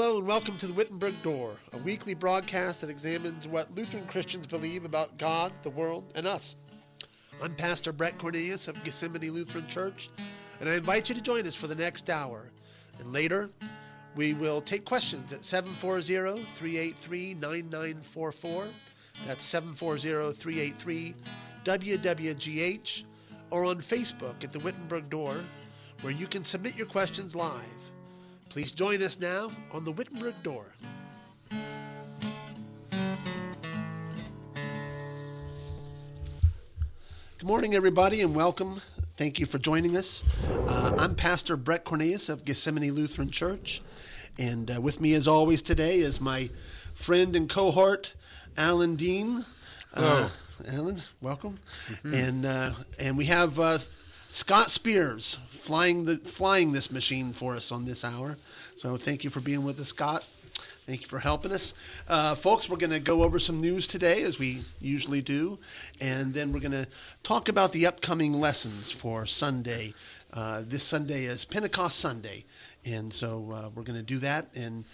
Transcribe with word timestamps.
Hello 0.00 0.16
and 0.16 0.26
welcome 0.26 0.56
to 0.56 0.66
the 0.66 0.72
Wittenberg 0.72 1.22
Door, 1.22 1.56
a 1.74 1.76
weekly 1.76 2.14
broadcast 2.14 2.80
that 2.80 2.88
examines 2.88 3.46
what 3.46 3.74
Lutheran 3.74 4.06
Christians 4.06 4.46
believe 4.46 4.86
about 4.86 5.18
God, 5.18 5.52
the 5.62 5.68
world, 5.68 6.10
and 6.14 6.26
us. 6.26 6.56
I'm 7.42 7.54
Pastor 7.54 7.92
Brett 7.92 8.16
Cornelius 8.16 8.66
of 8.66 8.82
Gethsemane 8.82 9.30
Lutheran 9.30 9.68
Church, 9.68 10.08
and 10.58 10.70
I 10.70 10.76
invite 10.76 11.10
you 11.10 11.14
to 11.16 11.20
join 11.20 11.46
us 11.46 11.54
for 11.54 11.66
the 11.66 11.74
next 11.74 12.08
hour. 12.08 12.50
And 12.98 13.12
later, 13.12 13.50
we 14.16 14.32
will 14.32 14.62
take 14.62 14.86
questions 14.86 15.34
at 15.34 15.44
740 15.44 16.46
383 16.56 17.34
9944. 17.34 18.68
That's 19.26 19.44
740 19.44 20.32
383 20.32 21.14
WWGH, 21.66 23.04
or 23.50 23.66
on 23.66 23.82
Facebook 23.82 24.42
at 24.44 24.52
the 24.52 24.60
Wittenberg 24.60 25.10
Door, 25.10 25.44
where 26.00 26.10
you 26.10 26.26
can 26.26 26.42
submit 26.42 26.74
your 26.74 26.86
questions 26.86 27.36
live. 27.36 27.79
Please 28.50 28.72
join 28.72 29.00
us 29.00 29.20
now 29.20 29.52
on 29.70 29.84
the 29.84 29.92
Wittenberg 29.92 30.34
Door. 30.42 30.66
Good 37.38 37.46
morning, 37.46 37.76
everybody, 37.76 38.20
and 38.22 38.34
welcome. 38.34 38.80
Thank 39.14 39.38
you 39.38 39.46
for 39.46 39.58
joining 39.58 39.96
us. 39.96 40.24
Uh, 40.66 40.94
I'm 40.98 41.14
Pastor 41.14 41.56
Brett 41.56 41.84
Cornelius 41.84 42.28
of 42.28 42.44
Gethsemane 42.44 42.92
Lutheran 42.92 43.30
Church, 43.30 43.82
and 44.36 44.68
uh, 44.68 44.80
with 44.80 45.00
me, 45.00 45.14
as 45.14 45.28
always, 45.28 45.62
today 45.62 46.00
is 46.00 46.20
my 46.20 46.50
friend 46.92 47.36
and 47.36 47.48
cohort, 47.48 48.14
Alan 48.56 48.96
Dean. 48.96 49.44
Uh, 49.94 50.28
Alan, 50.66 51.02
welcome. 51.20 51.60
And 52.02 52.44
uh, 52.44 52.72
and 52.98 53.16
we 53.16 53.26
have 53.26 53.60
uh, 53.60 53.78
Scott 54.32 54.70
Spears 54.70 55.38
flying 55.50 56.04
the 56.04 56.16
flying 56.16 56.70
this 56.70 56.90
machine 56.92 57.32
for 57.32 57.56
us 57.56 57.72
on 57.72 57.84
this 57.84 58.04
hour. 58.04 58.36
So 58.76 58.96
thank 58.96 59.24
you 59.24 59.30
for 59.30 59.40
being 59.40 59.64
with 59.64 59.80
us, 59.80 59.88
Scott. 59.88 60.24
Thank 60.86 61.02
you 61.02 61.08
for 61.08 61.18
helping 61.18 61.50
us. 61.50 61.74
Uh, 62.08 62.36
folks, 62.36 62.68
we're 62.68 62.76
going 62.76 62.90
to 62.90 63.00
go 63.00 63.24
over 63.24 63.40
some 63.40 63.60
news 63.60 63.88
today, 63.88 64.22
as 64.22 64.38
we 64.38 64.64
usually 64.80 65.20
do, 65.20 65.58
and 66.00 66.32
then 66.32 66.52
we're 66.52 66.60
going 66.60 66.70
to 66.72 66.86
talk 67.24 67.48
about 67.48 67.72
the 67.72 67.86
upcoming 67.86 68.40
lessons 68.40 68.92
for 68.92 69.26
Sunday. 69.26 69.94
Uh, 70.32 70.62
this 70.64 70.84
Sunday 70.84 71.24
is 71.24 71.44
Pentecost 71.44 71.98
Sunday, 71.98 72.44
and 72.84 73.12
so 73.12 73.50
uh, 73.52 73.70
we're 73.74 73.82
going 73.82 73.98
to 73.98 74.04
do 74.04 74.18
that 74.18 74.46
and 74.54 74.84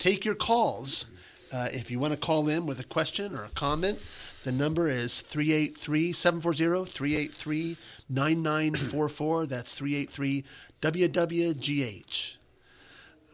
take 0.00 0.24
your 0.24 0.34
calls. 0.34 1.06
Uh, 1.52 1.68
if 1.72 1.90
you 1.90 1.98
want 1.98 2.12
to 2.12 2.16
call 2.16 2.48
in 2.48 2.64
with 2.64 2.78
a 2.78 2.84
question 2.84 3.34
or 3.34 3.44
a 3.44 3.48
comment, 3.50 3.98
the 4.44 4.52
number 4.52 4.88
is 4.88 5.20
383 5.20 6.12
740 6.12 6.90
383 6.90 7.76
9944. 8.08 9.46
That's 9.46 9.74
383 9.74 10.44
WWGH. 10.80 12.36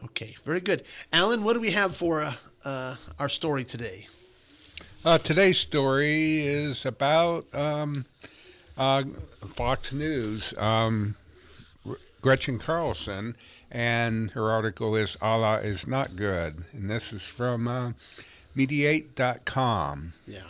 Okay, 0.05 0.35
very 0.43 0.59
good. 0.59 0.83
Alan, 1.13 1.43
what 1.43 1.53
do 1.53 1.59
we 1.59 1.71
have 1.71 1.95
for 1.95 2.21
uh, 2.23 2.33
uh, 2.65 2.95
our 3.19 3.29
story 3.29 3.63
today? 3.63 4.07
Uh, 5.05 5.17
today's 5.17 5.57
story 5.59 6.45
is 6.45 6.85
about 6.85 7.53
um, 7.53 8.05
uh, 8.77 9.03
Fox 9.53 9.91
News. 9.91 10.53
Um, 10.57 11.15
Gretchen 12.21 12.59
Carlson, 12.59 13.37
and 13.71 14.31
her 14.31 14.49
article 14.49 14.95
is 14.95 15.17
Allah 15.21 15.59
is 15.59 15.87
Not 15.87 16.15
God. 16.15 16.63
And 16.73 16.89
this 16.89 17.11
is 17.11 17.23
from 17.23 17.67
uh, 17.67 17.91
Mediaite.com. 18.55 20.13
Yeah. 20.25 20.41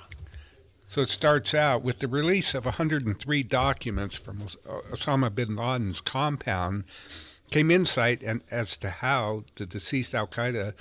So 0.90 1.02
it 1.02 1.10
starts 1.10 1.54
out 1.54 1.84
with 1.84 2.00
the 2.00 2.08
release 2.08 2.54
of 2.54 2.66
103 2.66 3.44
documents 3.44 4.16
from 4.16 4.48
Osama 4.92 5.34
bin 5.34 5.56
Laden's 5.56 6.00
compound 6.00 6.86
came 7.52 7.72
insight 7.72 8.22
and, 8.24 8.42
as 8.50 8.78
to 8.78 8.90
how 8.90 9.44
the 9.56 9.66
deceased 9.66 10.14
Al 10.16 10.28
Qaeda 10.28 10.74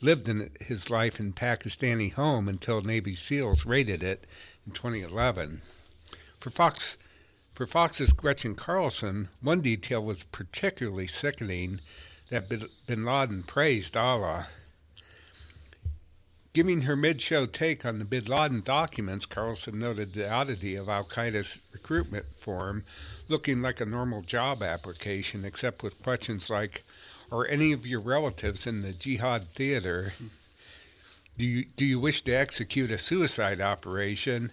lived 0.00 0.28
in 0.28 0.50
his 0.60 0.90
life 0.90 1.18
in 1.18 1.32
Pakistani 1.32 2.12
home 2.12 2.48
until 2.48 2.82
Navy 2.82 3.14
SEALs 3.14 3.64
raided 3.64 4.02
it 4.02 4.26
in 4.66 4.72
2011. 4.72 5.62
For 6.38 6.50
Fox, 6.50 6.96
for 7.54 7.66
Fox's 7.66 8.12
Gretchen 8.12 8.56
Carlson, 8.56 9.28
one 9.40 9.60
detail 9.60 10.04
was 10.04 10.24
particularly 10.24 11.06
sickening 11.06 11.80
that 12.28 12.48
bin 12.48 13.04
Laden 13.04 13.44
praised 13.44 13.96
Allah. 13.96 14.48
Giving 16.52 16.82
her 16.82 16.96
mid 16.96 17.20
show 17.20 17.46
take 17.46 17.84
on 17.84 17.98
the 17.98 18.04
bin 18.04 18.24
Laden 18.24 18.62
documents, 18.62 19.26
Carlson 19.26 19.78
noted 19.78 20.12
the 20.12 20.28
oddity 20.28 20.74
of 20.74 20.88
Al 20.88 21.04
Qaeda's 21.04 21.58
recruitment 21.72 22.26
form 22.38 22.84
looking 23.28 23.62
like 23.62 23.80
a 23.80 23.86
normal 23.86 24.22
job 24.22 24.62
application, 24.62 25.44
except 25.44 25.82
with 25.82 26.02
questions 26.02 26.50
like 26.50 26.84
Are 27.30 27.46
any 27.46 27.72
of 27.72 27.86
your 27.86 28.00
relatives 28.00 28.66
in 28.66 28.82
the 28.82 28.92
jihad 28.92 29.44
theater? 29.44 30.12
Do 31.36 31.46
you, 31.46 31.64
do 31.76 31.84
you 31.84 31.98
wish 31.98 32.22
to 32.22 32.32
execute 32.32 32.92
a 32.92 32.98
suicide 32.98 33.60
operation? 33.60 34.52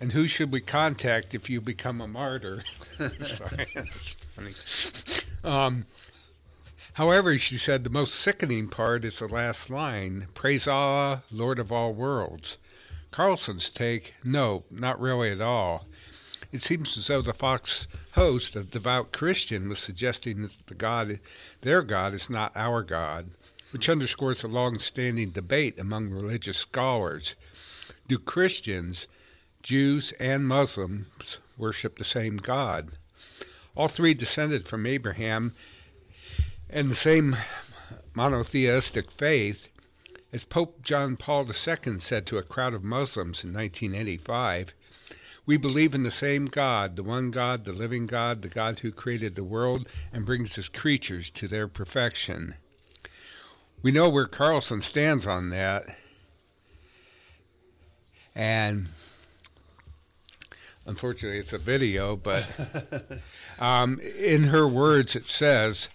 And 0.00 0.12
who 0.12 0.26
should 0.26 0.52
we 0.52 0.60
contact 0.60 1.34
if 1.34 1.48
you 1.48 1.60
become 1.60 2.00
a 2.00 2.06
martyr? 2.06 2.64
Sorry, 2.98 3.66
that's 3.74 4.16
funny. 4.34 4.52
Um, 5.42 5.86
however, 6.94 7.38
she 7.38 7.56
said 7.56 7.82
the 7.82 7.90
most 7.90 8.14
sickening 8.14 8.68
part 8.68 9.04
is 9.04 9.18
the 9.18 9.28
last 9.28 9.70
line 9.70 10.28
Praise 10.34 10.68
Allah, 10.68 11.22
Lord 11.30 11.58
of 11.58 11.72
all 11.72 11.94
worlds. 11.94 12.58
Carlson's 13.10 13.70
take 13.70 14.12
no, 14.22 14.64
not 14.70 15.00
really 15.00 15.30
at 15.30 15.40
all. 15.40 15.86
It 16.52 16.62
seems 16.62 16.96
as 16.98 17.06
though 17.06 17.22
the 17.22 17.32
Fox 17.32 17.86
host, 18.12 18.56
a 18.56 18.62
devout 18.62 19.12
Christian, 19.12 19.68
was 19.68 19.78
suggesting 19.78 20.42
that 20.42 20.56
the 20.66 20.74
God, 20.74 21.20
their 21.62 21.82
God, 21.82 22.14
is 22.14 22.30
not 22.30 22.52
our 22.54 22.82
God, 22.82 23.30
which 23.72 23.88
underscores 23.88 24.44
a 24.44 24.48
long-standing 24.48 25.30
debate 25.30 25.78
among 25.78 26.10
religious 26.10 26.58
scholars. 26.58 27.34
Do 28.06 28.18
Christians, 28.18 29.06
Jews, 29.66 30.12
and 30.20 30.46
Muslims 30.46 31.40
worship 31.58 31.98
the 31.98 32.04
same 32.04 32.36
God? 32.36 32.92
All 33.74 33.88
three 33.88 34.14
descended 34.14 34.68
from 34.68 34.86
Abraham 34.86 35.56
and 36.70 36.88
the 36.88 36.94
same 36.94 37.36
monotheistic 38.14 39.10
faith. 39.10 39.66
As 40.32 40.44
Pope 40.44 40.82
John 40.82 41.16
Paul 41.16 41.48
II 41.48 41.98
said 41.98 42.26
to 42.26 42.38
a 42.38 42.44
crowd 42.44 42.74
of 42.74 42.84
Muslims 42.84 43.42
in 43.42 43.52
1985, 43.52 44.72
we 45.46 45.56
believe 45.56 45.96
in 45.96 46.04
the 46.04 46.12
same 46.12 46.46
God, 46.46 46.94
the 46.94 47.02
one 47.02 47.32
God, 47.32 47.64
the 47.64 47.72
living 47.72 48.06
God, 48.06 48.42
the 48.42 48.48
God 48.48 48.78
who 48.78 48.92
created 48.92 49.34
the 49.34 49.42
world 49.42 49.88
and 50.12 50.24
brings 50.24 50.54
his 50.54 50.68
creatures 50.68 51.28
to 51.30 51.48
their 51.48 51.66
perfection. 51.66 52.54
We 53.82 53.90
know 53.90 54.08
where 54.08 54.26
Carlson 54.26 54.80
stands 54.80 55.26
on 55.26 55.50
that. 55.50 55.86
And 58.32 58.90
unfortunately, 60.86 61.38
it's 61.38 61.52
a 61.52 61.58
video, 61.58 62.16
but 62.16 62.46
um, 63.58 64.00
in 64.00 64.44
her 64.44 64.66
words, 64.66 65.14
it 65.16 65.26
says, 65.26 65.88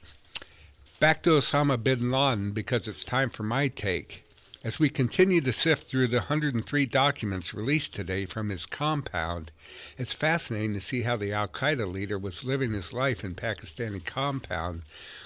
Back 1.00 1.24
to 1.24 1.32
Osama 1.32 1.82
bin 1.82 2.12
Laden 2.12 2.52
because 2.52 2.88
it's 2.88 3.04
time 3.04 3.30
for 3.30 3.44
my 3.44 3.68
take. 3.68 4.24
As 4.64 4.78
we 4.78 4.90
continue 4.90 5.42
to 5.42 5.52
sift 5.52 5.88
through 5.88 6.10
the 6.10 6.18
103 6.18 6.86
documents 6.86 7.52
released 7.52 7.96
today 7.96 8.28
from 8.28 8.50
his 8.50 8.68
compound, 8.68 9.52
it's 9.98 10.14
fascinating 10.14 10.76
to 10.76 10.82
see 10.82 11.02
how 11.02 11.16
the 11.16 11.34
Al 11.34 11.48
Qaeda 11.48 11.92
leader 11.92 12.20
was 12.20 12.44
living 12.44 12.74
his 12.74 12.94
life 12.94 13.24
in 13.24 13.34
Pakistani 13.34 14.06
compound 14.06 14.84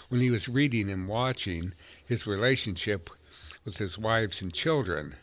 when 0.08 0.22
he 0.22 0.32
was 0.32 0.48
reading 0.48 0.90
and 0.90 1.10
watching 1.10 1.74
his 2.06 2.26
relationship 2.26 3.10
with 3.66 3.78
his 3.78 3.98
wives 3.98 4.42
and 4.42 4.54
children. 4.54 5.16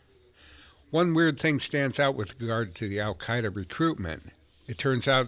One 0.91 1.15
weird 1.15 1.39
thing 1.39 1.59
stands 1.59 1.99
out 1.99 2.13
with 2.13 2.39
regard 2.39 2.75
to 2.75 2.87
the 2.87 2.99
Al 2.99 3.15
Qaeda 3.15 3.55
recruitment. 3.55 4.29
It 4.65 4.77
turns 4.77 5.07
out 5.07 5.27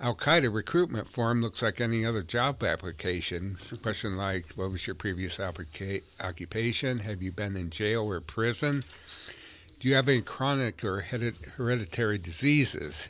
Al 0.00 0.14
Qaeda 0.14 0.52
recruitment 0.52 1.08
form 1.08 1.40
looks 1.40 1.62
like 1.62 1.80
any 1.80 2.04
other 2.04 2.22
job 2.22 2.62
application. 2.62 3.56
Question 3.82 4.16
like, 4.16 4.52
what 4.54 4.70
was 4.70 4.86
your 4.86 4.94
previous 4.94 5.38
applica- 5.38 6.02
occupation? 6.20 7.00
Have 7.00 7.22
you 7.22 7.32
been 7.32 7.56
in 7.56 7.70
jail 7.70 8.02
or 8.02 8.20
prison? 8.20 8.84
Do 9.80 9.88
you 9.88 9.94
have 9.94 10.08
any 10.08 10.20
chronic 10.20 10.84
or 10.84 11.00
hereditary 11.00 12.18
diseases? 12.18 13.08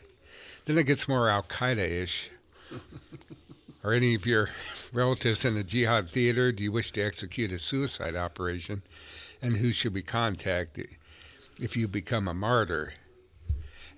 Then 0.67 0.79
it 0.79 0.85
gets 0.85 1.09
more 1.09 1.29
Al 1.29 1.43
Qaeda 1.43 1.79
ish. 1.79 2.31
Are 3.85 3.93
any 3.93 4.15
of 4.15 4.25
your 4.25 4.51
relatives 4.93 5.45
in 5.45 5.55
the 5.55 5.65
jihad 5.65 6.11
theater? 6.11 6.53
Do 6.53 6.63
you 6.63 6.73
wish 6.73 6.93
to 6.93 7.03
execute 7.03 7.53
a 7.53 7.59
suicide 7.59 8.15
operation? 8.15 8.83
And 9.43 9.57
who 9.57 9.73
should 9.73 9.95
we 9.95 10.03
contact 10.03 10.79
if 11.61 11.77
you 11.77 11.89
become 11.89 12.29
a 12.29 12.35
martyr? 12.35 12.95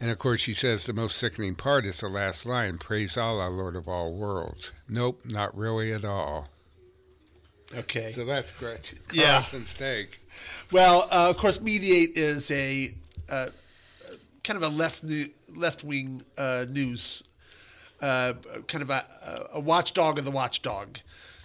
And 0.00 0.10
of 0.10 0.18
course, 0.18 0.40
she 0.40 0.54
says 0.54 0.84
the 0.84 0.92
most 0.92 1.18
sickening 1.18 1.54
part 1.54 1.84
is 1.84 1.98
the 1.98 2.08
last 2.08 2.46
line 2.46 2.78
Praise 2.78 3.16
Allah, 3.16 3.50
Lord 3.50 3.76
of 3.76 3.86
all 3.86 4.12
worlds. 4.12 4.72
Nope, 4.88 5.20
not 5.24 5.56
really 5.56 5.92
at 5.92 6.04
all. 6.04 6.48
Okay. 7.74 8.12
So 8.12 8.24
that's 8.24 8.50
Gretchen 8.52 8.98
Yeah. 9.12 9.40
Carlson's 9.40 9.74
take. 9.74 10.20
Well, 10.72 11.02
uh, 11.10 11.28
of 11.28 11.36
course, 11.36 11.58
Mediaite 11.58 12.16
is 12.16 12.50
a 12.50 12.94
uh, 13.28 13.50
kind 14.42 14.56
of 14.56 14.62
a 14.62 14.74
left 14.74 15.04
left 15.54 15.84
wing 15.84 16.24
uh, 16.38 16.64
news 16.68 17.22
uh, 18.00 18.34
kind 18.66 18.82
of 18.82 18.90
a, 18.90 19.48
a 19.52 19.60
watchdog 19.60 20.18
of 20.18 20.24
the 20.24 20.30
watchdog. 20.30 20.98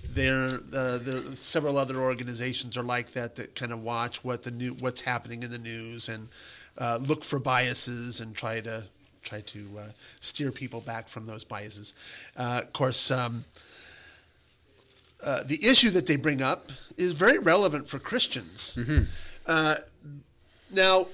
There, 0.07 0.59
uh, 0.71 0.97
there 0.99 1.35
several 1.35 1.77
other 1.77 1.99
organizations 1.99 2.77
are 2.77 2.83
like 2.83 3.13
that 3.13 3.35
that 3.35 3.55
kind 3.55 3.71
of 3.71 3.81
watch 3.81 4.23
what 4.23 4.43
the 4.43 4.51
new 4.51 4.73
what's 4.79 5.01
happening 5.01 5.41
in 5.43 5.51
the 5.51 5.57
news 5.57 6.07
and 6.07 6.29
uh, 6.77 6.99
look 7.01 7.23
for 7.23 7.39
biases 7.39 8.19
and 8.19 8.35
try 8.35 8.61
to 8.61 8.83
try 9.23 9.41
to 9.41 9.67
uh, 9.79 9.83
steer 10.19 10.51
people 10.51 10.81
back 10.81 11.09
from 11.09 11.25
those 11.25 11.43
biases. 11.43 11.93
Uh, 12.37 12.61
of 12.63 12.73
course. 12.73 13.11
Um, 13.11 13.45
uh, 15.23 15.41
the 15.43 15.65
issue 15.65 15.89
that 15.89 16.05
they 16.05 16.17
bring 16.17 16.41
up 16.41 16.69
is 16.97 17.13
very 17.13 17.39
relevant 17.39 17.87
for 17.87 17.97
Christians. 17.97 18.77
Uh, 19.47 19.75
now, 20.71 21.07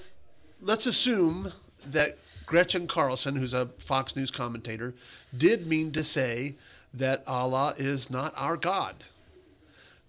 let's 0.60 0.86
assume 0.86 1.52
that 1.86 2.18
Gretchen 2.44 2.86
Carlson, 2.86 3.36
who's 3.36 3.54
a 3.54 3.66
Fox 3.78 4.14
News 4.14 4.30
commentator, 4.30 4.92
did 5.36 5.66
mean 5.66 5.92
to 5.92 6.04
say 6.04 6.56
that 6.92 7.22
Allah 7.26 7.74
is 7.78 8.10
not 8.10 8.34
our 8.36 8.58
God. 8.58 9.04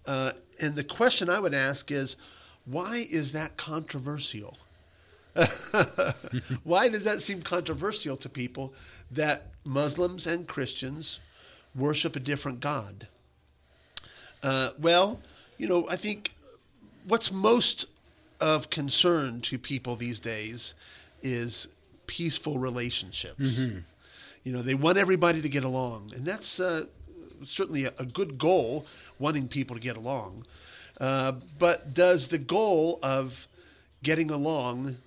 Uh, 0.04 0.32
and 0.60 0.74
the 0.74 0.84
question 0.84 1.30
I 1.30 1.40
would 1.40 1.54
ask 1.54 1.90
is, 1.90 2.16
why 2.66 3.06
is 3.10 3.32
that 3.32 3.56
controversial? 3.56 4.58
why 6.64 6.88
does 6.88 7.04
that 7.04 7.20
seem 7.20 7.42
controversial 7.42 8.16
to 8.16 8.28
people 8.28 8.72
that 9.10 9.48
Muslims 9.64 10.26
and 10.26 10.46
Christians 10.46 11.18
worship 11.74 12.14
a 12.16 12.20
different 12.20 12.60
God? 12.60 13.08
Uh, 14.42 14.70
well, 14.78 15.20
you 15.58 15.66
know, 15.66 15.88
I 15.88 15.96
think 15.96 16.32
what's 17.06 17.32
most 17.32 17.86
of 18.40 18.70
concern 18.70 19.40
to 19.42 19.58
people 19.58 19.96
these 19.96 20.20
days 20.20 20.74
is 21.22 21.68
peaceful 22.06 22.58
relationships. 22.58 23.58
You 24.44 24.52
know, 24.52 24.62
they 24.62 24.74
want 24.74 24.98
everybody 24.98 25.40
to 25.40 25.48
get 25.48 25.64
along, 25.64 26.12
and 26.14 26.26
that's 26.26 26.60
uh, 26.60 26.84
certainly 27.46 27.84
a, 27.84 27.94
a 27.98 28.04
good 28.04 28.36
goal, 28.38 28.86
wanting 29.18 29.48
people 29.48 29.74
to 29.74 29.80
get 29.80 29.96
along. 29.96 30.44
Uh, 31.00 31.32
but 31.58 31.94
does 31.94 32.28
the 32.28 32.38
goal 32.38 32.98
of 33.02 33.48
getting 34.02 34.30
along 34.30 34.98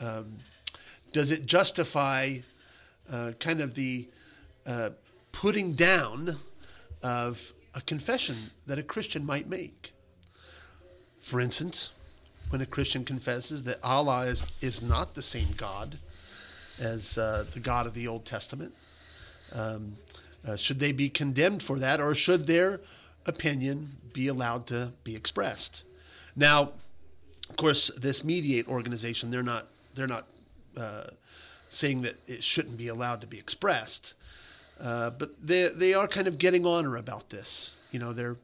um, 0.00 0.38
does 1.12 1.30
it 1.30 1.46
justify 1.46 2.38
uh, 3.10 3.32
kind 3.38 3.60
of 3.60 3.74
the 3.74 4.08
uh, 4.66 4.90
putting 5.32 5.72
down 5.72 6.36
of 7.02 7.52
a 7.74 7.80
confession 7.80 8.36
that 8.66 8.78
a 8.78 8.82
Christian 8.82 9.24
might 9.24 9.48
make? 9.48 9.92
For 11.20 11.40
instance, 11.40 11.90
when 12.50 12.60
a 12.60 12.66
Christian 12.66 13.04
confesses 13.04 13.64
that 13.64 13.78
Allah 13.82 14.26
is, 14.26 14.44
is 14.60 14.80
not 14.80 15.14
the 15.14 15.22
same 15.22 15.48
God 15.56 15.98
as 16.78 17.18
uh, 17.18 17.44
the 17.52 17.60
God 17.60 17.86
of 17.86 17.94
the 17.94 18.08
Old 18.08 18.24
Testament, 18.24 18.74
um, 19.52 19.96
uh, 20.46 20.56
should 20.56 20.78
they 20.78 20.92
be 20.92 21.08
condemned 21.08 21.62
for 21.62 21.78
that, 21.78 22.00
or 22.00 22.14
should 22.14 22.46
their 22.46 22.80
opinion 23.26 23.88
be 24.12 24.28
allowed 24.28 24.66
to 24.68 24.92
be 25.04 25.14
expressed? 25.14 25.84
Now, 26.36 26.72
of 27.50 27.56
course, 27.56 27.90
this 27.96 28.20
Mediaite 28.20 28.68
organization, 28.68 29.30
they're 29.30 29.42
not 29.42 29.66
they're 29.98 30.06
not 30.06 30.26
uh, 30.76 31.08
saying 31.70 32.02
that 32.02 32.16
it 32.26 32.42
shouldn't 32.44 32.76
be 32.78 32.88
allowed 32.88 33.20
to 33.20 33.26
be 33.26 33.38
expressed, 33.38 34.14
uh, 34.80 35.10
but 35.10 35.30
they 35.46 35.68
they 35.68 35.92
are 35.94 36.08
kind 36.08 36.26
of 36.26 36.38
getting 36.38 36.64
on 36.64 36.84
her 36.84 36.96
about 36.96 37.30
this. 37.30 37.72
You 37.90 37.98
know, 37.98 38.12
they're 38.12 38.36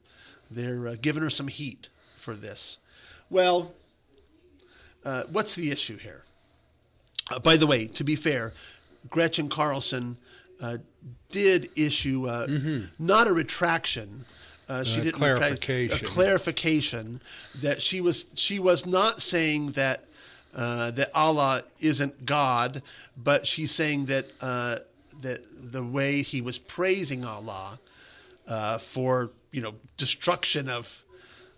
they're 0.50 0.88
uh, 0.88 0.96
giving 1.00 1.22
her 1.22 1.30
some 1.30 1.48
heat 1.48 1.88
for 2.16 2.34
this. 2.34 2.78
Well, 3.30 3.72
uh, 5.04 5.24
what's 5.30 5.54
the 5.54 5.70
issue 5.70 5.96
here? 5.98 6.24
Uh, 7.30 7.38
by 7.38 7.56
the 7.56 7.66
way, 7.66 7.86
to 7.86 8.04
be 8.04 8.16
fair, 8.16 8.52
Gretchen 9.08 9.48
Carlson 9.48 10.16
uh, 10.60 10.78
did 11.30 11.70
issue 11.76 12.26
uh, 12.28 12.46
not 12.98 13.26
a 13.26 13.32
retraction. 13.32 14.24
Uh, 14.68 14.82
she 14.82 15.00
A 15.00 15.04
didn't 15.04 15.20
retract- 15.20 15.60
clarification. 15.62 16.06
a 16.06 16.08
clarification 16.08 17.20
that 17.60 17.82
she 17.82 18.00
was 18.00 18.26
she 18.34 18.58
was 18.58 18.86
not 18.86 19.20
saying 19.20 19.72
that 19.72 20.04
uh, 20.54 20.90
that 20.92 21.10
Allah 21.14 21.64
isn't 21.80 22.26
God, 22.26 22.82
but 23.16 23.46
she's 23.46 23.70
saying 23.70 24.06
that 24.06 24.26
uh, 24.40 24.76
that 25.20 25.42
the 25.72 25.82
way 25.82 26.22
he 26.22 26.40
was 26.40 26.58
praising 26.58 27.24
Allah 27.24 27.78
uh, 28.46 28.78
for 28.78 29.30
you 29.52 29.60
know 29.60 29.74
destruction 29.96 30.68
of 30.68 31.02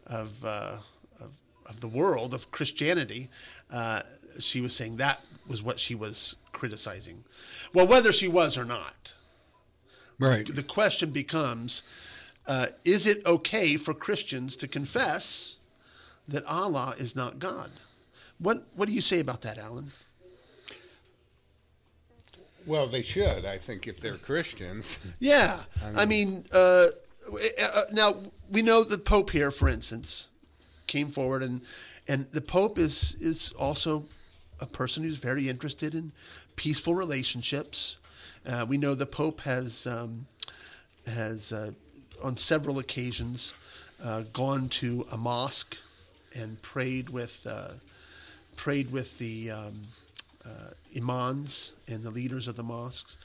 of, 0.07 0.45
uh, 0.45 0.79
of 1.21 1.31
of 1.67 1.81
the 1.81 1.89
world 1.89 2.33
of 2.33 2.51
Christianity, 2.51 3.29
uh, 3.71 4.03
she 4.39 4.61
was 4.61 4.75
saying 4.75 4.97
that 4.97 5.21
was 5.47 5.63
what 5.63 5.79
she 5.79 5.95
was 5.95 6.37
criticizing. 6.53 7.25
Well, 7.73 7.87
whether 7.87 8.13
she 8.13 8.29
was 8.29 8.57
or 8.57 8.65
not, 8.65 9.13
Right. 10.19 10.47
the 10.53 10.63
question 10.63 11.11
becomes: 11.11 11.83
uh, 12.47 12.69
Is 12.85 13.07
it 13.07 13.25
okay 13.27 13.77
for 13.77 13.93
Christians 13.95 14.57
to 14.57 14.69
confess 14.69 15.57
that 16.29 16.45
Allah 16.47 16.95
is 16.99 17.15
not 17.15 17.39
God? 17.39 17.71
What 18.39 18.67
What 18.75 18.89
do 18.89 18.95
you 18.95 19.01
say 19.01 19.21
about 19.21 19.43
that, 19.43 19.59
Alan? 19.59 19.93
Well, 22.67 22.89
they 22.89 23.03
should, 23.03 23.45
I 23.45 23.59
think, 23.59 23.87
if 23.87 24.01
they're 24.01 24.19
Christians. 24.19 24.99
Yeah, 25.21 25.61
I 25.95 26.05
mean, 26.05 26.47
uh, 26.53 26.87
uh, 27.63 27.83
now 27.93 28.17
we 28.51 28.61
know 28.61 28.83
the 28.83 28.99
Pope 28.99 29.31
here, 29.31 29.51
for 29.53 29.69
instance, 29.69 30.29
came 30.87 31.11
forward, 31.13 31.43
and 31.43 31.61
and 32.09 32.27
the 32.33 32.41
Pope 32.41 32.79
is 32.79 33.17
is 33.21 33.53
also 33.53 34.07
a 34.61 34.67
person 34.67 35.05
who's 35.05 35.17
very 35.17 35.49
interested 35.49 35.95
in 35.95 36.13
peaceful 36.57 36.95
relationships. 36.95 37.99
Uh, 38.45 38.67
we 38.69 38.79
know 38.79 38.95
the 38.95 39.07
Pope 39.07 39.41
has 39.43 39.87
um, 39.87 40.27
has 41.07 41.53
uh, 41.53 41.71
on 42.23 42.37
several 42.37 42.79
occasions 42.79 43.55
uh, 44.03 44.23
gone 44.33 44.69
to 44.69 45.07
a 45.11 45.17
mosque 45.17 45.77
and 46.35 46.61
prayed 46.63 47.11
with 47.11 47.47
uh, 47.47 47.73
prayed 48.57 48.91
with 48.91 49.19
the 49.19 49.51
um, 49.51 49.83
uh, 50.45 50.71
imams 50.97 51.73
and 51.87 52.03
the 52.03 52.11
leaders 52.11 52.49
of 52.49 52.57
the 52.57 52.63
mosques. 52.63 53.17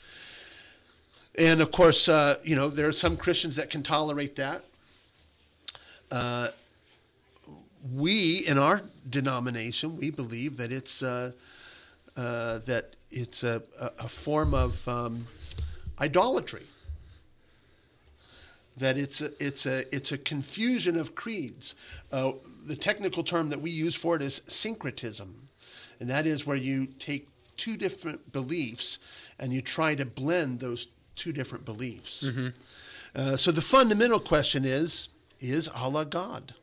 And 1.35 1.61
of 1.61 1.71
course, 1.71 2.09
uh, 2.09 2.37
you 2.43 2.55
know, 2.55 2.69
there 2.69 2.87
are 2.87 2.93
some 2.93 3.15
Christians 3.15 3.55
that 3.55 3.69
can 3.69 3.83
tolerate 3.83 4.35
that. 4.35 4.65
Uh, 6.11 6.49
we, 7.93 8.45
in 8.47 8.57
our 8.57 8.81
denomination, 9.09 9.97
we 9.97 10.11
believe 10.11 10.57
that 10.57 10.71
it's 10.71 11.01
uh, 11.01 11.31
uh, 12.17 12.59
that 12.65 12.95
it's 13.09 13.43
a, 13.43 13.61
a, 13.79 14.07
form 14.07 14.53
of 14.53 14.85
um, 14.87 15.27
idolatry. 15.99 16.65
That 18.77 18.97
it's 18.97 19.21
a, 19.21 19.31
it's 19.43 19.65
a 19.65 19.93
it's 19.93 20.11
a 20.11 20.17
confusion 20.17 20.97
of 20.97 21.13
creeds. 21.13 21.75
Uh, 22.11 22.33
the 22.65 22.75
technical 22.75 23.23
term 23.23 23.49
that 23.49 23.61
we 23.61 23.69
use 23.69 23.95
for 23.95 24.15
it 24.15 24.21
is 24.21 24.41
syncretism, 24.47 25.49
and 25.99 26.09
that 26.09 26.25
is 26.25 26.45
where 26.45 26.57
you 26.57 26.85
take 26.85 27.27
two 27.57 27.75
different 27.77 28.31
beliefs 28.31 28.97
and 29.37 29.53
you 29.53 29.61
try 29.61 29.93
to 29.95 30.05
blend 30.05 30.59
those 30.59 30.87
two 31.15 31.31
different 31.31 31.65
beliefs. 31.65 32.23
Uh, 33.13 33.35
so 33.35 33.51
the 33.51 33.61
fundamental 33.61 34.19
question 34.19 34.63
is: 34.63 35.09
Is 35.39 35.67
Allah 35.67 36.05
God? 36.05 36.53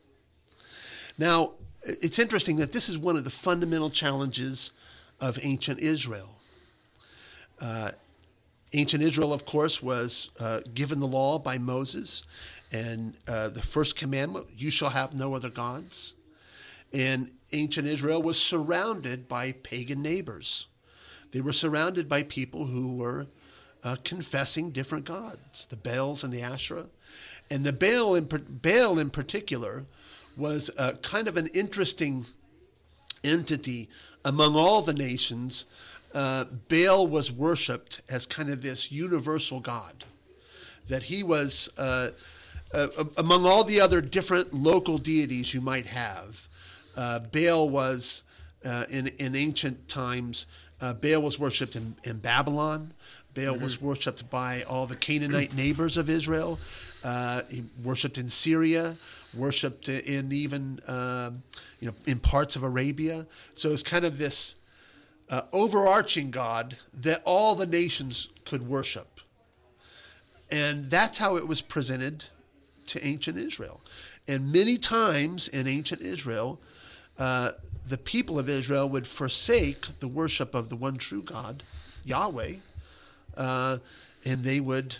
Now, 1.17 1.51
it's 1.83 2.17
interesting 2.17 2.57
that 2.57 2.71
this 2.71 2.89
is 2.89 2.97
one 2.97 3.17
of 3.17 3.23
the 3.23 3.29
fundamental 3.29 3.89
challenges 3.89 4.71
of 5.19 5.37
ancient 5.41 5.79
Israel. 5.79 6.37
Uh, 7.59 7.91
ancient 8.73 9.03
Israel, 9.03 9.33
of 9.33 9.45
course, 9.45 9.81
was 9.81 10.29
uh, 10.39 10.61
given 10.73 10.99
the 10.99 11.07
law 11.07 11.39
by 11.39 11.57
Moses, 11.57 12.23
and 12.71 13.15
uh, 13.27 13.49
the 13.49 13.61
first 13.61 13.95
commandment, 13.95 14.47
you 14.55 14.69
shall 14.69 14.91
have 14.91 15.13
no 15.13 15.33
other 15.33 15.49
gods. 15.49 16.13
And 16.93 17.31
ancient 17.51 17.87
Israel 17.87 18.21
was 18.21 18.41
surrounded 18.41 19.27
by 19.27 19.51
pagan 19.51 20.01
neighbors. 20.01 20.67
They 21.31 21.41
were 21.41 21.53
surrounded 21.53 22.07
by 22.07 22.23
people 22.23 22.65
who 22.65 22.95
were 22.95 23.27
uh, 23.83 23.97
confessing 24.03 24.71
different 24.71 25.05
gods, 25.05 25.67
the 25.69 25.77
Baals 25.77 26.23
and 26.23 26.33
the 26.33 26.41
Asherah. 26.41 26.87
And 27.49 27.63
the 27.63 27.73
Baal 27.73 28.15
in, 28.15 28.25
Baal 28.25 28.99
in 28.99 29.09
particular 29.09 29.85
was 30.37 30.69
uh, 30.77 30.93
kind 31.01 31.27
of 31.27 31.37
an 31.37 31.47
interesting 31.47 32.25
entity 33.23 33.89
among 34.23 34.55
all 34.55 34.81
the 34.81 34.93
nations. 34.93 35.65
Uh, 36.13 36.45
Baal 36.67 37.05
was 37.05 37.31
worshipped 37.31 38.01
as 38.09 38.25
kind 38.25 38.49
of 38.49 38.61
this 38.61 38.91
universal 38.91 39.59
god, 39.59 40.05
that 40.87 41.03
he 41.03 41.21
was 41.21 41.69
uh, 41.77 42.09
uh, 42.73 42.87
among 43.17 43.45
all 43.45 43.63
the 43.63 43.81
other 43.81 44.01
different 44.01 44.53
local 44.53 44.97
deities 44.97 45.53
you 45.53 45.61
might 45.61 45.87
have. 45.87 46.47
Uh, 46.95 47.19
Baal 47.19 47.69
was 47.69 48.23
uh, 48.65 48.85
in 48.89 49.07
in 49.07 49.35
ancient 49.35 49.87
times. 49.87 50.45
Uh, 50.81 50.93
Baal 50.93 51.21
was 51.21 51.37
worshipped 51.37 51.75
in, 51.75 51.95
in 52.03 52.19
Babylon. 52.19 52.93
Baal 53.33 53.57
was 53.57 53.81
worshipped 53.81 54.29
by 54.29 54.63
all 54.63 54.87
the 54.87 54.95
Canaanite 54.95 55.53
neighbors 55.53 55.97
of 55.97 56.09
Israel. 56.09 56.59
Uh, 57.03 57.43
he 57.49 57.63
worshipped 57.83 58.17
in 58.17 58.29
Syria, 58.29 58.97
worshipped 59.33 59.87
in 59.87 60.31
even 60.31 60.79
you 61.79 61.87
know 61.87 61.93
in 62.05 62.19
parts 62.19 62.55
of 62.55 62.63
Arabia. 62.63 63.27
So 63.53 63.71
it's 63.71 63.83
kind 63.83 64.05
of 64.05 64.17
this 64.17 64.55
uh, 65.29 65.43
overarching 65.51 66.31
God 66.31 66.77
that 66.93 67.21
all 67.25 67.55
the 67.55 67.65
nations 67.65 68.29
could 68.45 68.67
worship. 68.67 69.19
And 70.51 70.89
that's 70.89 71.19
how 71.19 71.35
it 71.37 71.47
was 71.47 71.61
presented 71.61 72.25
to 72.87 73.05
ancient 73.05 73.37
Israel. 73.37 73.81
And 74.27 74.51
many 74.51 74.77
times 74.77 75.47
in 75.47 75.67
ancient 75.67 76.01
Israel, 76.01 76.59
uh, 77.17 77.51
the 77.87 77.97
people 77.97 78.39
of 78.39 78.49
Israel 78.49 78.89
would 78.89 79.07
forsake 79.07 79.99
the 79.99 80.07
worship 80.07 80.55
of 80.55 80.69
the 80.69 80.75
one 80.75 80.97
true 80.97 81.21
God, 81.21 81.63
Yahweh, 82.03 82.55
uh, 83.37 83.77
and 84.25 84.43
they 84.43 84.59
would 84.59 84.97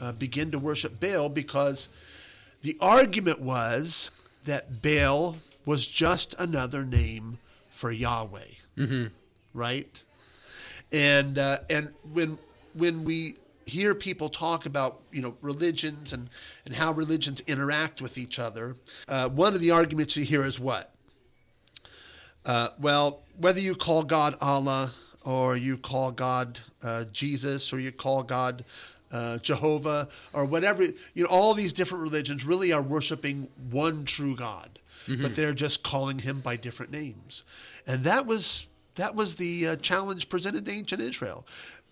uh, 0.00 0.12
begin 0.12 0.50
to 0.50 0.58
worship 0.58 1.00
Baal 1.00 1.28
because 1.28 1.88
the 2.62 2.76
argument 2.80 3.40
was 3.40 4.10
that 4.44 4.82
Baal 4.82 5.36
was 5.64 5.86
just 5.86 6.34
another 6.38 6.84
name 6.84 7.38
for 7.70 7.90
Yahweh, 7.90 8.44
mm-hmm. 8.76 9.06
Right? 9.54 10.02
And 10.92 11.38
uh, 11.38 11.58
and 11.68 11.90
when 12.12 12.38
when 12.74 13.04
we 13.04 13.36
hear 13.66 13.94
people 13.94 14.28
talk 14.28 14.66
about 14.66 15.00
you 15.12 15.22
know 15.22 15.36
religions 15.40 16.12
and 16.12 16.28
and 16.64 16.74
how 16.74 16.92
religions 16.92 17.40
interact 17.46 18.02
with 18.02 18.18
each 18.18 18.38
other, 18.38 18.76
uh, 19.08 19.28
one 19.28 19.54
of 19.54 19.60
the 19.60 19.70
arguments 19.70 20.16
you 20.16 20.24
hear 20.24 20.44
is 20.44 20.58
what? 20.58 20.94
Uh, 22.44 22.68
well, 22.78 23.20
whether 23.38 23.60
you 23.60 23.74
call 23.74 24.02
God 24.02 24.36
Allah 24.40 24.92
or 25.24 25.56
you 25.56 25.76
call 25.76 26.10
God 26.10 26.58
uh, 26.82 27.04
Jesus 27.12 27.72
or 27.72 27.78
you 27.78 27.92
call 27.92 28.22
God 28.22 28.64
uh, 29.12 29.38
Jehovah 29.38 30.08
or 30.32 30.44
whatever, 30.44 30.84
you 30.84 30.94
know, 31.24 31.26
all 31.26 31.54
these 31.54 31.72
different 31.72 32.02
religions 32.02 32.44
really 32.44 32.72
are 32.72 32.82
worshiping 32.82 33.48
one 33.70 34.04
true 34.04 34.36
God, 34.36 34.78
mm-hmm. 35.06 35.22
but 35.22 35.34
they're 35.36 35.52
just 35.52 35.82
calling 35.82 36.20
him 36.20 36.40
by 36.40 36.56
different 36.56 36.92
names, 36.92 37.42
and 37.86 38.04
that 38.04 38.26
was 38.26 38.66
that 38.96 39.14
was 39.14 39.36
the 39.36 39.68
uh, 39.68 39.76
challenge 39.76 40.28
presented 40.28 40.64
to 40.64 40.72
ancient 40.72 41.00
Israel. 41.00 41.46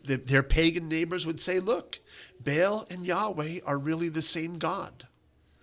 The, 0.04 0.16
their 0.16 0.42
pagan 0.42 0.88
neighbors 0.88 1.26
would 1.26 1.40
say, 1.40 1.60
"Look, 1.60 2.00
Baal 2.40 2.86
and 2.90 3.04
Yahweh 3.06 3.60
are 3.66 3.78
really 3.78 4.08
the 4.08 4.22
same 4.22 4.58
God." 4.58 5.06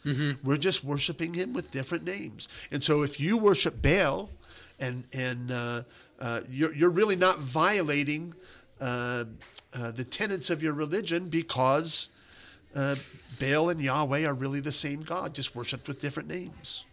Mm-hmm. 0.06 0.48
We're 0.48 0.58
just 0.58 0.84
worshiping 0.84 1.34
him 1.34 1.54
with 1.54 1.72
different 1.72 2.04
names. 2.04 2.48
And 2.72 2.84
so 2.84 3.02
if 3.02 3.20
you 3.20 3.38
worship 3.38 3.82
Baal, 3.82 4.30
and 4.80 5.06
and 5.14 5.52
uh, 5.52 5.84
uh, 6.20 6.42
you're 6.48 6.74
you're 6.74 6.90
really 6.90 7.16
not 7.16 7.40
violating 7.40 8.34
uh, 8.80 9.26
uh 9.74 9.92
the 9.92 10.04
tenets 10.04 10.50
of 10.50 10.62
your 10.62 10.74
religion 10.74 11.30
because 11.30 12.10
uh, 12.76 12.96
Baal 13.40 13.70
and 13.70 13.82
Yahweh 13.82 14.26
are 14.26 14.34
really 14.34 14.60
the 14.60 14.72
same 14.72 15.02
God, 15.02 15.34
just 15.34 15.56
worshipped 15.56 15.88
with 15.88 16.02
different 16.02 16.30
names. 16.30 16.86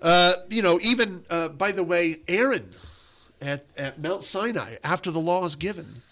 Uh, 0.00 0.34
you 0.48 0.62
know, 0.62 0.78
even 0.82 1.24
by 1.56 1.72
the 1.72 1.84
way, 1.84 2.16
Aaron 2.28 2.70
at 3.40 3.66
at 3.76 4.00
Mount 4.00 4.24
Sinai 4.24 4.76
after 4.84 5.10
the 5.10 5.20
law 5.20 5.44
is 5.44 5.56
given. 5.56 6.02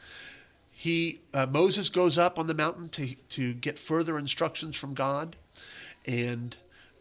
He 0.71 1.21
Moses 1.33 1.88
goes 1.88 2.19
up 2.19 2.38
on 2.38 2.47
the 2.47 2.55
mountain 2.55 2.88
to 2.90 3.14
to 3.31 3.55
get 3.55 3.78
further 3.78 4.19
instructions 4.19 4.76
from 4.76 4.95
God, 4.95 5.37
and 6.07 6.57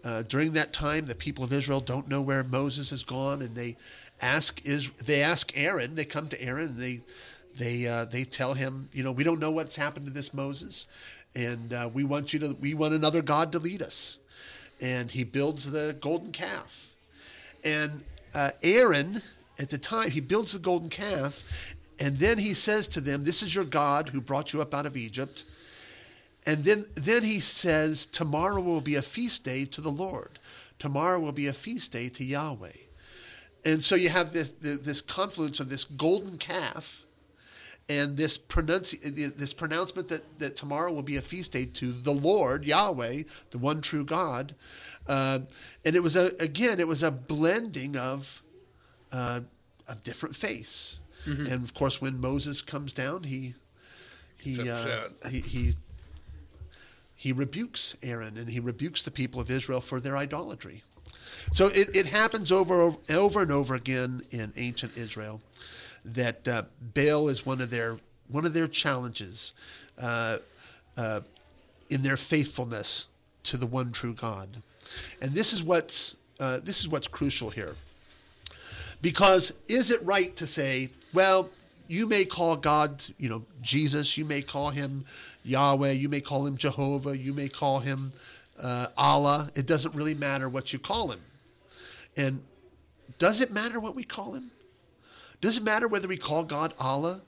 uh, 0.06 0.22
during 0.22 0.54
that 0.54 0.72
time, 0.72 1.08
the 1.08 1.16
people 1.16 1.44
of 1.44 1.52
Israel 1.52 1.80
don't 1.80 2.08
know 2.08 2.22
where 2.22 2.44
Moses 2.44 2.92
has 2.92 3.04
gone, 3.04 3.42
and 3.42 3.56
they 3.56 3.76
ask 4.22 4.64
is 4.64 4.92
they 5.04 5.24
ask 5.24 5.52
Aaron. 5.58 5.96
They 5.96 6.06
come 6.06 6.30
to 6.30 6.42
Aaron 6.42 6.70
and 6.70 6.80
they 6.80 7.02
they 7.58 7.88
uh, 7.88 8.06
they 8.06 8.24
tell 8.24 8.54
him, 8.54 8.90
you 8.94 9.02
know, 9.02 9.12
we 9.12 9.24
don't 9.24 9.40
know 9.40 9.50
what's 9.50 9.76
happened 9.76 10.06
to 10.06 10.12
this 10.12 10.32
Moses, 10.32 10.86
and 11.34 11.74
uh, 11.74 11.90
we 11.92 12.04
want 12.04 12.34
you 12.34 12.40
to 12.40 12.56
we 12.60 12.76
want 12.76 12.94
another 12.94 13.24
God 13.24 13.52
to 13.54 13.60
lead 13.60 13.82
us. 13.82 14.20
And 14.82 15.12
he 15.12 15.24
builds 15.24 15.72
the 15.72 15.96
golden 16.00 16.32
calf, 16.32 16.90
and 17.64 18.04
uh, 18.34 18.52
Aaron 18.62 19.22
at 19.58 19.70
the 19.70 19.78
time 19.78 20.12
he 20.12 20.20
builds 20.20 20.52
the 20.52 20.60
golden 20.60 20.90
calf, 20.90 21.44
and 21.98 22.20
then 22.20 22.40
he 22.40 22.54
says 22.54 22.88
to 22.90 23.02
them, 23.02 23.24
"This 23.24 23.42
is 23.42 23.56
your 23.56 23.64
God 23.64 24.10
who 24.10 24.20
brought 24.20 24.52
you 24.52 24.62
up 24.62 24.74
out 24.74 24.86
of 24.86 24.98
Egypt." 24.98 25.46
And 26.46 26.64
then, 26.64 26.86
then 26.94 27.24
he 27.24 27.40
says, 27.40 28.06
Tomorrow 28.06 28.62
will 28.62 28.82
be 28.82 28.96
a 28.96 29.02
feast 29.02 29.44
day 29.44 29.66
to 29.66 29.82
the 29.82 29.92
Lord. 29.92 30.40
Tomorrow 30.78 31.20
will 31.20 31.32
be 31.32 31.48
a 31.48 31.54
feast 31.54 31.92
day 31.92 32.10
to 32.10 32.24
Yahweh. 32.24 32.72
And 33.64 33.84
so 33.84 33.96
you 33.96 34.10
have 34.10 34.32
this, 34.32 34.52
this 34.62 35.02
confluence 35.02 35.60
of 35.60 35.70
this 35.70 35.84
golden 35.84 36.38
calf 36.38 37.05
and 37.88 38.18
this, 38.18 38.38
pronunci- 38.38 39.36
this 39.38 39.54
pronouncement 39.54 40.08
that, 40.08 40.40
that 40.40 40.56
tomorrow 40.56 40.92
will 40.92 41.04
be 41.04 41.18
a 41.18 41.22
feast 41.22 41.52
day 41.52 41.66
to 41.66 41.92
the 41.94 42.14
Lord, 42.14 42.66
Yahweh, 42.66 43.24
the 43.52 43.58
one 43.58 43.82
true 43.82 44.04
God. 44.04 44.56
Uh, 45.08 45.40
and 45.84 45.96
it 45.96 46.02
was, 46.02 46.16
a, 46.16 46.32
again, 46.40 46.80
it 46.80 46.88
was 46.88 47.04
a 47.04 47.12
blending 47.12 47.96
of, 47.96 48.42
uh, 49.12 49.42
of 49.88 50.04
different 50.04 50.36
faiths. 50.36 51.00
Mm-hmm. 51.26 51.46
And 51.48 51.64
of 51.64 51.74
course, 51.74 52.02
when 52.02 52.20
Moses 52.20 52.62
comes 52.62 52.94
down, 52.94 53.24
he 53.24 53.56
he, 54.38 54.70
uh, 54.70 55.08
he 55.28 55.40
he 55.40 55.74
he 57.16 57.32
rebukes 57.32 57.96
Aaron 58.04 58.38
and 58.38 58.50
he 58.50 58.60
rebukes 58.60 59.02
the 59.02 59.10
people 59.10 59.42
of 59.42 59.50
Israel 59.50 59.82
for 59.82 60.00
their 60.00 60.16
idolatry. 60.16 60.84
So 61.52 61.68
it, 61.68 61.96
it 61.96 62.06
happens 62.08 62.52
over, 62.52 62.96
over 63.10 63.42
and 63.42 63.52
over 63.52 63.74
again 63.74 64.24
in 64.30 64.54
ancient 64.56 64.96
Israel 64.98 65.42
that 66.06 66.48
uh, 66.48 66.64
Baal 66.94 67.28
is 67.30 67.46
one 67.46 67.62
of 67.62 67.70
their 67.70 67.98
one 68.28 68.46
of 68.46 68.54
their 68.54 68.68
challenges 68.68 69.54
uh, 70.00 70.38
uh, 70.98 71.22
in 71.90 72.02
their 72.04 72.18
faithfulness 72.18 73.08
to 73.44 73.58
the 73.58 73.68
one 73.68 73.92
true 73.92 74.14
God, 74.14 74.62
and 75.22 75.34
this 75.34 75.54
is 75.54 75.62
what's 75.64 76.16
uh, 76.40 76.60
this 76.64 76.80
is 76.80 76.88
what's 76.88 77.08
crucial 77.08 77.50
here. 77.50 77.76
Because 79.02 79.54
is 79.68 79.92
it 79.92 80.04
right 80.04 80.36
to 80.38 80.48
say, 80.48 80.90
well, 81.14 81.50
you 81.88 82.08
may 82.08 82.26
call 82.26 82.56
God, 82.56 83.04
you 83.20 83.30
know, 83.30 83.44
Jesus, 83.62 84.18
you 84.18 84.26
may 84.26 84.42
call 84.42 84.72
him 84.72 85.06
Yahweh, 85.44 85.92
you 85.92 86.10
may 86.10 86.22
call 86.22 86.46
him 86.46 86.58
Jehovah, 86.58 87.16
you 87.16 87.34
may 87.34 87.48
call 87.48 87.80
him 87.80 88.14
uh, 88.60 88.88
Allah. 88.98 89.52
It 89.56 89.66
doesn't 89.66 89.94
really 89.94 90.16
matter 90.16 90.50
what 90.50 90.74
you 90.74 90.80
call 90.80 91.12
him. 91.12 91.22
And 92.18 92.42
does 93.20 93.42
it 93.42 93.52
matter 93.52 93.80
what 93.80 93.96
we 93.96 94.04
call 94.04 94.34
him? 94.34 94.52
Does 95.42 95.58
it 95.58 95.64
matter 95.64 95.88
whether 95.88 96.08
we 96.08 96.18
call 96.18 96.44
God 96.44 96.74
Allah 96.80 97.22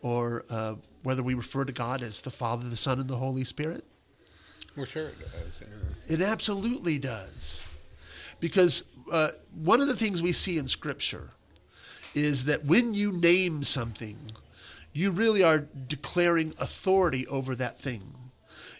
or 0.00 0.44
uh, 0.50 0.74
whether 1.02 1.22
we 1.22 1.34
refer 1.34 1.64
to 1.64 1.72
God 1.72 2.02
as 2.02 2.22
the 2.22 2.30
Father, 2.30 2.68
the 2.68 2.76
Son, 2.76 2.98
and 3.00 3.08
the 3.08 3.16
Holy 3.16 3.44
Spirit? 3.44 3.84
Well, 4.76 4.86
sure 4.86 5.08
it 5.08 5.18
does. 5.20 5.30
Yeah. 5.60 6.14
It 6.14 6.20
absolutely 6.20 6.98
does. 6.98 7.62
Because 8.40 8.84
uh, 9.12 9.28
one 9.54 9.80
of 9.80 9.88
the 9.88 9.96
things 9.96 10.20
we 10.20 10.32
see 10.32 10.58
in 10.58 10.68
Scripture 10.68 11.30
is 12.14 12.44
that 12.46 12.64
when 12.64 12.94
you 12.94 13.12
name 13.12 13.64
something, 13.64 14.18
you 14.92 15.10
really 15.10 15.42
are 15.42 15.58
declaring 15.58 16.54
authority 16.58 17.26
over 17.26 17.54
that 17.56 17.78
thing. 17.78 18.14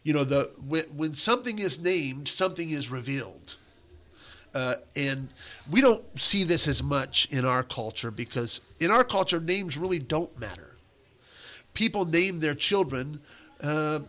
You 0.03 0.13
know, 0.13 0.25
the 0.25 0.53
when, 0.59 0.85
when 0.97 1.15
something 1.15 1.59
is 1.59 1.79
named, 1.79 2.29
something 2.29 2.71
is 2.71 2.91
revealed. 2.91 3.57
Uh, 4.55 4.77
and 4.95 5.29
we 5.69 5.81
don't 5.81 6.05
see 6.19 6.45
this 6.45 6.69
as 6.69 6.83
much 6.83 7.27
in 7.31 7.45
our 7.45 7.63
culture 7.65 8.11
because 8.11 8.61
in 8.79 8.91
our 8.91 9.03
culture, 9.03 9.41
names 9.41 9.77
really 9.77 9.99
don't 9.99 10.39
matter. 10.39 10.77
People 11.75 12.05
name 12.05 12.39
their 12.39 12.55
children 12.55 13.21
uh, 13.61 14.01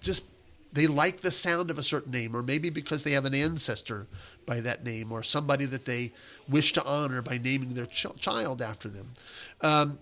just 0.00 0.24
they 0.72 0.86
like 0.86 1.20
the 1.20 1.30
sound 1.30 1.70
of 1.70 1.78
a 1.78 1.82
certain 1.82 2.10
name, 2.10 2.34
or 2.34 2.42
maybe 2.42 2.70
because 2.70 3.02
they 3.02 3.12
have 3.12 3.26
an 3.26 3.34
ancestor 3.34 4.06
by 4.46 4.58
that 4.60 4.84
name, 4.84 5.12
or 5.12 5.22
somebody 5.22 5.66
that 5.66 5.84
they 5.84 6.12
wish 6.48 6.72
to 6.72 6.84
honor 6.84 7.22
by 7.22 7.38
naming 7.38 7.74
their 7.74 7.86
ch- 7.86 8.06
child 8.18 8.62
after 8.62 8.88
them. 8.88 9.12
Um, 9.60 9.98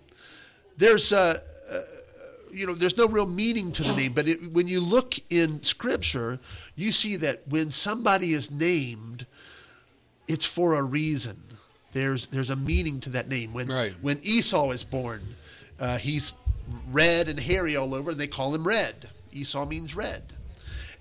there's 0.77 1.11
uh, 1.13 1.39
uh, 1.69 1.79
you 2.51 2.65
know 2.65 2.73
there's 2.73 2.97
no 2.97 3.07
real 3.07 3.27
meaning 3.27 3.71
to 3.71 3.83
the 3.83 3.95
name 3.95 4.13
but 4.13 4.27
it, 4.27 4.51
when 4.51 4.67
you 4.67 4.79
look 4.79 5.15
in 5.29 5.63
scripture 5.63 6.39
you 6.75 6.91
see 6.91 7.15
that 7.15 7.47
when 7.47 7.71
somebody 7.71 8.33
is 8.33 8.51
named 8.51 9.25
it's 10.27 10.45
for 10.45 10.75
a 10.75 10.83
reason 10.83 11.43
there's 11.93 12.27
there's 12.27 12.49
a 12.49 12.55
meaning 12.55 12.99
to 12.99 13.09
that 13.09 13.27
name 13.27 13.53
when 13.53 13.67
right. 13.67 13.93
when 14.01 14.19
esau 14.23 14.71
is 14.71 14.83
born 14.83 15.35
uh, 15.79 15.97
he's 15.97 16.33
red 16.91 17.27
and 17.27 17.39
hairy 17.39 17.75
all 17.75 17.93
over 17.93 18.11
and 18.11 18.19
they 18.19 18.27
call 18.27 18.53
him 18.53 18.65
red 18.65 19.09
esau 19.31 19.65
means 19.65 19.95
red 19.95 20.33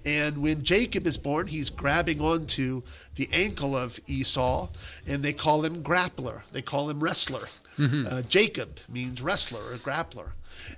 and 0.05 0.39
when 0.39 0.63
Jacob 0.63 1.07
is 1.07 1.19
born, 1.19 1.49
he's 1.49 1.69
grabbing 1.69 2.21
onto 2.21 2.83
the 3.17 3.29
ankle 3.33 3.77
of 3.77 4.01
Esau, 4.07 4.69
and 5.07 5.23
they 5.23 5.33
call 5.33 5.65
him 5.65 5.83
grappler. 5.83 6.43
They 6.53 6.63
call 6.63 6.89
him 6.89 7.01
wrestler. 7.01 7.49
Mm-hmm. 7.79 8.07
Uh, 8.07 8.23
Jacob 8.23 8.79
means 8.89 9.21
wrestler 9.21 9.73
or 9.73 9.77
grappler. 9.77 10.31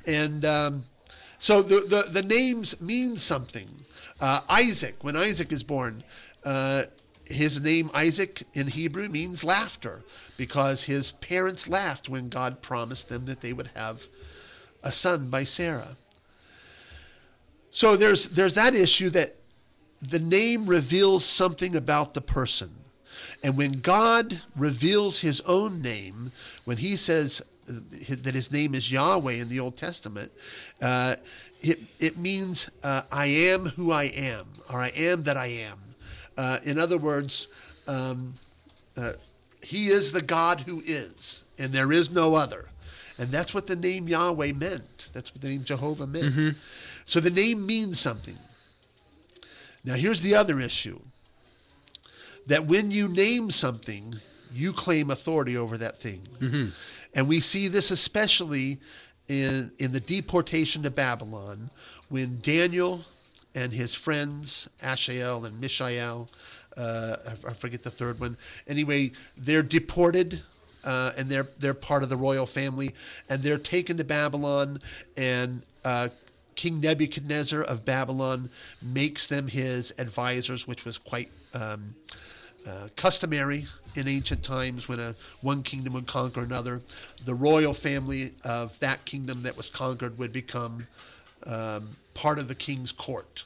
And 0.07 0.45
um, 0.45 0.85
so 1.39 1.63
the, 1.63 1.81
the, 1.81 2.11
the, 2.11 2.23
names 2.23 2.81
mean 2.81 3.17
something. 3.17 3.85
Uh, 4.21 4.41
Isaac, 4.49 4.97
when 5.03 5.17
Isaac 5.17 5.53
is 5.53 5.63
born, 5.63 6.03
uh, 6.45 6.85
his 7.25 7.61
name 7.61 7.91
Isaac 7.95 8.43
in 8.52 8.69
Hebrew 8.69 9.09
means 9.09 9.45
laughter 9.45 10.02
because 10.37 10.85
his 10.85 11.12
parents 11.12 11.69
laughed 11.69 12.09
when 12.09 12.29
God 12.29 12.62
promised 12.62 13.09
them 13.09 13.26
that 13.26 13.41
they 13.41 13.52
would 13.52 13.71
have 13.75 14.07
a 14.83 14.93
son 14.93 15.31
by 15.31 15.45
Sarah. 15.45 15.97
So 17.71 17.97
there's 17.97 18.29
there's 18.29 18.55
that 18.55 18.75
issue 18.75 19.11
that 19.11 19.37
the 20.00 20.19
name 20.19 20.67
reveals 20.67 21.25
something 21.25 21.76
about 21.76 22.14
the 22.14 22.21
person. 22.21 22.75
And 23.43 23.57
when 23.57 23.81
God 23.81 24.43
reveals 24.57 25.21
his 25.21 25.41
own 25.43 25.81
name, 25.81 26.33
when 26.64 26.79
he 26.79 26.97
says, 26.97 27.43
that 27.67 28.35
his 28.35 28.50
name 28.50 28.75
is 28.75 28.91
Yahweh 28.91 29.35
in 29.35 29.49
the 29.49 29.61
Old 29.61 29.76
Testament, 29.76 30.33
uh, 30.81 31.17
it, 31.61 31.81
it 32.00 32.19
means 32.19 32.69
uh, 32.83 33.02
I 33.11 33.26
am 33.26 33.67
who 33.67 33.93
I 33.93 34.05
am, 34.05 34.47
or 34.69 34.81
I 34.81 34.88
am 34.88 35.23
that 35.25 35.37
I 35.37 35.47
am. 35.47 35.82
Uh, 36.37 36.59
in 36.65 36.79
other 36.79 36.99
words, 36.99 37.49
um, 37.87 38.35
uh, 38.97 39.12
he 39.62 39.89
is 39.89 40.12
the 40.12 40.23
God 40.23 40.61
who 40.62 40.83
is, 40.85 41.45
and 41.59 41.73
there 41.73 41.93
is 41.93 42.11
no 42.11 42.35
other. 42.35 42.69
And 43.19 43.31
that's 43.31 43.55
what 43.55 43.67
the 43.67 43.77
name 43.77 44.09
Yahweh 44.09 44.53
meant. 44.53 45.11
That's 45.12 45.33
what 45.33 45.43
the 45.43 45.49
name 45.49 45.65
Jehovah 45.65 46.07
meant. 46.07 46.35
Mm-hmm. 46.35 46.49
So 47.05 47.21
the 47.21 47.31
name 47.31 47.67
means 47.67 48.01
something. 48.01 48.39
Now, 49.85 49.95
here's 49.95 50.21
the 50.21 50.35
other 50.35 50.61
issue 50.61 51.01
that 52.47 52.67
when 52.67 52.91
you 52.91 53.09
name 53.09 53.51
something, 53.51 54.21
you 54.53 54.73
claim 54.73 55.11
authority 55.11 55.57
over 55.57 55.79
that 55.79 56.01
thing. 56.01 56.23
Mm-hmm. 56.39 56.69
And 57.15 57.29
we 57.29 57.41
see 57.41 57.69
this 57.69 57.91
especially 57.91 58.81
in, 59.29 59.73
in 59.79 59.93
the 59.93 60.01
deportation 60.01 60.83
to 60.83 60.91
Babylon 60.91 61.71
when 62.09 62.41
Daniel 62.41 63.05
and 63.55 63.73
his 63.73 63.95
friends, 63.95 64.69
Ashael 64.83 65.45
and 65.47 65.61
Mishael, 65.61 66.29
uh, 66.77 67.17
I 67.47 67.53
forget 67.53 67.83
the 67.83 67.91
third 67.91 68.19
one. 68.19 68.37
Anyway, 68.67 69.13
they're 69.37 69.63
deported 69.63 70.43
uh, 70.85 71.13
and 71.17 71.29
they're 71.29 71.49
they're 71.59 71.75
part 71.75 72.03
of 72.03 72.09
the 72.09 72.17
royal 72.17 72.47
family, 72.47 72.95
and 73.29 73.43
they're 73.43 73.59
taken 73.59 73.97
to 73.99 74.05
Babylon, 74.05 74.81
and 75.17 75.63
uh, 75.85 76.09
King 76.55 76.81
Nebuchadnezzar 76.81 77.63
of 77.63 77.85
Babylon 77.85 78.51
makes 78.81 79.27
them 79.27 79.49
his 79.49 79.93
advisors, 79.99 80.67
which 80.67 80.85
was 80.85 80.99
quite 80.99 81.31
um, 81.55 81.95
uh, 82.67 82.89
customary 82.97 83.67
in 83.95 84.09
ancient 84.09 84.43
times 84.43 84.89
when 84.89 84.99
a 84.99 85.15
one 85.41 85.63
kingdom 85.63 85.93
would 85.93 86.07
conquer 86.07 86.41
another. 86.41 86.83
The 87.25 87.35
royal 87.35 87.75
family 87.75 88.33
of 88.45 88.79
that 88.81 89.05
kingdom 89.05 89.43
that 89.43 89.57
was 89.57 89.69
conquered 89.69 90.19
would 90.19 90.33
become 90.33 90.87
um, 91.47 91.97
part 92.15 92.39
of 92.39 92.49
the 92.49 92.55
king's 92.55 92.93
court. 92.93 93.45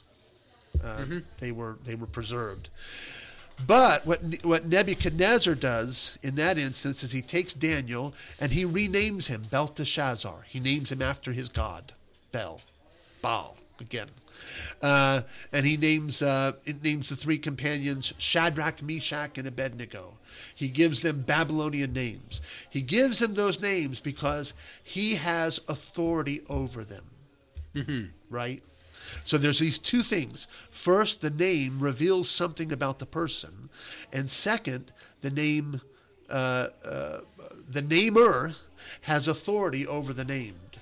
Uh, 0.83 0.99
mm-hmm. 0.99 1.19
They 1.41 1.53
were 1.53 1.79
they 1.85 1.95
were 1.95 2.07
preserved. 2.07 2.69
But 3.65 4.07
what 4.07 4.21
what 4.45 4.67
Nebuchadnezzar 4.67 5.55
does 5.55 6.19
in 6.23 6.35
that 6.35 6.59
instance 6.59 7.03
is 7.03 7.12
he 7.12 7.23
takes 7.23 7.55
Daniel 7.55 8.15
and 8.38 8.53
he 8.53 8.67
renames 8.67 9.29
him 9.29 9.45
Belteshazzar. 9.50 10.45
He 10.49 10.61
names 10.61 10.93
him 10.93 11.00
after 11.00 11.33
his 11.33 11.49
god, 11.49 11.93
Bel, 12.33 12.61
Baal 13.23 13.57
again. 13.81 14.09
Uh, 14.83 15.23
and 15.53 15.65
he 15.65 15.79
names 15.79 16.21
uh, 16.21 16.53
it 16.67 16.83
names 16.83 17.09
the 17.09 17.17
three 17.17 17.38
companions 17.38 18.12
Shadrach, 18.19 18.83
Meshach, 18.83 19.38
and 19.38 19.49
Abednego. 19.49 20.15
He 20.55 20.69
gives 20.69 21.00
them 21.00 21.23
Babylonian 21.23 21.95
names. 21.95 22.43
He 22.69 22.83
gives 22.83 23.21
them 23.21 23.35
those 23.35 23.61
names 23.61 24.00
because 24.00 24.53
he 24.85 25.15
has 25.15 25.61
authority 25.67 26.43
over 26.50 26.85
them. 26.85 27.05
Mm-hmm. 27.76 28.04
Right? 28.30 28.62
So 29.25 29.38
there's 29.38 29.61
these 29.61 29.78
two 29.78 30.02
things. 30.02 30.49
First, 30.71 31.21
the 31.21 31.30
name 31.30 31.78
reveals 31.80 32.28
something 32.28 32.73
about 32.73 32.99
the 32.99 33.06
person, 33.06 33.71
and 34.12 34.30
second, 34.30 34.92
the 35.21 35.30
name, 35.30 35.80
uh, 36.28 36.68
uh, 36.85 37.21
the 37.68 37.83
namer 37.83 38.54
has 39.02 39.28
authority 39.28 39.87
over 39.87 40.12
the 40.12 40.25
named. 40.25 40.78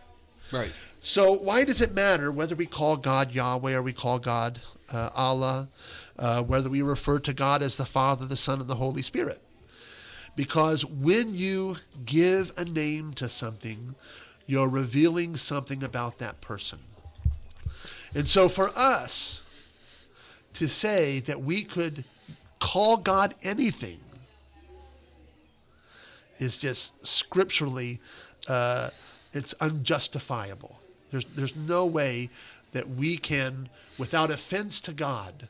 Right. 0.52 0.72
So 1.00 1.32
why 1.32 1.64
does 1.64 1.80
it 1.80 1.92
matter 1.92 2.30
whether 2.30 2.54
we 2.54 2.66
call 2.66 2.96
God 2.96 3.32
Yahweh 3.32 3.74
or 3.74 3.82
we 3.82 3.92
call 3.92 4.18
God 4.18 4.60
uh, 4.92 5.10
Allah, 5.14 5.68
uh, 6.18 6.42
whether 6.42 6.70
we 6.70 6.82
refer 6.82 7.18
to 7.20 7.32
God 7.32 7.62
as 7.62 7.76
the 7.76 7.84
Father, 7.84 8.24
the 8.24 8.36
Son, 8.36 8.60
and 8.60 8.68
the 8.68 8.76
Holy 8.76 9.02
Spirit? 9.02 9.40
Because 10.36 10.84
when 10.84 11.34
you 11.34 11.76
give 12.04 12.52
a 12.56 12.64
name 12.64 13.14
to 13.14 13.28
something, 13.28 13.94
you're 14.46 14.68
revealing 14.68 15.36
something 15.36 15.82
about 15.82 16.18
that 16.18 16.40
person. 16.40 16.80
And 18.14 18.28
so 18.28 18.48
for 18.48 18.76
us 18.78 19.42
to 20.54 20.68
say 20.68 21.20
that 21.20 21.42
we 21.42 21.62
could 21.62 22.04
call 22.60 22.96
God 22.96 23.34
anything 23.42 24.00
is 26.38 26.56
just 26.56 26.92
scripturally, 27.06 28.00
uh, 28.48 28.90
it's 29.32 29.54
unjustifiable. 29.60 30.78
There's, 31.10 31.24
there's 31.36 31.56
no 31.56 31.86
way 31.86 32.30
that 32.72 32.90
we 32.90 33.16
can, 33.16 33.68
without 33.98 34.30
offense 34.30 34.80
to 34.82 34.92
God, 34.92 35.48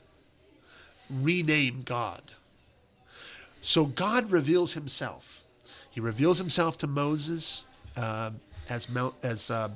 rename 1.09 1.83
God. 1.85 2.21
So 3.61 3.85
God 3.85 4.31
reveals 4.31 4.73
himself. 4.73 5.41
He 5.89 5.99
reveals 5.99 6.37
himself 6.37 6.77
to 6.79 6.87
Moses 6.87 7.63
uh, 7.95 8.31
as, 8.69 8.89
Mount, 8.89 9.15
as, 9.23 9.49
uh, 9.51 9.69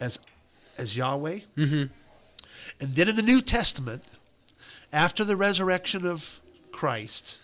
as, 0.00 0.18
as 0.78 0.96
Yahweh. 0.96 1.40
Mm-hmm. 1.56 1.84
And 2.80 2.96
then 2.96 3.08
in 3.08 3.16
the 3.16 3.22
New 3.22 3.40
Testament, 3.40 4.04
after 4.92 5.24
the 5.24 5.36
resurrection 5.36 6.06
of 6.06 6.40
Christ, 6.72 7.38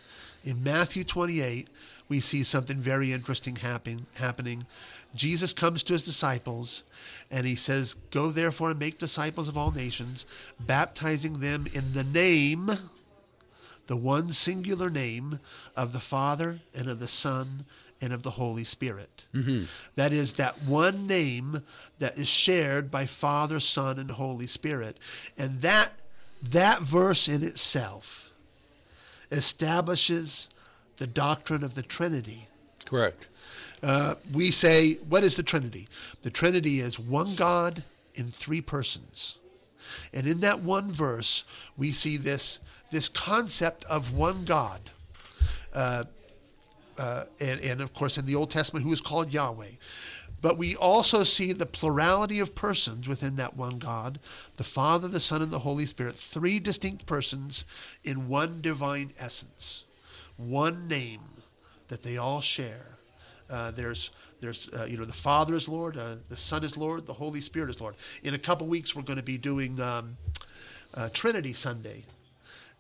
in 0.45 0.63
Matthew 0.63 1.05
28, 1.05 1.69
we 2.09 2.21
see 2.21 2.43
something 2.43 2.79
very 2.79 3.13
interesting 3.13 3.57
happen, 3.57 4.07
happening. 4.15 4.67
Jesus 5.15 5.53
comes 5.53 5.83
to 5.85 5.93
his 5.93 6.05
disciples 6.05 6.83
and 7.31 7.47
he 7.47 7.55
says, 7.55 7.95
Go 8.11 8.31
therefore 8.31 8.71
and 8.71 8.79
make 8.79 8.99
disciples 8.99 9.49
of 9.49 9.57
all 9.57 9.71
nations, 9.71 10.27
baptizing 10.59 11.41
them 11.41 11.67
in 11.73 11.93
the 11.93 12.05
name, 12.05 12.71
the 13.87 13.97
one 13.97 14.31
singular 14.31 14.91
name 14.91 15.41
of 15.77 15.93
the 15.93 16.01
Father 16.01 16.61
and 16.75 16.89
of 16.89 17.01
the 17.01 17.09
Son 17.09 17.65
and 18.01 18.13
of 18.13 18.23
the 18.23 18.31
Holy 18.31 18.65
Spirit. 18.65 19.25
Mm-hmm. 19.35 19.65
That 19.97 20.13
is 20.13 20.35
that 20.35 20.63
one 20.63 21.07
name 21.07 21.63
that 21.99 22.19
is 22.19 22.29
shared 22.29 22.91
by 22.91 23.07
Father, 23.07 23.61
Son, 23.61 23.99
and 23.99 24.11
Holy 24.13 24.47
Spirit. 24.47 24.99
And 25.37 25.61
that 25.61 25.93
that 26.43 26.83
verse 26.83 27.29
in 27.29 27.43
itself 27.43 28.33
establishes 29.31 30.49
the 30.97 31.07
doctrine 31.07 31.63
of 31.63 31.75
the 31.75 31.83
Trinity. 31.83 32.49
Correct. 32.85 33.27
Uh, 33.83 34.17
we 34.33 34.51
say, 34.51 34.95
what 35.09 35.25
is 35.25 35.37
the 35.37 35.43
Trinity? 35.43 35.89
The 36.23 36.31
Trinity 36.31 36.81
is 36.81 36.99
one 36.99 37.35
God 37.35 37.85
in 38.15 38.31
three 38.31 38.61
persons. 38.61 39.39
And 40.13 40.27
in 40.27 40.41
that 40.41 40.61
one 40.61 40.91
verse, 40.91 41.45
we 41.77 41.93
see 41.93 42.17
this, 42.17 42.59
this 42.91 43.09
concept 43.09 43.85
of 43.85 44.13
one 44.13 44.45
God. 44.45 44.91
Uh, 45.73 46.05
uh, 46.99 47.25
and, 47.41 47.61
and 47.61 47.81
of 47.81 47.95
course 47.95 48.19
in 48.19 48.27
the 48.27 48.35
Old 48.35 48.51
Testament, 48.51 48.85
who 48.85 48.93
is 48.93 49.01
called 49.01 49.33
Yahweh. 49.33 49.73
But 50.41 50.57
we 50.57 50.75
also 50.75 51.23
see 51.23 51.53
the 51.53 51.67
plurality 51.67 52.41
of 52.41 52.55
persons 52.55 53.07
within 53.07 53.37
that 53.37 53.57
one 53.57 53.79
God 53.79 54.19
the 54.57 54.65
Father, 54.65 55.09
the 55.09 55.21
Son, 55.21 55.43
and 55.43 55.51
the 55.51 55.61
Holy 55.61 55.87
Spirit, 55.87 56.17
three 56.17 56.59
distinct 56.59 57.07
persons 57.07 57.65
in 58.05 58.29
one 58.29 58.61
divine 58.61 59.13
essence, 59.19 59.85
one 60.37 60.89
name 60.89 61.21
that 61.89 62.03
they 62.03 62.17
all 62.17 62.41
share. 62.41 62.99
Uh, 63.51 63.71
there's 63.71 64.11
there's 64.41 64.71
uh, 64.71 64.85
you 64.85 64.97
know 64.97 65.05
the 65.05 65.13
Father 65.13 65.55
is 65.55 65.69
Lord, 65.69 65.99
uh, 65.99 66.17
the 66.29 66.37
Son 66.37 66.65
is 66.65 66.77
Lord, 66.77 67.07
the 67.07 67.13
Holy 67.13 67.41
Spirit 67.41 67.69
is 67.69 67.81
Lord. 67.81 67.97
In 68.23 68.33
a 68.33 68.39
couple 68.39 68.67
weeks, 68.67 68.97
we're 68.97 69.03
going 69.03 69.19
to 69.19 69.23
be 69.23 69.37
doing 69.37 69.81
um, 69.81 70.17
uh, 70.95 71.11
Trinity 71.13 71.53
Sunday, 71.53 72.05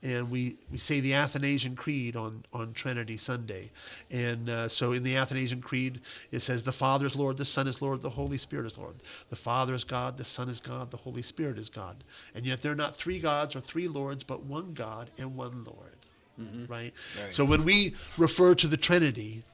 and 0.03 0.31
we, 0.31 0.57
we 0.71 0.79
say 0.79 1.01
the 1.01 1.15
Athanasian 1.15 1.77
Creed 1.77 2.17
on, 2.17 2.45
on 2.53 2.73
Trinity 2.73 3.19
Sunday. 3.19 3.71
And 4.11 4.49
uh, 4.49 4.69
so 4.69 4.93
in 4.93 5.03
the 5.03 5.17
Athanasian 5.17 5.61
Creed, 5.61 6.01
it 6.31 6.41
says, 6.41 6.63
The 6.63 6.73
Father 6.73 7.07
is 7.07 7.15
Lord, 7.15 7.37
the 7.37 7.45
Son 7.45 7.67
is 7.67 7.83
Lord, 7.83 8.01
the 8.01 8.11
Holy 8.11 8.39
Spirit 8.39 8.67
is 8.67 8.79
Lord. 8.79 8.97
The 9.29 9.37
Father 9.37 9.75
is 9.75 9.85
God, 9.85 10.17
the 10.17 10.25
Son 10.25 10.49
is 10.49 10.59
God, 10.59 10.91
the 10.91 10.97
Holy 10.97 11.23
Spirit 11.23 11.59
is 11.59 11.69
God. 11.69 12.03
And 12.35 12.47
yet 12.47 12.63
they're 12.63 12.75
not 12.75 12.97
three 12.97 13.19
gods 13.19 13.55
or 13.55 13.61
three 13.61 13.89
lords, 13.89 14.25
but 14.25 14.45
one 14.45 14.73
God 14.73 15.11
and 15.19 15.37
one 15.37 15.65
Lord. 15.65 15.97
Mm-hmm. 16.41 16.73
Right? 16.73 16.95
right? 17.23 17.35
So 17.35 17.45
when 17.45 17.65
we 17.65 17.95
refer 18.17 18.55
to 18.55 18.67
the 18.67 18.79
Trinity, 18.79 19.45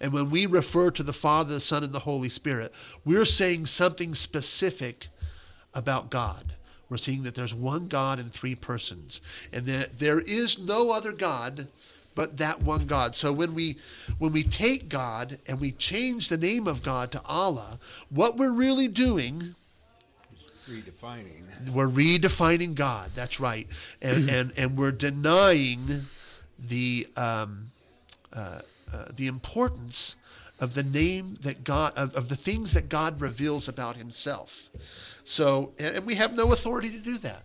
and 0.00 0.12
when 0.12 0.30
we 0.30 0.46
refer 0.46 0.90
to 0.90 1.02
the 1.04 1.12
Father, 1.12 1.54
the 1.54 1.60
Son, 1.60 1.84
and 1.84 1.92
the 1.92 2.00
Holy 2.00 2.28
Spirit, 2.28 2.74
we're 3.04 3.24
saying 3.24 3.66
something 3.66 4.14
specific 4.14 5.08
about 5.74 6.10
God. 6.10 6.54
We're 6.92 6.98
seeing 6.98 7.22
that 7.22 7.34
there's 7.34 7.54
one 7.54 7.88
God 7.88 8.18
in 8.18 8.28
three 8.28 8.54
persons, 8.54 9.22
and 9.50 9.64
that 9.64 9.98
there 9.98 10.20
is 10.20 10.58
no 10.58 10.90
other 10.90 11.10
God 11.10 11.68
but 12.14 12.36
that 12.36 12.60
one 12.60 12.86
God. 12.86 13.16
So 13.16 13.32
when 13.32 13.54
we 13.54 13.78
when 14.18 14.30
we 14.30 14.42
take 14.42 14.90
God 14.90 15.38
and 15.46 15.58
we 15.58 15.72
change 15.72 16.28
the 16.28 16.36
name 16.36 16.66
of 16.66 16.82
God 16.82 17.10
to 17.12 17.22
Allah, 17.24 17.78
what 18.10 18.36
we're 18.36 18.52
really 18.52 18.88
doing 18.88 19.54
redefining. 20.68 21.70
We're 21.72 21.88
redefining 21.88 22.74
God. 22.74 23.12
That's 23.14 23.40
right, 23.40 23.66
and 24.02 24.28
and 24.36 24.52
and 24.54 24.76
we're 24.76 24.92
denying 24.92 26.02
the 26.58 27.08
um, 27.16 27.70
uh, 28.34 28.60
uh, 28.92 29.04
the 29.16 29.28
importance 29.28 30.16
of 30.60 30.74
the 30.74 30.82
name 30.82 31.38
that 31.40 31.64
God 31.64 31.94
of, 31.96 32.14
of 32.14 32.28
the 32.28 32.36
things 32.36 32.74
that 32.74 32.90
God 32.90 33.18
reveals 33.22 33.66
about 33.66 33.96
Himself. 33.96 34.68
So, 35.24 35.72
and 35.78 36.04
we 36.04 36.16
have 36.16 36.34
no 36.34 36.52
authority 36.52 36.90
to 36.90 36.98
do 36.98 37.18
that 37.18 37.44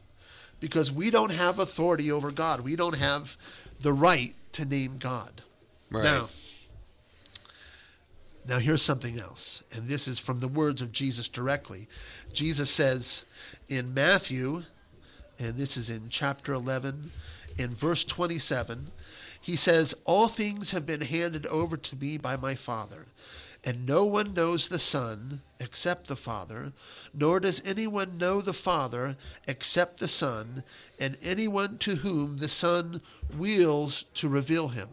because 0.59 0.91
we 0.91 1.09
don't 1.11 1.31
have 1.31 1.59
authority 1.59 2.11
over 2.11 2.31
God. 2.31 2.61
We 2.61 2.75
don't 2.75 2.97
have 2.97 3.37
the 3.81 3.93
right 3.93 4.33
to 4.53 4.65
name 4.65 4.97
God. 4.97 5.43
Right. 5.89 6.03
Now, 6.03 6.29
Now, 8.47 8.59
here's 8.59 8.81
something 8.81 9.19
else, 9.19 9.61
and 9.73 9.89
this 9.89 10.07
is 10.07 10.19
from 10.19 10.39
the 10.39 10.47
words 10.47 10.81
of 10.81 10.93
Jesus 10.93 11.27
directly. 11.27 11.87
Jesus 12.31 12.69
says 12.69 13.25
in 13.67 13.93
Matthew, 13.93 14.63
and 15.37 15.57
this 15.57 15.75
is 15.75 15.89
in 15.89 16.07
chapter 16.09 16.53
11, 16.53 17.11
in 17.57 17.75
verse 17.75 18.05
27, 18.05 18.91
he 19.41 19.55
says, 19.57 19.93
All 20.05 20.29
things 20.29 20.71
have 20.71 20.85
been 20.85 21.01
handed 21.01 21.45
over 21.47 21.75
to 21.75 21.95
me 21.97 22.17
by 22.17 22.37
my 22.37 22.55
Father, 22.55 23.07
and 23.67 23.85
no 23.85 24.05
one 24.05 24.33
knows 24.33 24.69
the 24.69 24.79
Son 24.79 25.41
except 25.59 26.07
the 26.07 26.15
Father, 26.15 26.71
nor 27.13 27.41
does 27.41 27.61
anyone 27.65 28.17
know 28.17 28.39
the 28.39 28.53
Father 28.53 29.17
except 29.45 29.99
the 29.99 30.07
Son, 30.07 30.63
and 30.97 31.17
anyone 31.21 31.77
to 31.79 31.95
whom 31.95 32.37
the 32.37 32.47
Son 32.47 33.01
wills 33.37 34.05
to 34.13 34.29
reveal 34.29 34.69
him. 34.69 34.87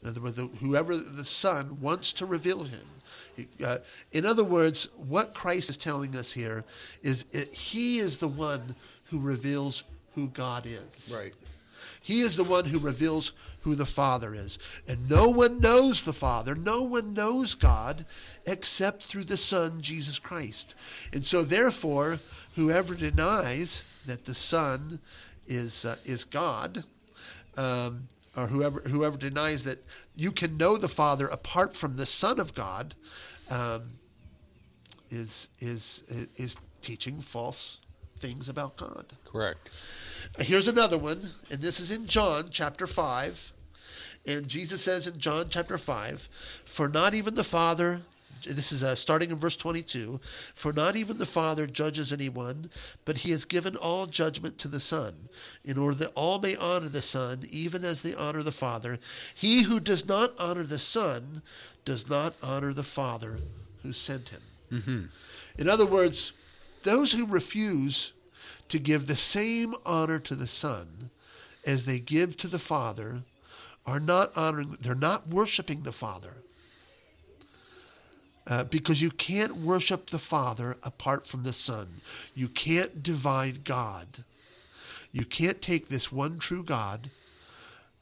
In 0.00 0.08
other 0.10 0.20
words, 0.20 0.40
whoever 0.60 0.96
the 0.96 1.24
Son 1.24 1.80
wants 1.80 2.12
to 2.12 2.24
reveal 2.24 2.62
him. 2.62 2.86
Uh, 3.60 3.78
in 4.12 4.24
other 4.24 4.44
words, 4.44 4.88
what 4.96 5.34
Christ 5.34 5.68
is 5.68 5.76
telling 5.76 6.14
us 6.14 6.32
here 6.32 6.62
is 7.02 7.24
it, 7.32 7.52
He 7.52 7.98
is 7.98 8.18
the 8.18 8.28
one 8.28 8.76
who 9.06 9.18
reveals 9.18 9.82
who 10.14 10.28
God 10.28 10.64
is. 10.64 11.12
Right. 11.12 11.34
He 12.00 12.20
is 12.20 12.36
the 12.36 12.44
one 12.44 12.66
who 12.66 12.78
reveals 12.78 13.32
who 13.62 13.74
the 13.74 13.86
Father 13.86 14.34
is. 14.34 14.58
And 14.86 15.08
no 15.08 15.28
one 15.28 15.60
knows 15.60 16.02
the 16.02 16.12
Father, 16.12 16.54
no 16.54 16.82
one 16.82 17.14
knows 17.14 17.54
God 17.54 18.04
except 18.44 19.04
through 19.04 19.24
the 19.24 19.36
Son, 19.36 19.80
Jesus 19.80 20.18
Christ. 20.18 20.74
And 21.12 21.24
so, 21.24 21.42
therefore, 21.42 22.20
whoever 22.54 22.94
denies 22.94 23.84
that 24.06 24.24
the 24.24 24.34
Son 24.34 25.00
is, 25.46 25.84
uh, 25.84 25.96
is 26.04 26.24
God, 26.24 26.84
um, 27.56 28.08
or 28.36 28.46
whoever 28.46 28.80
whoever 28.80 29.16
denies 29.16 29.64
that 29.64 29.84
you 30.16 30.32
can 30.32 30.56
know 30.56 30.76
the 30.76 30.88
Father 30.88 31.26
apart 31.26 31.74
from 31.74 31.96
the 31.96 32.06
Son 32.06 32.40
of 32.40 32.54
God, 32.54 32.94
um, 33.50 33.98
is 35.10 35.48
is 35.60 36.02
is 36.36 36.56
teaching 36.80 37.20
false 37.20 37.78
things 38.22 38.48
about 38.48 38.76
God. 38.76 39.12
Correct. 39.24 39.68
Here's 40.38 40.68
another 40.68 40.96
one, 40.96 41.30
and 41.50 41.60
this 41.60 41.80
is 41.80 41.90
in 41.90 42.06
John 42.06 42.46
chapter 42.50 42.86
five, 42.86 43.52
and 44.24 44.46
Jesus 44.46 44.82
says 44.82 45.06
in 45.06 45.18
John 45.18 45.46
chapter 45.50 45.76
five, 45.76 46.28
"For 46.64 46.88
not 46.88 47.12
even 47.12 47.34
the 47.34 47.44
Father." 47.44 48.02
This 48.44 48.72
is 48.72 48.82
uh, 48.82 48.96
starting 48.96 49.30
in 49.30 49.36
verse 49.36 49.56
22. 49.56 50.20
For 50.56 50.72
not 50.72 50.96
even 50.96 51.18
the 51.18 51.26
Father 51.26 51.64
judges 51.64 52.12
anyone, 52.12 52.70
but 53.04 53.18
he 53.18 53.30
has 53.30 53.44
given 53.44 53.76
all 53.76 54.06
judgment 54.06 54.58
to 54.58 54.68
the 54.68 54.80
Son, 54.80 55.28
in 55.64 55.78
order 55.78 55.96
that 55.98 56.12
all 56.16 56.40
may 56.40 56.56
honor 56.56 56.88
the 56.88 57.02
Son, 57.02 57.44
even 57.50 57.84
as 57.84 58.02
they 58.02 58.16
honor 58.16 58.42
the 58.42 58.50
Father. 58.50 58.98
He 59.32 59.62
who 59.62 59.78
does 59.78 60.08
not 60.08 60.32
honor 60.40 60.64
the 60.64 60.80
Son 60.80 61.42
does 61.84 62.08
not 62.08 62.34
honor 62.42 62.72
the 62.72 62.82
Father 62.82 63.38
who 63.84 63.92
sent 63.92 64.30
him. 64.30 64.42
Mm-hmm. 64.72 65.02
In 65.58 65.68
other 65.68 65.86
words, 65.86 66.32
those 66.82 67.12
who 67.12 67.26
refuse 67.26 68.12
to 68.68 68.78
give 68.78 69.06
the 69.06 69.16
same 69.16 69.74
honor 69.84 70.18
to 70.18 70.34
the 70.34 70.46
Son 70.46 71.10
as 71.64 71.84
they 71.84 72.00
give 72.00 72.36
to 72.38 72.48
the 72.48 72.58
Father 72.58 73.22
are 73.84 74.00
not 74.00 74.36
honoring, 74.36 74.76
they're 74.80 74.94
not 74.94 75.28
worshiping 75.28 75.82
the 75.82 75.92
Father. 75.92 76.34
Uh, 78.46 78.64
because 78.64 79.00
you 79.00 79.10
can't 79.10 79.56
worship 79.56 80.10
the 80.10 80.18
Father 80.18 80.76
apart 80.82 81.26
from 81.26 81.44
the 81.44 81.52
Son. 81.52 82.00
You 82.34 82.48
can't 82.48 83.02
divide 83.02 83.64
God. 83.64 84.24
You 85.12 85.24
can't 85.24 85.62
take 85.62 85.88
this 85.88 86.10
one 86.10 86.38
true 86.38 86.64
God, 86.64 87.10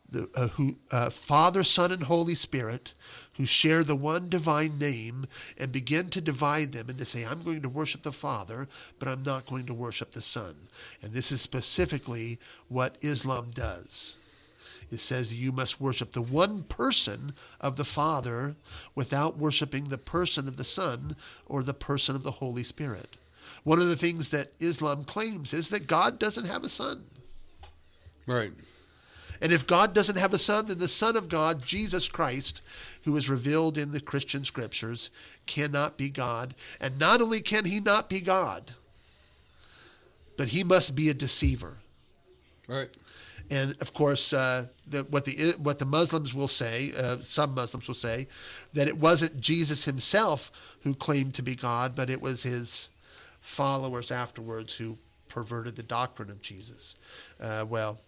the, 0.09 0.31
uh, 0.35 0.49
who 0.49 0.77
uh, 0.90 1.11
Father, 1.11 1.62
Son, 1.62 1.93
and 1.93 2.05
Holy 2.05 2.35
Spirit, 2.35 2.95
who 3.40 3.46
share 3.46 3.83
the 3.83 3.96
one 3.96 4.29
divine 4.29 4.79
name, 4.79 5.24
and 5.57 5.72
begin 5.72 6.11
to 6.11 6.20
divide 6.20 6.72
them 6.72 6.90
and 6.90 6.98
to 6.98 7.07
say, 7.07 7.24
"I'm 7.24 7.42
going 7.42 7.62
to 7.62 7.70
worship 7.70 8.03
the 8.03 8.12
Father, 8.12 8.68
but 8.98 9.09
I'm 9.09 9.22
not 9.22 9.46
going 9.46 9.64
to 9.64 9.72
worship 9.72 10.11
the 10.12 10.20
Son." 10.20 10.68
And 11.00 11.14
this 11.14 11.33
is 11.33 11.40
specifically 11.40 12.38
what 12.68 12.98
Islam 13.00 13.50
does 13.55 14.18
it 14.90 15.00
says 15.00 15.33
you 15.33 15.53
must 15.53 15.81
worship 15.81 16.12
the 16.12 16.20
one 16.20 16.64
person 16.64 17.33
of 17.61 17.76
the 17.76 17.85
Father 17.85 18.57
without 18.94 19.38
worshiping 19.38 19.85
the 19.85 19.96
person 19.96 20.46
of 20.46 20.59
the 20.59 20.64
Son 20.64 21.16
or 21.46 21.62
the 21.62 21.72
person 21.72 22.14
of 22.14 22.22
the 22.22 22.33
Holy 22.33 22.64
Spirit. 22.64 23.16
One 23.64 23.81
of 23.81 23.88
the 23.88 23.96
things 23.96 24.29
that 24.31 24.53
Islam 24.59 25.05
claims 25.05 25.55
is 25.55 25.68
that 25.68 25.87
God 25.87 26.18
doesn't 26.18 26.46
have 26.46 26.62
a 26.62 26.68
son. 26.68 27.05
Right. 28.26 28.53
And 29.40 29.53
if 29.53 29.66
God 29.66 29.94
doesn't 29.94 30.18
have 30.18 30.35
a 30.35 30.38
son, 30.38 30.66
then 30.66 30.79
the 30.79 30.88
Son 30.88 31.16
of 31.16 31.29
God, 31.29 31.62
Jesus 31.64 32.09
Christ, 32.09 32.61
who 33.05 33.16
is 33.16 33.29
revealed 33.29 33.79
in 33.79 33.92
the 33.92 34.00
Christian 34.00 34.44
scriptures, 34.44 35.11
cannot 35.46 35.96
be 35.96 36.11
God. 36.11 36.55
And 36.81 36.98
not 36.98 37.22
only 37.22 37.40
can 37.40 37.64
he 37.64 37.81
not 37.81 38.09
be 38.09 38.20
God, 38.20 38.72
but 40.37 40.48
he 40.48 40.62
must 40.62 40.94
be 40.94 41.09
a 41.09 41.14
deceiver. 41.14 41.79
Right. 42.68 42.90
And 43.50 43.74
of 43.81 43.92
course, 43.92 44.33
uh, 44.33 44.66
the, 44.87 45.03
what 45.05 45.24
the 45.24 45.55
what 45.59 45.81
the 45.81 45.85
Muslims 45.85 46.33
will 46.33 46.48
say, 46.48 46.92
uh, 46.96 47.18
some 47.20 47.55
Muslims 47.55 47.88
will 47.88 47.96
say, 47.96 48.29
that 48.74 48.87
it 48.87 48.96
wasn't 48.96 49.40
Jesus 49.40 49.85
himself 49.85 50.53
who 50.83 50.94
claimed 50.94 51.35
to 51.35 51.42
be 51.42 51.57
God, 51.57 51.96
but 51.96 52.09
it 52.09 52.22
was 52.22 52.44
his 52.44 52.90
followers 53.40 54.12
afterwards 54.12 54.74
who 54.74 54.98
perverted 55.29 55.74
the 55.74 55.83
doctrine 55.83 56.31
of 56.31 56.40
Jesus. 56.40 56.94
Uh, 57.40 57.64
well, 57.68 57.98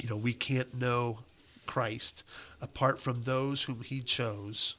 you 0.00 0.08
know, 0.08 0.16
we 0.16 0.32
can't 0.32 0.74
know 0.74 1.20
Christ 1.66 2.22
apart 2.60 3.00
from 3.00 3.22
those 3.22 3.64
whom 3.64 3.82
he 3.82 4.00
chose, 4.00 4.76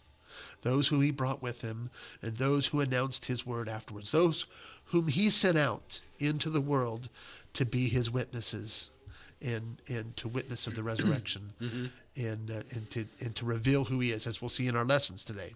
those 0.61 0.87
who 0.87 0.99
he 0.99 1.11
brought 1.11 1.41
with 1.41 1.61
him, 1.61 1.89
and 2.21 2.37
those 2.37 2.67
who 2.67 2.79
announced 2.79 3.25
his 3.25 3.45
word 3.45 3.69
afterwards, 3.69 4.11
those 4.11 4.45
whom 4.85 5.07
he 5.07 5.29
sent 5.29 5.57
out 5.57 6.01
into 6.19 6.49
the 6.49 6.61
world 6.61 7.09
to 7.53 7.65
be 7.65 7.89
his 7.89 8.09
witnesses 8.09 8.89
and 9.41 9.81
and 9.87 10.15
to 10.17 10.27
witness 10.27 10.67
of 10.67 10.75
the 10.75 10.83
resurrection 10.91 11.53
mm-hmm. 11.61 11.85
and 12.15 12.49
uh, 12.49 12.61
and 12.71 12.89
to 12.89 13.05
and 13.19 13.35
to 13.35 13.45
reveal 13.45 13.85
who 13.85 13.99
he 13.99 14.11
is 14.11 14.25
as 14.25 14.41
we'll 14.41 14.49
see 14.49 14.67
in 14.67 14.75
our 14.75 14.85
lessons 14.85 15.23
today 15.23 15.53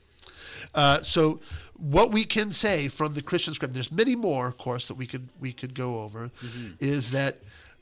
uh, 0.75 1.01
so 1.01 1.39
what 1.77 2.11
we 2.11 2.23
can 2.23 2.51
say 2.51 2.87
from 2.87 3.13
the 3.13 3.21
Christian 3.21 3.53
script 3.53 3.73
there's 3.73 3.91
many 3.91 4.15
more 4.15 4.47
of 4.47 4.57
course 4.57 4.87
that 4.87 4.95
we 4.95 5.07
could 5.07 5.29
we 5.39 5.51
could 5.51 5.73
go 5.73 6.01
over 6.01 6.31
mm-hmm. 6.43 6.71
is 6.79 7.11
that 7.11 7.39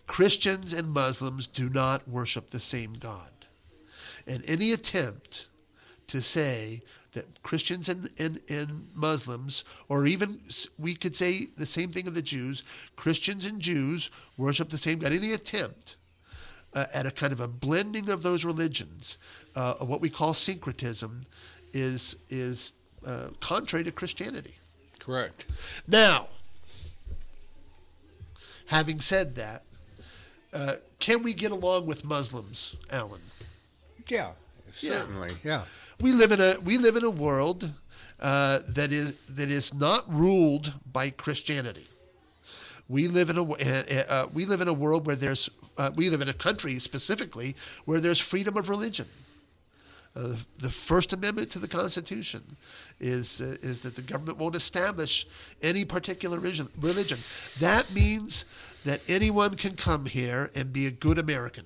Christians 0.09 0.73
and 0.73 0.89
Muslims 0.89 1.45
do 1.45 1.69
not 1.69 2.07
worship 2.07 2.49
the 2.49 2.59
same 2.59 2.93
God 2.93 3.29
and 4.25 4.43
any 4.47 4.71
attempt 4.73 5.45
to 6.07 6.19
say 6.19 6.81
that 7.13 7.43
Christians 7.43 7.87
and, 7.87 8.09
and, 8.17 8.41
and 8.49 8.87
Muslims, 8.95 9.63
or 9.87 10.07
even 10.07 10.41
we 10.79 10.95
could 10.95 11.15
say 11.15 11.47
the 11.55 11.67
same 11.67 11.91
thing 11.91 12.07
of 12.07 12.15
the 12.15 12.23
Jews, 12.23 12.63
Christians 12.95 13.45
and 13.45 13.59
Jews 13.59 14.09
worship 14.35 14.69
the 14.69 14.79
same 14.79 14.97
God. 14.97 15.11
Any 15.11 15.31
attempt 15.31 15.95
uh, 16.73 16.87
at 16.91 17.05
a 17.05 17.11
kind 17.11 17.31
of 17.31 17.39
a 17.39 17.47
blending 17.47 18.09
of 18.09 18.23
those 18.23 18.43
religions, 18.43 19.19
uh, 19.55 19.73
what 19.75 20.01
we 20.01 20.09
call 20.09 20.33
syncretism, 20.33 21.27
is 21.71 22.15
is 22.31 22.71
uh, 23.05 23.27
contrary 23.41 23.83
to 23.83 23.91
Christianity. 23.91 24.55
Correct. 24.97 25.45
Now, 25.87 26.29
having 28.67 28.99
said 28.99 29.35
that, 29.35 29.63
uh, 30.53 30.75
can 30.99 31.23
we 31.23 31.33
get 31.33 31.51
along 31.51 31.85
with 31.85 32.03
Muslims, 32.03 32.75
Alan? 32.89 33.21
Yeah, 34.07 34.31
certainly. 34.75 35.29
Yeah. 35.43 35.51
yeah 35.51 35.63
we 36.01 36.13
live 36.13 36.31
in 36.31 36.39
a 36.39 36.57
we 36.63 36.77
live 36.77 36.95
in 36.95 37.03
a 37.03 37.09
world 37.09 37.71
uh, 38.19 38.59
that 38.67 38.91
is 38.91 39.15
that 39.27 39.49
is 39.49 39.73
not 39.73 40.11
ruled 40.11 40.73
by 40.91 41.09
Christianity. 41.09 41.87
We 42.87 43.07
live 43.07 43.29
in 43.29 43.37
a 43.37 43.43
uh, 43.43 44.03
uh, 44.07 44.27
we 44.33 44.45
live 44.45 44.61
in 44.61 44.67
a 44.67 44.73
world 44.73 45.05
where 45.05 45.15
there's 45.15 45.49
uh, 45.77 45.91
we 45.95 46.09
live 46.09 46.21
in 46.21 46.29
a 46.29 46.33
country 46.33 46.79
specifically 46.79 47.55
where 47.85 47.99
there's 47.99 48.19
freedom 48.19 48.57
of 48.57 48.69
religion. 48.69 49.07
Uh, 50.15 50.35
the 50.57 50.69
First 50.69 51.13
Amendment 51.13 51.51
to 51.51 51.59
the 51.59 51.67
Constitution 51.67 52.57
is 52.99 53.41
uh, 53.41 53.57
is 53.61 53.81
that 53.81 53.95
the 53.95 54.01
government 54.01 54.37
won't 54.37 54.55
establish 54.55 55.27
any 55.61 55.85
particular 55.85 56.39
religion. 56.39 57.19
That 57.59 57.91
means 57.91 58.45
that 58.85 59.01
anyone 59.07 59.55
can 59.55 59.75
come 59.75 60.05
here 60.05 60.51
and 60.55 60.71
be 60.71 60.85
a 60.85 60.91
good 60.91 61.17
American 61.17 61.65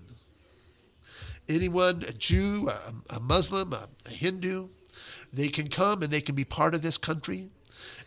anyone, 1.47 2.04
a 2.08 2.13
Jew, 2.13 2.69
a, 2.69 3.15
a 3.15 3.19
Muslim, 3.19 3.73
a, 3.73 3.89
a, 4.06 4.10
Hindu, 4.10 4.69
they 5.32 5.47
can 5.47 5.69
come 5.69 6.02
and 6.02 6.12
they 6.12 6.21
can 6.21 6.36
be 6.36 6.45
part 6.45 6.73
of 6.73 6.82
this 6.82 6.97
country. 6.97 7.49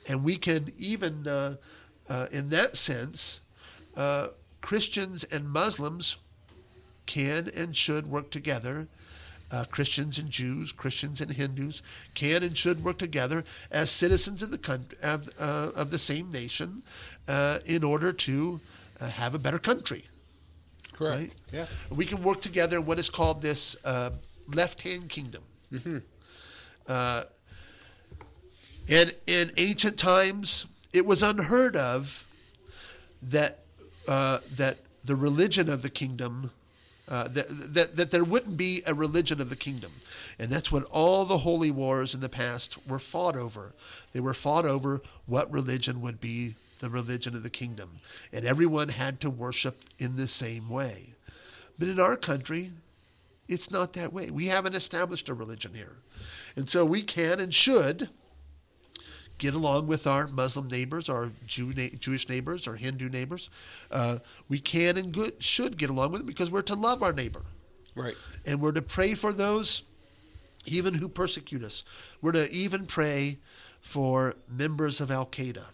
And 0.08 0.24
we 0.24 0.36
can 0.36 0.72
even, 0.78 1.26
uh, 1.26 1.56
uh, 2.08 2.26
in 2.30 2.48
that 2.50 2.76
sense, 2.76 3.40
uh, 3.96 4.28
Christians 4.60 5.24
and 5.24 5.48
Muslims 5.48 6.16
can 7.06 7.50
and 7.54 7.76
should 7.76 8.08
work 8.08 8.30
together. 8.30 8.88
Uh, 9.48 9.64
Christians 9.64 10.18
and 10.18 10.28
Jews, 10.28 10.72
Christians 10.72 11.20
and 11.20 11.32
Hindus 11.32 11.80
can 12.14 12.42
and 12.42 12.58
should 12.58 12.82
work 12.82 12.98
together 12.98 13.44
as 13.70 13.90
citizens 13.90 14.42
of 14.42 14.50
the 14.50 14.58
country, 14.58 14.98
of, 15.02 15.28
uh, 15.38 15.70
of 15.74 15.90
the 15.90 16.00
same 16.00 16.32
nation 16.32 16.82
uh, 17.28 17.60
in 17.64 17.84
order 17.84 18.12
to 18.12 18.60
have 19.00 19.34
a 19.34 19.38
better 19.38 19.58
country. 19.58 20.04
Correct. 20.92 21.20
Right? 21.20 21.32
Yeah. 21.52 21.66
We 21.90 22.06
can 22.06 22.22
work 22.22 22.40
together 22.40 22.80
what 22.80 22.98
is 22.98 23.10
called 23.10 23.42
this 23.42 23.76
uh, 23.84 24.10
left 24.52 24.82
hand 24.82 25.08
kingdom. 25.08 25.42
Mm-hmm. 25.72 25.98
Uh, 26.88 27.24
And 28.88 29.14
in 29.26 29.50
ancient 29.56 29.98
times, 29.98 30.66
it 30.92 31.04
was 31.04 31.20
unheard 31.22 31.74
of 31.74 32.24
that 33.20 33.64
uh, 34.06 34.38
that 34.56 34.76
the 35.04 35.16
religion 35.16 35.68
of 35.68 35.82
the 35.82 35.90
kingdom 35.90 36.52
uh, 37.08 37.26
that, 37.28 37.74
that 37.74 37.96
that 37.96 38.10
there 38.10 38.22
wouldn't 38.22 38.56
be 38.56 38.82
a 38.86 38.94
religion 38.94 39.40
of 39.40 39.48
the 39.48 39.56
kingdom, 39.56 39.90
and 40.38 40.50
that's 40.52 40.70
what 40.70 40.84
all 40.84 41.24
the 41.24 41.38
holy 41.38 41.72
wars 41.72 42.14
in 42.14 42.20
the 42.20 42.28
past 42.28 42.76
were 42.86 43.00
fought 43.00 43.34
over. 43.34 43.74
They 44.12 44.20
were 44.20 44.34
fought 44.34 44.64
over 44.64 45.00
what 45.26 45.52
religion 45.52 46.00
would 46.00 46.20
be 46.20 46.54
the 46.86 46.90
religion 46.90 47.34
of 47.34 47.42
the 47.42 47.50
kingdom, 47.50 47.98
and 48.32 48.44
everyone 48.44 48.90
had 48.90 49.20
to 49.20 49.28
worship 49.28 49.80
in 49.98 50.14
the 50.14 50.28
same 50.28 50.68
way. 50.68 51.14
But 51.78 51.88
in 51.88 51.98
our 51.98 52.16
country, 52.16 52.70
it's 53.48 53.72
not 53.72 53.92
that 53.94 54.12
way. 54.12 54.30
We 54.30 54.46
haven't 54.46 54.76
established 54.76 55.28
a 55.28 55.34
religion 55.34 55.74
here, 55.74 55.96
and 56.54 56.70
so 56.70 56.84
we 56.84 57.02
can 57.02 57.40
and 57.40 57.52
should 57.52 58.08
get 59.38 59.52
along 59.52 59.88
with 59.88 60.06
our 60.06 60.28
Muslim 60.28 60.68
neighbors, 60.68 61.08
our 61.08 61.32
Jew 61.44 61.72
na- 61.76 61.98
Jewish 61.98 62.28
neighbors, 62.28 62.68
our 62.68 62.76
Hindu 62.76 63.08
neighbors. 63.08 63.50
Uh, 63.90 64.18
we 64.48 64.60
can 64.60 64.96
and 64.96 65.12
good, 65.12 65.42
should 65.42 65.76
get 65.76 65.90
along 65.90 66.12
with 66.12 66.20
them 66.20 66.26
because 66.26 66.50
we're 66.50 66.62
to 66.62 66.74
love 66.74 67.02
our 67.02 67.12
neighbor. 67.12 67.42
Right. 67.96 68.14
And 68.44 68.60
we're 68.60 68.72
to 68.72 68.82
pray 68.82 69.14
for 69.14 69.32
those 69.32 69.82
even 70.66 70.94
who 70.94 71.08
persecute 71.08 71.64
us. 71.64 71.84
We're 72.22 72.32
to 72.32 72.50
even 72.50 72.86
pray 72.86 73.38
for 73.80 74.36
members 74.48 75.00
of 75.00 75.10
Al 75.10 75.26
Qaeda. 75.26 75.64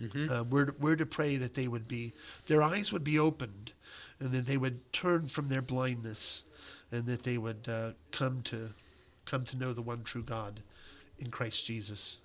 Mm-hmm. 0.00 0.32
Uh, 0.32 0.42
we're, 0.44 0.74
we're 0.78 0.96
to 0.96 1.06
pray 1.06 1.36
that 1.36 1.54
they 1.54 1.68
would 1.68 1.88
be, 1.88 2.12
their 2.46 2.62
eyes 2.62 2.92
would 2.92 3.04
be 3.04 3.18
opened 3.18 3.72
and 4.20 4.32
that 4.32 4.46
they 4.46 4.56
would 4.56 4.92
turn 4.92 5.28
from 5.28 5.48
their 5.48 5.62
blindness 5.62 6.44
and 6.90 7.06
that 7.06 7.22
they 7.22 7.38
would 7.38 7.68
uh, 7.68 7.90
come 8.12 8.42
to 8.42 8.70
come 9.24 9.44
to 9.44 9.58
know 9.58 9.74
the 9.74 9.82
one 9.82 10.02
true 10.02 10.22
God 10.22 10.60
in 11.18 11.30
Christ 11.30 11.66
Jesus 11.66 12.16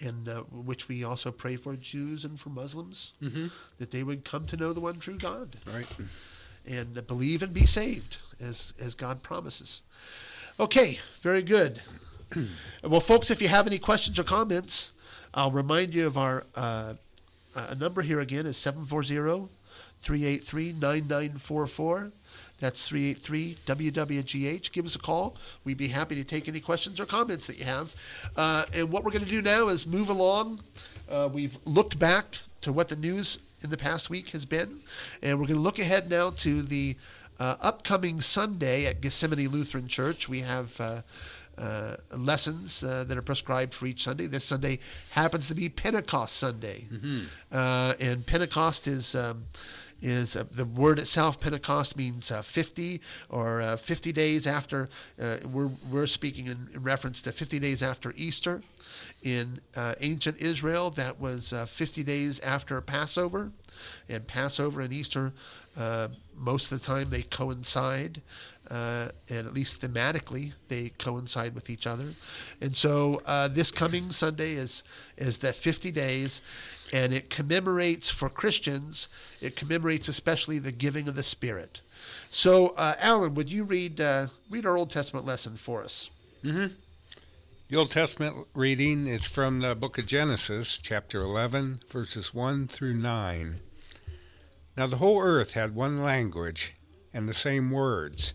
and 0.00 0.28
uh, 0.28 0.42
which 0.52 0.88
we 0.88 1.04
also 1.04 1.30
pray 1.30 1.56
for 1.56 1.74
Jews 1.76 2.24
and 2.24 2.38
for 2.38 2.50
Muslims, 2.50 3.14
mm-hmm. 3.22 3.46
that 3.78 3.90
they 3.90 4.02
would 4.02 4.24
come 4.24 4.46
to 4.46 4.56
know 4.56 4.72
the 4.72 4.80
one 4.80 4.98
true 4.98 5.16
God, 5.16 5.56
right, 5.66 5.86
and 6.66 7.06
believe 7.06 7.42
and 7.42 7.52
be 7.52 7.66
saved 7.66 8.18
as 8.40 8.74
as 8.78 8.94
God 8.94 9.22
promises. 9.22 9.82
Okay, 10.58 10.98
very 11.22 11.42
good. 11.42 11.80
well, 12.84 13.00
folks, 13.00 13.30
if 13.30 13.40
you 13.40 13.48
have 13.48 13.66
any 13.66 13.78
questions 13.78 14.18
or 14.18 14.24
comments, 14.24 14.92
I'll 15.36 15.50
remind 15.50 15.92
you 15.92 16.06
of 16.06 16.16
our 16.16 16.44
uh, 16.54 16.94
uh 17.54 17.74
number 17.78 18.00
here 18.00 18.20
again 18.20 18.46
is 18.46 18.56
740 18.56 19.48
383 20.00 20.72
9944. 20.72 22.10
That's 22.58 22.88
383 22.88 23.58
WWGH. 23.66 24.72
Give 24.72 24.86
us 24.86 24.96
a 24.96 24.98
call. 24.98 25.36
We'd 25.62 25.76
be 25.76 25.88
happy 25.88 26.14
to 26.14 26.24
take 26.24 26.48
any 26.48 26.60
questions 26.60 26.98
or 26.98 27.04
comments 27.04 27.46
that 27.48 27.58
you 27.58 27.66
have. 27.66 27.94
Uh, 28.34 28.64
and 28.72 28.90
what 28.90 29.04
we're 29.04 29.10
going 29.10 29.24
to 29.24 29.30
do 29.30 29.42
now 29.42 29.68
is 29.68 29.86
move 29.86 30.08
along. 30.08 30.60
Uh, 31.06 31.28
we've 31.30 31.58
looked 31.66 31.98
back 31.98 32.38
to 32.62 32.72
what 32.72 32.88
the 32.88 32.96
news 32.96 33.38
in 33.62 33.68
the 33.68 33.76
past 33.76 34.08
week 34.08 34.30
has 34.30 34.46
been, 34.46 34.80
and 35.22 35.38
we're 35.38 35.46
going 35.46 35.58
to 35.58 35.62
look 35.62 35.78
ahead 35.78 36.08
now 36.08 36.30
to 36.30 36.62
the 36.62 36.96
uh, 37.38 37.56
upcoming 37.60 38.22
Sunday 38.22 38.86
at 38.86 39.02
Gethsemane 39.02 39.48
Lutheran 39.48 39.86
Church. 39.86 40.30
We 40.30 40.40
have. 40.40 40.80
Uh, 41.58 41.96
lessons 42.14 42.84
uh, 42.84 43.02
that 43.04 43.16
are 43.16 43.22
prescribed 43.22 43.72
for 43.72 43.86
each 43.86 44.04
Sunday. 44.04 44.26
This 44.26 44.44
Sunday 44.44 44.78
happens 45.10 45.48
to 45.48 45.54
be 45.54 45.70
Pentecost 45.70 46.36
Sunday, 46.36 46.86
mm-hmm. 46.92 47.24
uh, 47.50 47.94
and 47.98 48.26
Pentecost 48.26 48.86
is 48.86 49.14
um, 49.14 49.46
is 50.02 50.36
uh, 50.36 50.44
the 50.50 50.64
word 50.64 50.98
itself, 50.98 51.40
Pentecost 51.40 51.96
means 51.96 52.30
uh, 52.30 52.42
50 52.42 53.00
or 53.28 53.62
uh, 53.62 53.76
50 53.76 54.12
days 54.12 54.46
after. 54.46 54.88
Uh, 55.20 55.38
we're, 55.44 55.70
we're 55.90 56.06
speaking 56.06 56.46
in, 56.46 56.68
in, 56.74 56.82
reference 56.82 57.22
to 57.22 57.32
50 57.32 57.58
days 57.58 57.82
after 57.82 58.12
Easter. 58.16 58.62
In 59.22 59.60
uh, 59.74 59.94
ancient 60.00 60.38
Israel, 60.38 60.90
that 60.90 61.20
was 61.20 61.52
uh, 61.52 61.66
50 61.66 62.04
days 62.04 62.40
after 62.40 62.80
Passover. 62.80 63.52
And 64.08 64.26
Passover 64.26 64.80
and 64.80 64.92
Easter, 64.92 65.32
most 66.34 66.72
of 66.72 66.80
the 66.80 66.86
time, 66.86 67.10
they 67.10 67.22
coincide. 67.22 68.22
Uh, 68.70 69.10
and 69.28 69.46
at 69.46 69.54
least 69.54 69.80
thematically 69.80 70.52
they 70.68 70.88
coincide 70.98 71.54
with 71.54 71.70
each 71.70 71.86
other. 71.86 72.14
And 72.60 72.76
so 72.76 73.22
uh, 73.24 73.48
this 73.48 73.70
coming 73.70 74.10
Sunday 74.10 74.52
is 74.52 74.82
is 75.16 75.38
that 75.38 75.54
50 75.54 75.90
days, 75.92 76.40
and 76.92 77.12
it 77.12 77.30
commemorates 77.30 78.10
for 78.10 78.28
Christians. 78.28 79.08
It 79.40 79.56
commemorates 79.56 80.08
especially 80.08 80.58
the 80.58 80.72
giving 80.72 81.08
of 81.08 81.14
the 81.14 81.22
Spirit. 81.22 81.80
So, 82.30 82.68
uh, 82.68 82.94
Alan, 82.98 83.34
would 83.34 83.50
you 83.50 83.64
read 83.64 84.00
uh, 84.00 84.28
read 84.50 84.66
our 84.66 84.76
Old 84.76 84.90
Testament 84.90 85.26
lesson 85.26 85.56
for 85.56 85.82
us? 85.82 86.10
Mm-hmm. 86.44 86.74
The 87.68 87.76
Old 87.76 87.90
Testament 87.90 88.46
reading 88.54 89.08
is 89.08 89.26
from 89.26 89.58
the 89.58 89.74
book 89.74 89.98
of 89.98 90.06
Genesis, 90.06 90.78
chapter 90.80 91.20
11, 91.20 91.80
verses 91.90 92.32
1 92.32 92.68
through 92.68 92.94
9. 92.94 93.56
Now 94.76 94.86
the 94.86 94.98
whole 94.98 95.20
earth 95.20 95.54
had 95.54 95.74
one 95.74 96.00
language 96.00 96.74
and 97.12 97.28
the 97.28 97.34
same 97.34 97.72
words. 97.72 98.34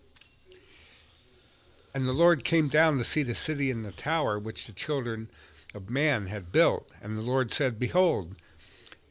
And 1.93 2.07
the 2.07 2.13
Lord 2.13 2.43
came 2.43 2.69
down 2.69 2.97
to 2.97 3.03
see 3.03 3.23
the 3.23 3.35
city 3.35 3.69
and 3.69 3.83
the 3.83 3.91
tower 3.91 4.39
which 4.39 4.65
the 4.65 4.73
children 4.73 5.29
of 5.73 5.89
man 5.89 6.27
had 6.27 6.51
built. 6.51 6.89
And 7.01 7.17
the 7.17 7.21
Lord 7.21 7.51
said, 7.51 7.79
Behold, 7.79 8.35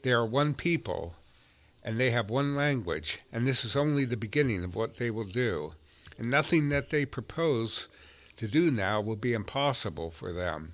they 0.03 0.12
are 0.12 0.25
one 0.25 0.55
people, 0.55 1.14
and 1.85 2.01
they 2.01 2.11
have 2.11 2.31
one 2.31 2.57
language, 2.57 3.21
and 3.33 3.47
this 3.47 3.64
is 3.64 3.77
only 3.77 4.05
the 4.05 4.16
beginning 4.16 4.64
of 4.64 4.75
what 4.75 4.97
they 4.97 5.11
will 5.11 5.25
do. 5.25 5.75
And 6.19 6.31
nothing 6.31 6.69
that 6.71 6.90
they 6.90 7.05
propose 7.05 7.88
to 8.37 8.49
do 8.49 8.71
now 8.71 9.01
will 9.01 9.16
be 9.16 9.35
impossible 9.35 10.11
for 10.11 10.33
them. 10.33 10.73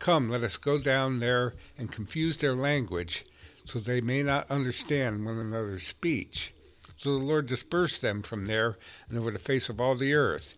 Come, 0.00 0.28
let 0.28 0.42
us 0.42 0.56
go 0.56 0.78
down 0.78 1.20
there 1.20 1.54
and 1.78 1.90
confuse 1.90 2.38
their 2.38 2.56
language, 2.56 3.24
so 3.64 3.78
they 3.78 4.00
may 4.00 4.22
not 4.22 4.50
understand 4.50 5.24
one 5.24 5.38
another's 5.38 5.86
speech. 5.86 6.52
So 6.96 7.18
the 7.18 7.24
Lord 7.24 7.46
dispersed 7.46 8.02
them 8.02 8.22
from 8.22 8.46
there 8.46 8.76
and 9.08 9.18
over 9.18 9.30
the 9.30 9.38
face 9.38 9.68
of 9.68 9.80
all 9.80 9.94
the 9.94 10.14
earth, 10.14 10.54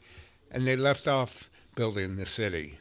and 0.56 0.66
they 0.66 0.74
left 0.74 1.06
off 1.06 1.50
building 1.74 2.16
the 2.16 2.24
city. 2.24 2.78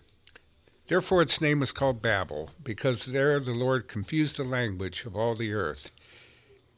Therefore 0.88 1.22
its 1.22 1.42
name 1.42 1.60
was 1.60 1.74
called 1.74 2.02
Babel, 2.02 2.52
because 2.64 3.04
there 3.04 3.38
the 3.42 3.52
Lord 3.52 3.90
confused 3.90 4.38
the 4.38 4.46
language 4.46 5.04
of 5.04 5.14
all 5.14 5.36
the 5.36 5.52
earth. 5.52 5.92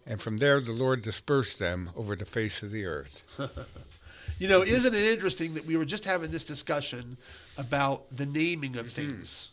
And 0.07 0.19
from 0.19 0.37
there 0.37 0.59
the 0.59 0.71
Lord 0.71 1.03
dispersed 1.03 1.59
them 1.59 1.91
over 1.95 2.15
the 2.15 2.25
face 2.25 2.63
of 2.63 2.71
the 2.71 2.85
earth. 2.85 3.21
you 4.39 4.47
know, 4.47 4.63
isn't 4.63 4.95
it 4.95 5.03
interesting 5.03 5.53
that 5.53 5.67
we 5.67 5.77
were 5.77 5.85
just 5.85 6.03
having 6.03 6.31
this 6.31 6.43
discussion 6.43 7.17
about 7.59 8.05
the 8.09 8.25
naming 8.25 8.75
of 8.75 8.87
mm-hmm. 8.87 9.09
things? 9.09 9.49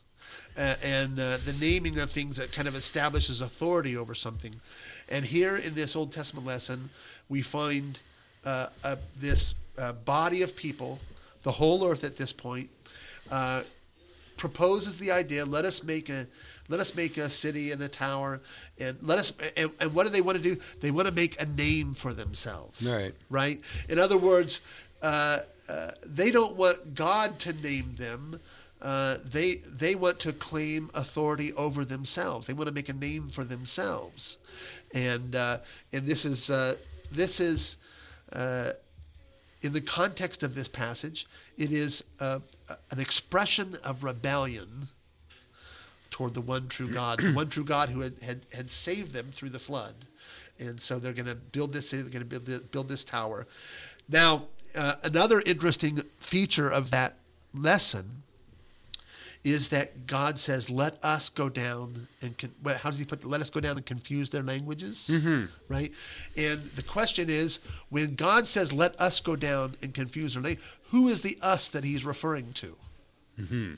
Uh, 0.57 0.77
and 0.83 1.21
uh, 1.21 1.37
the 1.45 1.53
naming 1.53 1.99
of 1.99 2.11
things 2.11 2.39
that 2.39 2.53
kind 2.53 2.69
of 2.69 2.75
establishes 2.75 3.43
authority 3.43 3.95
over 3.95 4.15
something. 4.15 4.63
And 5.11 5.27
here 5.27 5.59
in 5.59 5.75
this 5.75 5.95
Old 5.95 6.11
Testament 6.11 6.47
lesson, 6.47 6.89
we 7.29 7.43
find 7.43 8.01
uh, 8.47 8.69
this 9.21 9.55
uh, 9.77 9.93
body 9.93 10.41
of 10.41 10.57
people, 10.57 11.01
the 11.45 11.53
whole 11.53 11.87
earth 11.87 12.03
at 12.03 12.17
this 12.17 12.33
point, 12.33 12.71
uh, 13.31 13.63
proposes 14.37 14.99
the 14.99 15.13
idea 15.13 15.45
let 15.45 15.65
us 15.65 15.85
make 15.85 16.09
a 16.09 16.27
let 16.69 16.81
us 16.81 16.95
make 16.95 17.17
a 17.19 17.31
city 17.31 17.71
and 17.71 17.81
a 17.83 17.89
tower 17.89 18.41
and 18.81 18.99
let 19.01 19.17
us 19.17 19.33
and, 19.57 19.71
and 19.79 19.95
what 19.95 20.05
do 20.05 20.11
they 20.11 20.21
want 20.21 20.37
to 20.37 20.43
do? 20.43 20.61
They 20.81 20.91
want 20.91 21.07
to 21.07 21.15
make 21.15 21.41
a 21.41 21.47
name 21.47 21.95
for 21.95 22.13
themselves. 22.13 22.85
Right. 22.87 23.15
Right? 23.31 23.61
In 23.89 24.01
other 24.01 24.19
words 24.19 24.61
uh, 25.03 25.39
uh, 25.69 25.93
they 26.05 26.33
don't 26.33 26.57
want 26.57 26.95
god 26.95 27.39
to 27.41 27.53
name 27.53 27.95
them 27.97 28.41
uh, 28.85 29.17
they 29.25 29.57
they 29.67 29.95
want 29.95 30.21
to 30.21 30.33
claim 30.33 30.91
authority 30.93 31.55
over 31.55 31.87
themselves. 31.87 32.47
They 32.47 32.53
want 32.53 32.67
to 32.67 32.75
make 32.75 32.91
a 32.91 32.95
name 32.95 33.31
for 33.31 33.43
themselves. 33.43 34.37
And 34.93 35.35
uh, 35.35 35.59
and 35.93 36.07
this 36.07 36.27
is 36.27 36.51
uh, 36.51 36.77
this 37.11 37.41
is 37.41 37.79
uh, 38.31 38.73
in 39.65 39.73
the 39.73 39.81
context 39.81 40.43
of 40.43 40.55
this 40.55 40.69
passage, 40.69 41.27
it 41.57 41.73
is 41.73 42.05
uh, 42.21 42.41
an 42.91 43.01
expression 43.01 43.79
of 43.83 44.05
rebellion 44.05 44.89
toward 46.11 46.35
the 46.35 46.41
one 46.43 46.69
true 46.69 46.87
God, 46.87 47.19
the 47.19 47.33
one 47.33 47.49
true 47.49 47.65
God 47.65 47.89
who 47.89 48.03
had, 48.03 48.13
had, 48.21 48.41
had 48.53 48.71
saved 48.71 49.15
them 49.15 49.33
through 49.35 49.49
the 49.49 49.59
flood. 49.59 49.95
And 50.59 50.79
so 50.79 50.99
they're 50.99 51.15
going 51.15 51.27
to 51.27 51.35
build 51.35 51.73
this 51.73 51.89
city, 51.89 52.03
they're 52.03 52.13
going 52.13 52.21
to 52.21 52.29
build 52.29 52.45
this, 52.45 52.61
build 52.61 52.89
this 52.91 53.05
tower. 53.05 53.47
Now, 54.07 54.49
uh, 54.77 54.97
another 55.03 55.41
interesting 55.41 56.03
feature 56.19 56.69
of 56.69 56.91
that 56.91 57.15
lesson 57.55 58.23
is 59.45 59.69
that 59.69 60.07
God 60.07 60.39
says, 60.39 60.71
"Let 60.71 60.99
us 61.05 61.29
go 61.29 61.49
down 61.49 62.09
and 62.23 62.37
con- 62.37 62.55
well, 62.63 62.77
how 62.77 62.91
does 62.91 62.99
He 62.99 63.05
put? 63.05 63.21
The, 63.21 63.29
Let 63.29 63.41
us 63.41 63.51
go 63.51 63.61
down 63.61 63.77
and 63.77 63.87
confuse 63.87 64.31
their 64.31 64.43
languages, 64.43 65.09
mm-hmm. 65.11 65.45
right?" 65.69 65.93
And 66.37 66.65
the 66.71 66.83
question 66.83 67.31
is, 67.31 67.61
when 67.91 68.15
God 68.15 68.47
says, 68.47 68.73
"Let 68.73 68.99
us 69.01 69.21
go 69.21 69.37
down 69.37 69.77
and 69.83 69.93
confuse 69.95 70.35
their 70.35 70.43
language," 70.43 70.65
who 70.89 71.09
is 71.09 71.21
the 71.21 71.39
us 71.43 71.69
that 71.69 71.85
He's 71.85 72.05
referring 72.05 72.55
to? 72.55 72.77
Mm-hmm. 73.39 73.75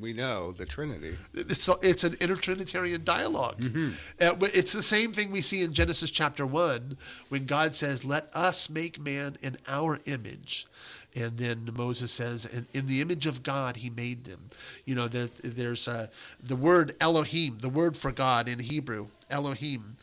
We 0.00 0.14
know 0.14 0.52
the 0.52 0.64
Trinity. 0.64 1.18
It's, 1.34 1.68
it's 1.82 2.04
an 2.04 2.16
intertrinitarian 2.16 3.04
dialog 3.04 3.58
mm-hmm. 3.58 3.90
uh, 4.20 4.46
it's 4.54 4.72
the 4.72 4.82
same 4.82 5.12
thing 5.12 5.30
we 5.30 5.42
see 5.42 5.62
in 5.62 5.74
Genesis 5.74 6.10
chapter 6.10 6.46
1 6.46 6.96
when 7.28 7.44
God 7.44 7.74
says, 7.74 8.04
Let 8.04 8.34
us 8.34 8.70
make 8.70 8.98
man 8.98 9.36
in 9.42 9.58
our 9.68 10.00
image. 10.06 10.66
And 11.14 11.36
then 11.36 11.68
Moses 11.76 12.12
says, 12.12 12.46
in, 12.46 12.66
in 12.72 12.86
the 12.86 13.00
image 13.00 13.26
of 13.26 13.42
God, 13.42 13.76
he 13.76 13.90
made 13.90 14.24
them. 14.24 14.50
You 14.84 14.94
know, 14.94 15.08
the, 15.08 15.30
there's 15.42 15.88
uh, 15.88 16.06
the 16.42 16.56
word 16.56 16.94
Elohim, 17.00 17.58
the 17.60 17.68
word 17.68 17.96
for 17.96 18.12
God 18.12 18.48
in 18.48 18.60
Hebrew, 18.60 19.08
Elohim, 19.28 19.96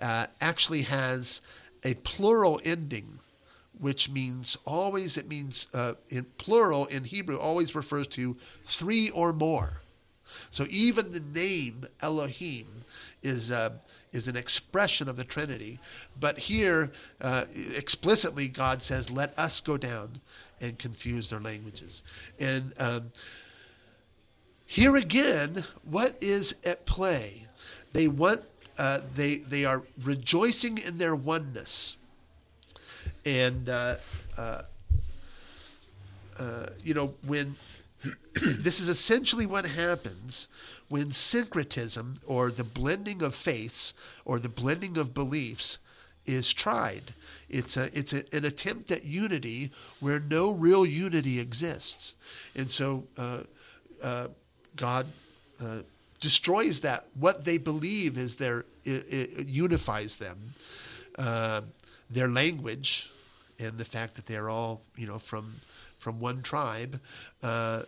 uh, 0.00 0.26
actually 0.40 0.82
has 0.82 1.42
a 1.84 1.94
plural 1.94 2.60
ending 2.64 3.18
which 3.82 4.08
means 4.08 4.56
always, 4.64 5.16
it 5.16 5.28
means 5.28 5.66
uh, 5.74 5.94
in 6.08 6.24
plural 6.38 6.86
in 6.86 7.02
Hebrew, 7.02 7.36
always 7.36 7.74
refers 7.74 8.06
to 8.08 8.36
three 8.64 9.10
or 9.10 9.32
more. 9.32 9.80
So 10.50 10.66
even 10.70 11.10
the 11.10 11.18
name 11.20 11.86
Elohim 12.00 12.66
is, 13.24 13.50
uh, 13.50 13.70
is 14.12 14.28
an 14.28 14.36
expression 14.36 15.08
of 15.08 15.16
the 15.16 15.24
Trinity. 15.24 15.80
But 16.18 16.38
here, 16.38 16.92
uh, 17.20 17.46
explicitly, 17.74 18.46
God 18.46 18.82
says, 18.82 19.10
let 19.10 19.36
us 19.36 19.60
go 19.60 19.76
down 19.76 20.20
and 20.62 20.78
confuse 20.78 21.28
their 21.28 21.40
languages. 21.40 22.02
And 22.40 22.72
um, 22.78 23.12
here 24.64 24.96
again, 24.96 25.64
what 25.82 26.16
is 26.22 26.54
at 26.64 26.86
play? 26.86 27.46
They 27.92 28.08
want, 28.08 28.44
uh, 28.78 29.00
they, 29.14 29.38
they 29.38 29.66
are 29.66 29.82
rejoicing 30.02 30.78
in 30.78 30.96
their 30.96 31.14
oneness 31.14 31.96
and 33.24 33.68
uh, 33.68 33.96
uh, 34.36 34.62
uh, 36.38 36.66
you 36.82 36.94
know 36.94 37.14
when 37.26 37.56
this 38.34 38.80
is 38.80 38.88
essentially 38.88 39.46
what 39.46 39.66
happens 39.66 40.48
when 40.88 41.10
syncretism 41.10 42.20
or 42.26 42.50
the 42.50 42.64
blending 42.64 43.22
of 43.22 43.34
faiths 43.34 43.94
or 44.24 44.38
the 44.38 44.48
blending 44.48 44.98
of 44.98 45.14
beliefs 45.14 45.78
is 46.26 46.52
tried. 46.52 47.14
It's 47.48 47.76
a 47.76 47.96
it's 47.96 48.12
a, 48.12 48.24
an 48.32 48.44
attempt 48.44 48.90
at 48.90 49.04
unity 49.04 49.70
where 50.00 50.20
no 50.20 50.50
real 50.50 50.86
unity 50.86 51.38
exists, 51.38 52.14
and 52.54 52.70
so 52.70 53.04
uh, 53.18 53.40
uh, 54.02 54.28
God 54.76 55.06
uh, 55.60 55.78
destroys 56.20 56.80
that. 56.80 57.06
What 57.14 57.44
they 57.44 57.58
believe 57.58 58.16
is 58.16 58.36
their 58.36 58.64
it, 58.84 59.04
it 59.12 59.48
unifies 59.48 60.16
them. 60.16 60.54
Uh, 61.18 61.62
their 62.08 62.28
language 62.28 63.10
and 63.58 63.78
the 63.78 63.84
fact 63.84 64.14
that 64.14 64.26
they're 64.26 64.48
all 64.48 64.82
you 64.96 65.06
know 65.06 65.18
from 65.18 65.56
from 65.98 66.18
one 66.18 66.42
tribe, 66.42 67.00
uh, 67.42 67.82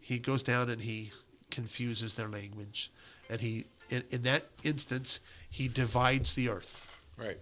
he 0.00 0.18
goes 0.18 0.42
down 0.42 0.70
and 0.70 0.80
he 0.80 1.12
confuses 1.50 2.14
their 2.14 2.28
language, 2.28 2.90
and 3.28 3.40
he 3.40 3.64
in, 3.90 4.02
in 4.10 4.22
that 4.22 4.44
instance 4.62 5.20
he 5.50 5.68
divides 5.68 6.34
the 6.34 6.48
earth. 6.48 6.84
Right. 7.16 7.38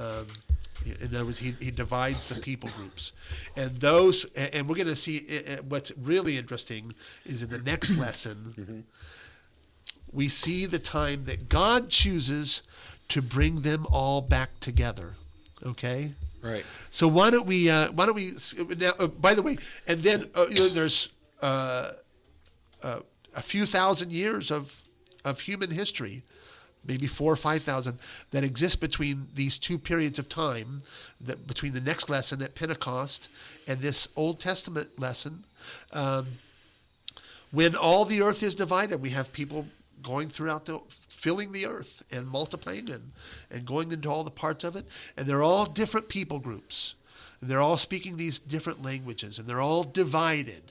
Um, 0.00 0.26
in 0.84 1.14
other 1.14 1.26
words, 1.26 1.38
he, 1.38 1.54
he 1.60 1.70
divides 1.70 2.28
the 2.28 2.36
people 2.36 2.70
groups, 2.70 3.12
and 3.54 3.76
those, 3.80 4.24
and 4.34 4.66
we're 4.66 4.76
going 4.76 4.86
to 4.86 4.96
see 4.96 5.20
what's 5.68 5.92
really 5.98 6.38
interesting 6.38 6.94
is 7.26 7.42
in 7.42 7.50
the 7.50 7.58
next 7.58 7.96
lesson. 7.96 8.54
Mm-hmm. 8.58 8.80
We 10.10 10.28
see 10.28 10.64
the 10.64 10.78
time 10.78 11.26
that 11.26 11.48
God 11.48 11.90
chooses 11.90 12.62
to 13.10 13.20
bring 13.20 13.60
them 13.60 13.86
all 13.90 14.22
back 14.22 14.58
together. 14.60 15.16
Okay. 15.64 16.12
Right. 16.42 16.64
So 16.88 17.06
why 17.06 17.30
don't 17.30 17.46
we? 17.46 17.68
Uh, 17.68 17.92
why 17.92 18.06
don't 18.06 18.14
we? 18.14 18.32
Now, 18.78 18.94
uh, 18.98 19.08
by 19.08 19.34
the 19.34 19.42
way, 19.42 19.58
and 19.86 20.02
then 20.02 20.24
uh, 20.34 20.46
you 20.48 20.60
know, 20.60 20.68
there's 20.68 21.10
uh, 21.42 21.92
uh, 22.82 23.00
a 23.34 23.42
few 23.42 23.66
thousand 23.66 24.12
years 24.12 24.50
of 24.50 24.82
of 25.24 25.40
human 25.40 25.70
history, 25.70 26.22
maybe 26.84 27.06
four 27.06 27.32
or 27.32 27.36
five 27.36 27.62
thousand, 27.62 27.98
that 28.30 28.44
exist 28.44 28.80
between 28.80 29.28
these 29.34 29.58
two 29.58 29.78
periods 29.78 30.18
of 30.18 30.28
time, 30.28 30.82
that 31.20 31.46
between 31.46 31.72
the 31.72 31.80
next 31.80 32.08
lesson 32.08 32.42
at 32.42 32.54
Pentecost 32.54 33.28
and 33.66 33.80
this 33.80 34.08
Old 34.16 34.40
Testament 34.40 34.98
lesson. 34.98 35.44
Um, 35.92 36.26
when 37.50 37.74
all 37.74 38.04
the 38.04 38.22
earth 38.22 38.42
is 38.42 38.54
divided, 38.54 39.02
we 39.02 39.10
have 39.10 39.32
people 39.32 39.66
going 40.02 40.28
throughout 40.28 40.66
the 40.66 40.80
filling 41.20 41.52
the 41.52 41.66
earth 41.66 42.02
and 42.10 42.26
multiplying 42.26 42.88
and, 42.88 43.12
and 43.50 43.66
going 43.66 43.92
into 43.92 44.08
all 44.08 44.24
the 44.24 44.30
parts 44.30 44.64
of 44.64 44.74
it. 44.74 44.86
And 45.16 45.26
they're 45.26 45.42
all 45.42 45.66
different 45.66 46.08
people 46.08 46.38
groups. 46.38 46.94
And 47.40 47.50
they're 47.50 47.60
all 47.60 47.76
speaking 47.76 48.16
these 48.16 48.38
different 48.38 48.82
languages 48.82 49.38
and 49.38 49.46
they're 49.46 49.60
all 49.60 49.84
divided. 49.84 50.62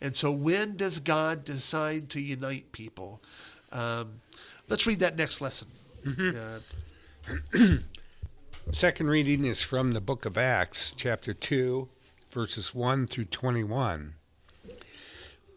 And 0.00 0.14
so, 0.14 0.30
when 0.30 0.76
does 0.76 1.00
God 1.00 1.44
decide 1.44 2.10
to 2.10 2.20
unite 2.20 2.70
people? 2.70 3.20
Um, 3.72 4.20
let's 4.68 4.86
read 4.86 5.00
that 5.00 5.16
next 5.16 5.40
lesson. 5.40 5.68
Mm-hmm. 6.04 7.76
Second 8.72 9.08
reading 9.08 9.44
is 9.44 9.62
from 9.62 9.92
the 9.92 10.00
book 10.00 10.24
of 10.24 10.36
Acts, 10.36 10.92
chapter 10.96 11.32
2, 11.32 11.88
verses 12.30 12.74
1 12.74 13.06
through 13.06 13.26
21. 13.26 14.14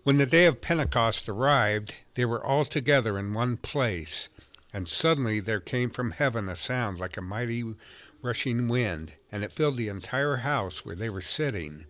When 0.03 0.17
the 0.17 0.25
day 0.25 0.45
of 0.45 0.61
Pentecost 0.61 1.27
arrived, 1.27 1.95
they 2.15 2.25
were 2.25 2.43
all 2.43 2.65
together 2.65 3.17
in 3.17 3.33
one 3.33 3.57
place, 3.57 4.29
and 4.71 4.87
suddenly 4.87 5.39
there 5.39 5.59
came 5.59 5.89
from 5.89 6.11
heaven 6.11 6.47
a 6.47 6.55
sound 6.55 6.99
like 6.99 7.17
a 7.17 7.21
mighty 7.21 7.75
rushing 8.21 8.67
wind, 8.67 9.13
and 9.31 9.43
it 9.43 9.51
filled 9.51 9.77
the 9.77 9.87
entire 9.87 10.37
house 10.37 10.85
where 10.85 10.95
they 10.95 11.09
were 11.09 11.21
sitting. 11.21 11.85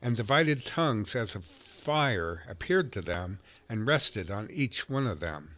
And 0.00 0.16
divided 0.16 0.64
tongues 0.64 1.14
as 1.14 1.34
of 1.34 1.44
fire 1.44 2.42
appeared 2.48 2.92
to 2.92 3.00
them 3.00 3.38
and 3.68 3.86
rested 3.86 4.30
on 4.30 4.50
each 4.50 4.88
one 4.88 5.06
of 5.06 5.20
them. 5.20 5.56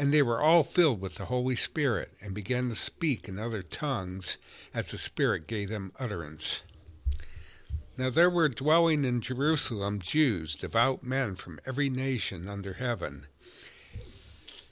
And 0.00 0.14
they 0.14 0.22
were 0.22 0.40
all 0.40 0.64
filled 0.64 1.02
with 1.02 1.16
the 1.16 1.26
Holy 1.26 1.54
Spirit, 1.54 2.14
and 2.22 2.32
began 2.32 2.70
to 2.70 2.74
speak 2.74 3.28
in 3.28 3.38
other 3.38 3.62
tongues 3.62 4.38
as 4.72 4.90
the 4.90 4.96
Spirit 4.96 5.46
gave 5.46 5.68
them 5.68 5.92
utterance. 5.98 6.62
Now 7.98 8.08
there 8.08 8.30
were 8.30 8.48
dwelling 8.48 9.04
in 9.04 9.20
Jerusalem 9.20 9.98
Jews, 9.98 10.54
devout 10.54 11.02
men 11.02 11.36
from 11.36 11.60
every 11.66 11.90
nation 11.90 12.48
under 12.48 12.72
heaven. 12.72 13.26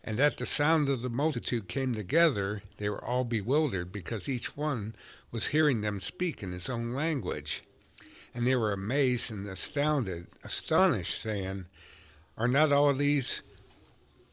And 0.02 0.18
at 0.18 0.38
the 0.38 0.46
sound 0.46 0.88
of 0.88 1.02
the 1.02 1.10
multitude 1.10 1.68
came 1.68 1.94
together, 1.94 2.62
they 2.78 2.88
were 2.88 3.04
all 3.04 3.24
bewildered, 3.24 3.92
because 3.92 4.30
each 4.30 4.56
one 4.56 4.96
was 5.30 5.48
hearing 5.48 5.82
them 5.82 6.00
speak 6.00 6.42
in 6.42 6.52
his 6.52 6.70
own 6.70 6.94
language. 6.94 7.64
And 8.34 8.46
they 8.46 8.56
were 8.56 8.72
amazed 8.72 9.30
and 9.30 9.46
astounded, 9.46 10.28
astonished, 10.42 11.20
saying, 11.20 11.66
Are 12.38 12.48
not 12.48 12.72
all 12.72 12.94
these 12.94 13.42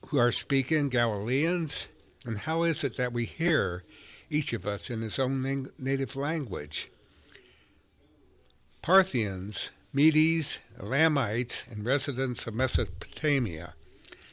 who 0.08 0.18
are 0.18 0.32
speaking 0.32 0.90
Galileans? 0.90 1.88
And 2.26 2.40
how 2.40 2.64
is 2.64 2.84
it 2.84 2.98
that 2.98 3.14
we 3.14 3.26
hear, 3.26 3.84
each 4.30 4.54
of 4.54 4.66
us 4.66 4.90
in 4.90 5.02
his 5.02 5.20
own 5.20 5.70
native 5.78 6.16
language? 6.16 6.90
Parthians, 8.82 9.70
Medes, 9.94 10.60
Elamites, 10.80 11.64
and 11.70 11.86
residents 11.86 12.46
of 12.48 12.54
Mesopotamia, 12.54 13.74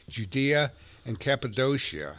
Judea 0.09 0.71
and 1.05 1.19
Cappadocia, 1.19 2.17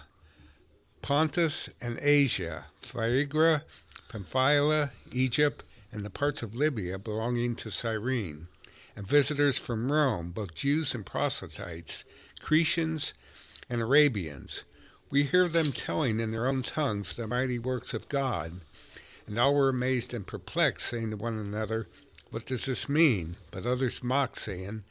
Pontus 1.03 1.69
and 1.81 1.99
Asia, 2.01 2.67
Phrygia, 2.81 3.63
Pamphylia, 4.09 4.93
Egypt, 5.13 5.63
and 5.93 6.05
the 6.05 6.11
parts 6.11 6.43
of 6.43 6.55
Libya 6.55 6.99
belonging 6.99 7.55
to 7.57 7.71
Cyrene, 7.71 8.49
and 8.97 9.07
visitors 9.07 9.59
from 9.59 9.93
Rome, 9.93 10.31
both 10.31 10.55
Jews 10.55 10.95
and 10.95 11.05
proselytes, 11.05 12.05
Cretians 12.41 13.13
and 13.69 13.81
Arabians. 13.81 14.65
We 15.11 15.25
hear 15.25 15.49
them 15.49 15.73
telling 15.73 16.21
in 16.21 16.31
their 16.31 16.47
own 16.47 16.63
tongues 16.63 17.15
the 17.15 17.27
mighty 17.27 17.59
works 17.59 17.95
of 17.95 18.09
God. 18.09 18.61
And 19.27 19.39
all 19.39 19.55
were 19.55 19.69
amazed 19.69 20.13
and 20.13 20.27
perplexed, 20.27 20.89
saying 20.89 21.11
to 21.11 21.17
one 21.17 21.39
another, 21.39 21.89
what 22.31 22.47
does 22.47 22.67
this 22.67 22.89
mean? 22.89 23.37
But 23.53 23.65
others 23.65 24.03
mocked, 24.03 24.41
saying, 24.41 24.83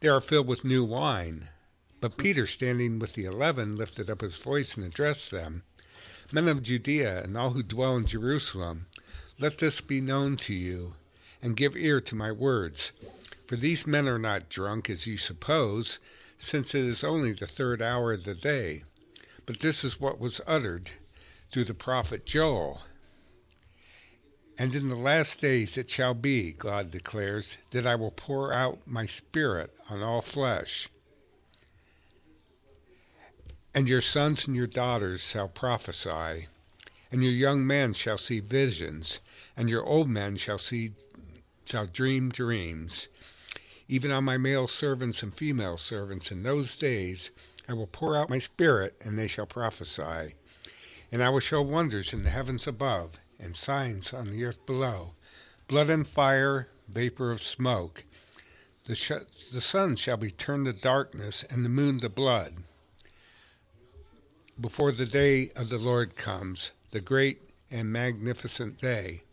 They 0.00 0.08
are 0.08 0.20
filled 0.20 0.48
with 0.48 0.64
new 0.64 0.82
wine. 0.84 1.50
But 2.00 2.16
Peter, 2.16 2.46
standing 2.46 2.98
with 2.98 3.14
the 3.14 3.26
eleven, 3.26 3.76
lifted 3.76 4.10
up 4.10 4.22
his 4.22 4.36
voice 4.36 4.76
and 4.76 4.84
addressed 4.84 5.30
them 5.30 5.62
Men 6.30 6.46
of 6.48 6.62
Judea 6.62 7.22
and 7.22 7.38
all 7.38 7.50
who 7.50 7.62
dwell 7.62 7.96
in 7.96 8.06
Jerusalem, 8.06 8.86
let 9.38 9.58
this 9.58 9.80
be 9.80 10.00
known 10.00 10.36
to 10.38 10.52
you, 10.52 10.94
and 11.40 11.56
give 11.56 11.74
ear 11.74 12.00
to 12.02 12.14
my 12.14 12.30
words. 12.32 12.92
For 13.46 13.56
these 13.56 13.86
men 13.86 14.06
are 14.06 14.18
not 14.18 14.50
drunk, 14.50 14.90
as 14.90 15.06
you 15.06 15.16
suppose, 15.16 15.98
since 16.38 16.74
it 16.74 16.84
is 16.84 17.04
only 17.04 17.32
the 17.32 17.46
third 17.46 17.82
hour 17.82 18.12
of 18.12 18.24
the 18.24 18.34
day. 18.34 18.84
But 19.46 19.60
this 19.60 19.84
is 19.84 20.00
what 20.00 20.20
was 20.20 20.40
uttered 20.46 20.92
through 21.50 21.64
the 21.64 21.74
prophet 21.74 22.24
Joel. 22.26 22.82
And 24.58 24.74
in 24.74 24.88
the 24.88 24.96
last 24.96 25.40
days 25.40 25.76
it 25.76 25.88
shall 25.88 26.14
be, 26.14 26.52
God 26.52 26.90
declares, 26.90 27.56
that 27.70 27.86
I 27.86 27.94
will 27.94 28.10
pour 28.10 28.52
out 28.52 28.80
my 28.86 29.06
Spirit 29.06 29.72
on 29.88 30.02
all 30.02 30.20
flesh. 30.20 30.88
And 33.72 33.88
your 33.88 34.00
sons 34.00 34.46
and 34.46 34.56
your 34.56 34.66
daughters 34.66 35.20
shall 35.20 35.46
prophesy, 35.46 36.48
and 37.12 37.22
your 37.22 37.32
young 37.32 37.64
men 37.64 37.92
shall 37.92 38.18
see 38.18 38.40
visions, 38.40 39.20
and 39.56 39.70
your 39.70 39.84
old 39.84 40.08
men 40.08 40.36
shall 40.36 40.58
see 40.58 40.92
shall 41.64 41.86
dream 41.86 42.30
dreams. 42.30 43.08
Even 43.88 44.10
on 44.10 44.24
my 44.24 44.36
male 44.36 44.68
servants 44.68 45.22
and 45.22 45.34
female 45.34 45.78
servants 45.78 46.30
in 46.30 46.42
those 46.42 46.76
days 46.76 47.30
I 47.66 47.72
will 47.72 47.86
pour 47.86 48.16
out 48.16 48.30
my 48.30 48.38
spirit, 48.38 48.94
and 49.00 49.18
they 49.18 49.26
shall 49.26 49.46
prophesy. 49.46 50.34
And 51.10 51.22
I 51.22 51.30
will 51.30 51.40
show 51.40 51.62
wonders 51.62 52.12
in 52.12 52.22
the 52.22 52.30
heavens 52.30 52.66
above, 52.66 53.12
and 53.38 53.56
signs 53.56 54.12
on 54.12 54.26
the 54.30 54.44
earth 54.44 54.64
below 54.66 55.12
blood 55.68 55.90
and 55.90 56.08
fire, 56.08 56.68
vapor 56.88 57.30
of 57.30 57.42
smoke. 57.42 58.04
The, 58.86 58.94
sh- 58.94 59.50
the 59.52 59.60
sun 59.60 59.96
shall 59.96 60.16
be 60.16 60.30
turned 60.30 60.64
to 60.64 60.72
darkness, 60.72 61.44
and 61.50 61.62
the 61.62 61.68
moon 61.68 62.00
to 62.00 62.08
blood. 62.08 62.54
Before 64.58 64.92
the 64.92 65.04
day 65.04 65.50
of 65.54 65.68
the 65.68 65.76
Lord 65.76 66.16
comes, 66.16 66.72
the 66.90 67.00
great 67.00 67.42
and 67.70 67.92
magnificent 67.92 68.80
day. 68.80 69.24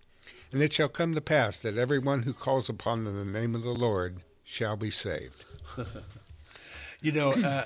And 0.51 0.61
it 0.61 0.73
shall 0.73 0.89
come 0.89 1.15
to 1.15 1.21
pass 1.21 1.57
that 1.59 1.77
every 1.77 1.99
one 1.99 2.23
who 2.23 2.33
calls 2.33 2.67
upon 2.67 3.05
the 3.05 3.11
name 3.23 3.55
of 3.55 3.63
the 3.63 3.69
Lord 3.69 4.21
shall 4.45 4.77
be 4.77 4.89
saved. 4.89 5.43
you 7.01 7.11
know, 7.11 7.31
uh, 7.31 7.65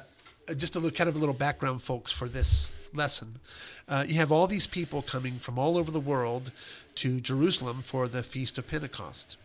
just 0.55 0.75
a 0.75 0.79
little 0.79 0.95
kind 0.95 1.09
of 1.09 1.15
a 1.15 1.19
little 1.19 1.35
background, 1.35 1.83
folks, 1.83 2.11
for 2.11 2.27
this 2.27 2.69
lesson. 2.93 3.37
Uh, 3.87 4.05
you 4.07 4.15
have 4.15 4.31
all 4.31 4.47
these 4.47 4.65
people 4.65 5.01
coming 5.01 5.33
from 5.33 5.59
all 5.59 5.77
over 5.77 5.91
the 5.91 5.99
world 5.99 6.51
to 6.95 7.19
Jerusalem 7.19 7.83
for 7.83 8.07
the 8.07 8.23
Feast 8.23 8.57
of 8.57 8.67
Pentecost. 8.67 9.37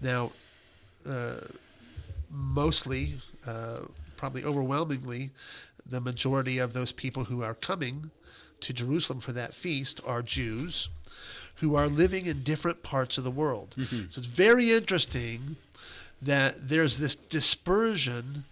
Now, 0.00 0.32
uh, 1.08 1.38
mostly, 2.30 3.14
uh, 3.46 3.80
probably 4.16 4.44
overwhelmingly, 4.44 5.30
the 5.84 6.00
majority 6.00 6.58
of 6.58 6.72
those 6.72 6.92
people 6.92 7.24
who 7.24 7.42
are 7.42 7.54
coming 7.54 8.10
to 8.60 8.72
Jerusalem 8.72 9.20
for 9.20 9.32
that 9.32 9.54
feast 9.54 10.00
are 10.06 10.22
Jews 10.22 10.88
who 11.56 11.74
are 11.74 11.88
living 11.88 12.26
in 12.26 12.42
different 12.42 12.82
parts 12.82 13.18
of 13.18 13.24
the 13.24 13.30
world. 13.30 13.74
Mm-hmm. 13.76 14.10
So 14.10 14.20
it's 14.20 14.28
very 14.28 14.70
interesting 14.70 15.56
that 16.20 16.68
there's 16.68 16.98
this 16.98 17.14
dispersion 17.14 18.44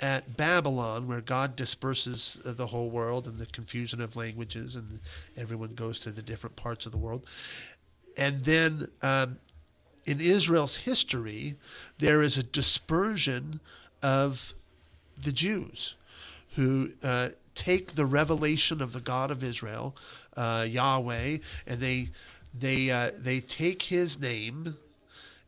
at 0.00 0.36
Babylon, 0.36 1.06
where 1.06 1.20
God 1.20 1.54
disperses 1.54 2.38
the 2.44 2.66
whole 2.66 2.90
world 2.90 3.28
and 3.28 3.38
the 3.38 3.46
confusion 3.46 4.00
of 4.00 4.16
languages, 4.16 4.74
and 4.74 4.98
everyone 5.36 5.74
goes 5.74 6.00
to 6.00 6.10
the 6.10 6.22
different 6.22 6.56
parts 6.56 6.86
of 6.86 6.92
the 6.92 6.98
world. 6.98 7.24
And 8.16 8.44
then 8.44 8.88
um, 9.00 9.38
in 10.04 10.20
Israel's 10.20 10.78
history, 10.78 11.54
there 11.98 12.20
is 12.20 12.36
a 12.36 12.42
dispersion 12.42 13.60
of 14.02 14.54
the 15.16 15.32
Jews 15.32 15.94
who 16.56 16.90
uh, 17.02 17.28
take 17.54 17.94
the 17.94 18.06
revelation 18.06 18.82
of 18.82 18.92
the 18.92 19.00
God 19.00 19.30
of 19.30 19.44
Israel, 19.44 19.94
uh, 20.36 20.66
Yahweh, 20.68 21.38
and 21.66 21.80
they 21.80 22.08
they 22.52 22.90
uh, 22.90 23.12
they 23.16 23.40
take 23.40 23.82
His 23.82 24.18
name 24.18 24.76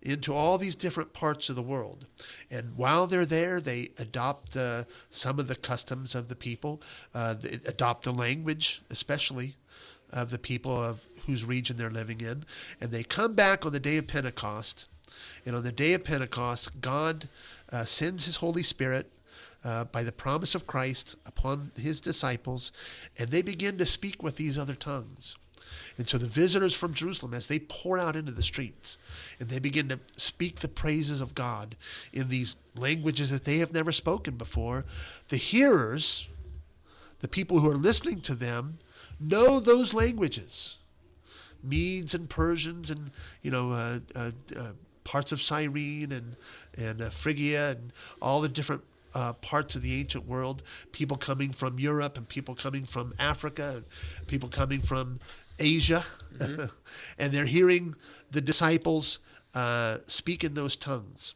into 0.05 0.35
all 0.35 0.59
these 0.59 0.77
different 0.77 1.15
parts 1.15 1.49
of 1.49 1.57
the 1.57 1.63
world. 1.63 2.07
And 2.51 2.77
while 2.77 3.07
they're 3.07 3.25
there, 3.25 3.59
they 3.59 3.91
adopt 3.99 4.57
uh, 4.57 4.85
some 5.09 5.39
of 5.39 5.49
the 5.49 5.57
customs 5.57 6.15
of 6.15 6.29
the 6.29 6.37
people, 6.37 6.83
uh, 7.15 7.35
they 7.35 7.59
adopt 7.67 8.05
the 8.05 8.13
language, 8.13 8.83
especially 8.91 9.57
of 10.13 10.31
the 10.31 10.39
people 10.39 10.81
of 10.81 11.01
whose 11.27 11.45
region 11.45 11.77
they're 11.77 11.91
living 11.91 12.21
in. 12.21 12.45
And 12.81 12.91
they 12.91 13.03
come 13.03 13.35
back 13.35 13.65
on 13.65 13.73
the 13.73 13.81
day 13.81 13.97
of 13.97 14.07
Pentecost. 14.07 14.87
And 15.47 15.57
on 15.57 15.63
the 15.63 15.73
day 15.73 15.95
of 15.95 16.05
Pentecost, 16.05 16.81
God 16.81 17.29
uh, 17.73 17.85
sends 17.85 18.27
His 18.27 18.37
Holy 18.37 18.63
Spirit. 18.63 19.11
Uh, 19.65 19.83
by 19.83 20.03
the 20.03 20.13
promise 20.13 20.55
of 20.55 20.67
Christ 20.67 21.17
upon 21.25 21.73
his 21.75 21.99
disciples, 21.99 22.71
and 23.19 23.31
they 23.31 23.41
begin 23.41 23.79
to 23.79 23.87
speak 23.87 24.23
with 24.23 24.37
these 24.37 24.59
other 24.59 24.75
tongues. 24.75 25.37
And 25.97 26.09
so 26.09 26.19
the 26.19 26.27
visitors 26.27 26.75
from 26.75 26.95
Jerusalem, 26.95 27.35
as 27.35 27.47
they 27.47 27.59
pour 27.59 27.99
out 27.99 28.17
into 28.17 28.33
the 28.33 28.43
streets 28.43 28.99
and 29.39 29.49
they 29.49 29.59
begin 29.59 29.89
to 29.89 30.01
speak 30.17 30.61
the 30.61 30.69
praises 30.69 31.21
of 31.21 31.35
God 31.35 31.77
in 32.13 32.29
these 32.29 32.57
languages 32.77 33.31
that 33.31 33.45
they 33.45 33.59
have 33.59 33.73
never 33.73 33.93
spoken 33.93 34.37
before, 34.37 34.85
the 35.29 35.37
hearers, 35.37 36.29
the 37.21 37.29
people 37.29 37.61
who 37.61 37.71
are 37.71 37.77
listening 37.77 38.21
to 38.23 38.35
them, 38.35 38.79
know 39.21 39.61
those 39.61 39.95
languages. 39.95 40.79
Medes 41.63 42.15
and 42.15 42.29
Persians 42.29 42.91
and, 42.91 43.11
you 43.43 43.51
know, 43.51 43.73
uh, 43.73 44.01
uh, 44.15 44.31
uh, 44.57 44.73
parts 45.05 45.33
of 45.33 45.41
Cyrene 45.41 46.13
and, 46.13 46.37
and 46.77 47.01
uh, 47.01 47.11
Phrygia 47.11 47.71
and 47.71 47.93
all 48.21 48.41
the 48.41 48.49
different 48.49 48.83
uh, 49.15 49.33
parts 49.35 49.75
of 49.77 49.83
the 49.83 49.99
ancient 50.01 50.27
world, 50.27 50.63
people 50.93 51.17
coming 51.17 51.53
from 51.53 51.79
Europe 51.79 52.19
and 52.19 52.29
people 52.29 52.55
coming 52.55 52.85
from 52.85 53.15
Africa, 53.19 53.75
and 53.77 54.27
people 54.27 54.49
coming 54.49 54.81
from 54.81 55.21
Asia, 55.59 56.05
mm-hmm. 56.37 56.67
and 57.19 57.33
they're 57.33 57.47
hearing 57.47 57.95
the 58.31 58.41
disciples 58.41 59.19
uh, 59.55 59.99
speak 60.07 60.45
in 60.45 60.55
those 60.55 60.77
tongues. 60.77 61.35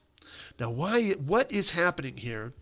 Now, 0.58 0.70
why? 0.70 1.12
What 1.12 1.50
is 1.50 1.70
happening 1.70 2.16
here? 2.16 2.52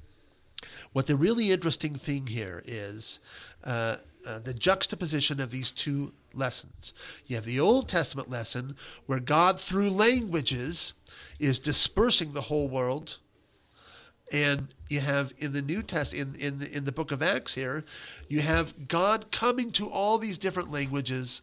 What 0.92 1.06
the 1.06 1.16
really 1.16 1.52
interesting 1.52 1.94
thing 1.94 2.28
here 2.28 2.62
is 2.66 3.20
uh, 3.64 3.96
uh, 4.26 4.38
the 4.40 4.54
juxtaposition 4.54 5.40
of 5.40 5.50
these 5.50 5.70
two 5.70 6.12
lessons. 6.34 6.92
You 7.26 7.36
have 7.36 7.44
the 7.44 7.60
Old 7.60 7.88
Testament 7.88 8.30
lesson 8.30 8.76
where 9.06 9.20
God, 9.20 9.60
through 9.60 9.90
languages, 9.90 10.92
is 11.38 11.58
dispersing 11.58 12.32
the 12.32 12.42
whole 12.42 12.68
world 12.68 13.18
and 14.32 14.74
you 14.88 15.00
have 15.00 15.32
in 15.38 15.52
the 15.52 15.62
New 15.62 15.82
Test 15.82 16.14
in 16.14 16.34
in 16.34 16.58
the, 16.58 16.70
in 16.70 16.84
the 16.84 16.92
book 16.92 17.12
of 17.12 17.22
Acts 17.22 17.54
here, 17.54 17.84
you 18.28 18.40
have 18.40 18.88
God 18.88 19.30
coming 19.30 19.70
to 19.72 19.88
all 19.90 20.18
these 20.18 20.38
different 20.38 20.70
languages 20.70 21.42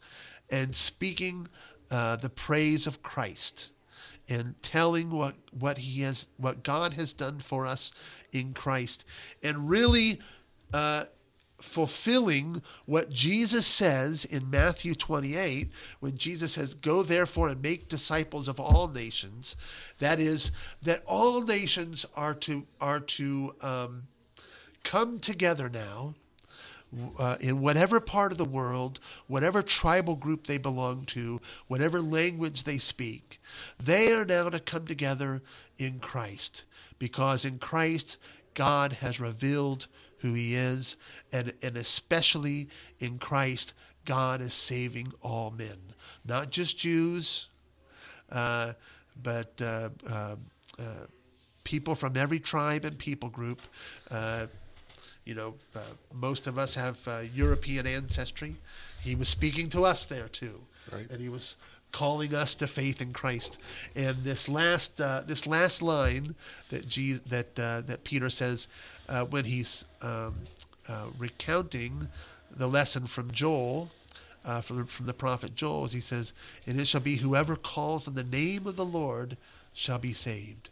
and 0.49 0.75
speaking 0.75 1.47
uh, 1.89 2.15
the 2.15 2.29
praise 2.29 2.87
of 2.87 3.01
Christ 3.01 3.71
and 4.27 4.55
telling 4.61 5.09
what 5.11 5.35
what 5.51 5.79
he 5.79 6.01
has 6.01 6.27
what 6.37 6.63
God 6.63 6.93
has 6.93 7.13
done 7.13 7.39
for 7.39 7.65
us 7.65 7.91
in 8.31 8.53
Christ. 8.53 9.05
And 9.41 9.69
really 9.69 10.19
uh, 10.73 11.05
fulfilling 11.63 12.61
what 12.85 13.09
Jesus 13.09 13.65
says 13.65 14.25
in 14.25 14.49
Matthew 14.49 14.93
28 14.93 15.71
when 16.01 16.17
Jesus 16.17 16.53
says, 16.53 16.75
Go 16.75 17.01
therefore 17.01 17.47
and 17.47 17.61
make 17.61 17.87
disciples 17.87 18.47
of 18.47 18.59
all 18.59 18.87
nations. 18.89 19.55
That 19.99 20.19
is, 20.19 20.51
that 20.81 21.03
all 21.05 21.41
nations 21.41 22.05
are 22.15 22.35
to, 22.35 22.67
are 22.81 22.99
to 22.99 23.55
um, 23.61 24.03
come 24.83 25.19
together 25.19 25.69
now. 25.69 26.15
Uh, 27.17 27.37
in 27.39 27.59
whatever 27.59 27.99
part 27.99 28.31
of 28.31 28.37
the 28.37 28.45
world, 28.45 28.99
whatever 29.25 29.63
tribal 29.63 30.15
group 30.15 30.45
they 30.45 30.59
belong 30.59 31.05
to, 31.05 31.41
whatever 31.65 31.99
language 31.99 32.65
they 32.65 32.77
speak, 32.77 33.41
they 33.81 34.13
are 34.13 34.25
now 34.25 34.47
to 34.47 34.59
come 34.59 34.85
together 34.85 35.41
in 35.79 35.97
Christ. 35.97 36.65
Because 36.99 37.45
in 37.45 37.57
Christ, 37.57 38.19
God 38.53 38.93
has 38.93 39.19
revealed 39.19 39.87
who 40.23 40.33
he 40.33 40.55
is, 40.55 40.95
and, 41.33 41.53
and 41.61 41.75
especially 41.75 42.69
in 42.99 43.19
Christ, 43.19 43.73
God 44.05 44.39
is 44.39 44.53
saving 44.53 45.11
all 45.21 45.51
men, 45.51 45.77
not 46.25 46.49
just 46.49 46.77
Jews, 46.77 47.47
uh, 48.31 48.73
but 49.21 49.61
uh, 49.61 49.89
uh, 50.09 50.35
uh 50.79 50.83
people 51.65 51.93
from 51.93 52.15
every 52.17 52.39
tribe 52.39 52.85
and 52.85 52.97
people 52.97 53.29
group. 53.29 53.61
Uh, 54.09 54.47
you 55.25 55.35
know, 55.35 55.55
uh, 55.75 55.79
most 56.13 56.47
of 56.47 56.57
us 56.57 56.73
have 56.75 56.97
European 57.33 57.85
ancestry. 57.85 58.55
He 59.01 59.15
was 59.15 59.27
speaking 59.27 59.69
to 59.69 59.83
us 59.83 60.05
there 60.05 60.29
too, 60.29 60.61
right. 60.91 61.09
and 61.09 61.19
he 61.19 61.29
was 61.29 61.57
calling 61.93 62.35
us 62.35 62.55
to 62.55 62.67
faith 62.67 63.01
in 63.01 63.13
Christ. 63.13 63.57
And 63.95 64.25
this 64.25 64.49
last 64.49 64.99
uh, 64.99 65.21
this 65.25 65.47
last 65.47 65.81
line 65.81 66.35
that 66.69 66.89
Jesus, 66.89 67.23
that 67.27 67.57
uh, 67.57 67.81
that 67.81 68.03
Peter 68.03 68.29
says 68.29 68.67
uh, 69.07 69.23
when 69.23 69.45
he's 69.45 69.85
um, 70.01 70.35
uh, 70.89 71.05
recounting 71.17 72.09
the 72.51 72.67
lesson 72.67 73.07
from 73.07 73.31
Joel. 73.31 73.91
Uh, 74.45 74.59
from, 74.59 74.85
from 74.85 75.05
the 75.05 75.13
prophet 75.13 75.55
Joel, 75.55 75.85
as 75.85 75.93
he 75.93 76.01
says, 76.01 76.33
And 76.67 76.77
it 76.77 76.85
shall 76.85 76.99
be 76.99 77.15
whoever 77.15 77.55
calls 77.55 78.09
on 78.09 78.15
the 78.15 78.25
name 78.25 78.67
of 78.67 78.75
the 78.75 78.83
Lord 78.83 79.37
shall 79.71 79.99
be 79.99 80.11
saved. 80.11 80.67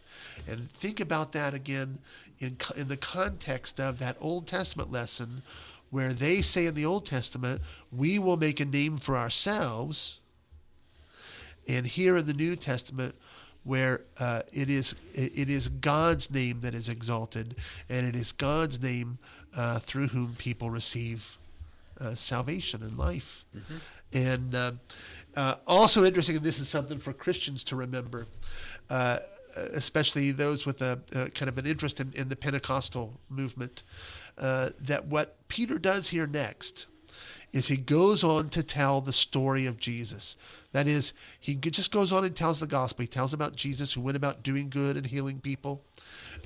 And 0.46 0.70
think 0.74 1.00
about 1.00 1.32
that 1.32 1.54
again 1.54 2.00
in, 2.38 2.58
in 2.76 2.90
the 2.90 2.98
context 2.98 3.80
of 3.80 3.98
that 4.00 4.18
Old 4.20 4.46
Testament 4.46 4.92
lesson 4.92 5.42
where 5.90 6.12
they 6.12 6.42
say 6.42 6.66
in 6.66 6.74
the 6.74 6.86
Old 6.86 7.06
Testament, 7.06 7.62
we 7.92 8.18
will 8.18 8.36
make 8.36 8.60
a 8.60 8.66
name 8.66 8.98
for 8.98 9.16
ourselves 9.16 10.20
and 11.76 11.88
here 11.88 12.18
in 12.18 12.26
the 12.26 12.34
New 12.34 12.56
Testament, 12.56 13.16
where 13.64 14.02
uh, 14.20 14.42
it 14.52 14.70
is 14.70 14.96
it 15.14 15.50
is 15.50 15.70
God's 15.70 16.32
name 16.32 16.62
that 16.62 16.74
is 16.74 16.90
exalted, 16.90 17.56
and 17.90 18.06
it 18.06 18.16
is 18.16 18.32
God's 18.32 18.82
name 18.82 19.18
uh, 19.56 19.80
through 19.80 20.08
whom 20.08 20.36
people 20.38 20.70
receive 20.70 21.38
uh, 22.00 22.16
salvation 22.16 22.82
and 22.84 22.98
life. 22.98 23.46
Mm-hmm. 23.56 23.78
And 24.14 24.56
uh, 24.56 24.72
uh, 25.36 25.56
also 25.66 26.04
interesting, 26.04 26.36
and 26.36 26.46
this 26.46 26.60
is 26.60 26.68
something 26.68 27.00
for 27.00 27.14
Christians 27.14 27.64
to 27.66 27.76
remember, 27.76 28.26
uh, 28.90 29.20
especially 29.56 30.32
those 30.32 30.66
with 30.66 30.82
a, 30.82 31.00
a, 31.14 31.30
kind 31.30 31.48
of 31.48 31.58
an 31.58 31.66
interest 31.66 32.02
in, 32.02 32.12
in 32.14 32.28
the 32.28 32.36
Pentecostal 32.36 33.14
movement, 33.30 33.84
uh, 34.38 34.70
that 34.80 35.06
what 35.06 35.48
Peter 35.48 35.78
does 35.78 36.10
here 36.10 36.28
next 36.28 36.88
is 37.54 37.68
he 37.68 37.78
goes 37.78 38.24
on 38.24 38.50
to 38.50 38.64
tell 38.64 39.02
the 39.02 39.14
story 39.14 39.66
of 39.66 39.78
Jesus. 39.78 40.38
That 40.72 40.88
is, 40.88 41.14
he 41.40 41.56
just 41.56 41.92
goes 41.92 42.14
on 42.14 42.24
and 42.24 42.36
tells 42.36 42.60
the 42.60 42.68
gospel. 42.68 43.04
He 43.04 43.08
tells 43.08 43.34
about 43.34 43.56
Jesus 43.56 43.94
who 43.94 44.02
went 44.02 44.16
about 44.16 44.42
doing 44.42 44.70
good 44.70 44.96
and 44.96 45.06
healing 45.06 45.40
people, 45.40 45.84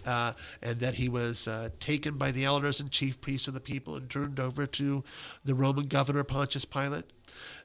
uh, 0.05 0.33
and 0.63 0.79
that 0.79 0.95
he 0.95 1.07
was 1.07 1.47
uh, 1.47 1.69
taken 1.79 2.17
by 2.17 2.31
the 2.31 2.43
elders 2.43 2.79
and 2.79 2.89
chief 2.89 3.21
priests 3.21 3.47
of 3.47 3.53
the 3.53 3.59
people 3.59 3.95
and 3.95 4.09
turned 4.09 4.39
over 4.39 4.65
to 4.65 5.03
the 5.43 5.53
Roman 5.53 5.85
governor 5.85 6.23
Pontius 6.23 6.65
Pilate, 6.65 7.05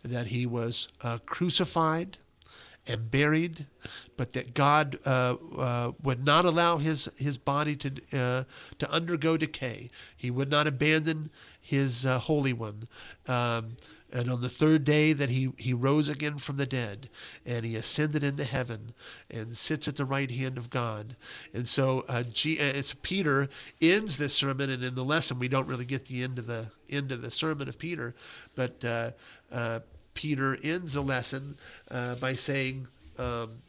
that 0.04 0.26
he 0.26 0.44
was 0.44 0.88
uh, 1.00 1.18
crucified 1.24 2.18
and 2.86 3.10
buried, 3.10 3.66
but 4.16 4.32
that 4.32 4.54
God 4.54 4.98
uh, 5.06 5.36
uh, 5.56 5.92
would 6.02 6.24
not 6.24 6.44
allow 6.44 6.78
his 6.78 7.08
his 7.16 7.38
body 7.38 7.76
to 7.76 7.90
uh, 8.12 8.44
to 8.78 8.90
undergo 8.90 9.36
decay. 9.36 9.90
He 10.16 10.30
would 10.30 10.50
not 10.50 10.66
abandon 10.66 11.30
his 11.60 12.06
uh, 12.06 12.18
Holy 12.18 12.52
One. 12.52 12.88
Um, 13.26 13.76
and 14.12 14.30
on 14.30 14.40
the 14.40 14.48
third 14.48 14.84
day 14.84 15.12
that 15.12 15.30
he, 15.30 15.52
he 15.56 15.72
rose 15.72 16.08
again 16.08 16.38
from 16.38 16.56
the 16.56 16.66
dead 16.66 17.08
and 17.46 17.64
he 17.64 17.76
ascended 17.76 18.24
into 18.24 18.44
heaven 18.44 18.92
and 19.30 19.56
sits 19.56 19.86
at 19.86 19.96
the 19.96 20.04
right 20.04 20.30
hand 20.30 20.58
of 20.58 20.70
God. 20.70 21.16
And 21.54 21.68
so 21.68 22.04
uh, 22.08 22.24
G, 22.24 22.58
uh, 22.58 22.64
it's 22.64 22.94
Peter 23.02 23.48
ends 23.80 24.16
this 24.16 24.34
sermon 24.34 24.70
and 24.70 24.82
in 24.82 24.94
the 24.94 25.04
lesson 25.04 25.38
we 25.38 25.48
don't 25.48 25.68
really 25.68 25.84
get 25.84 26.06
the 26.06 26.22
end 26.22 26.38
of 26.38 26.46
the 26.46 26.70
end 26.88 27.12
of 27.12 27.22
the 27.22 27.30
sermon 27.30 27.68
of 27.68 27.78
Peter, 27.78 28.14
but 28.56 28.84
uh, 28.84 29.10
uh 29.52 29.80
Peter 30.12 30.58
ends 30.62 30.94
the 30.94 31.02
lesson 31.02 31.56
uh, 31.90 32.16
by 32.16 32.34
saying, 32.34 32.88
um, 33.16 33.62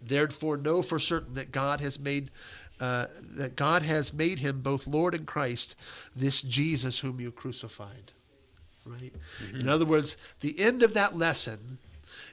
"Therefore 0.00 0.56
know 0.56 0.80
for 0.80 0.98
certain 0.98 1.34
that 1.34 1.52
God 1.52 1.80
has 1.80 2.00
made." 2.00 2.30
Uh, 2.78 3.06
that 3.18 3.56
God 3.56 3.82
has 3.82 4.12
made 4.12 4.40
him 4.40 4.60
both 4.60 4.86
Lord 4.86 5.14
and 5.14 5.26
Christ, 5.26 5.74
this 6.14 6.42
Jesus 6.42 6.98
whom 6.98 7.20
you 7.20 7.32
crucified. 7.32 8.12
Right? 8.84 9.14
Mm-hmm. 9.42 9.60
In 9.60 9.68
other 9.68 9.86
words, 9.86 10.16
the 10.40 10.60
end 10.60 10.82
of 10.82 10.92
that 10.92 11.16
lesson 11.16 11.78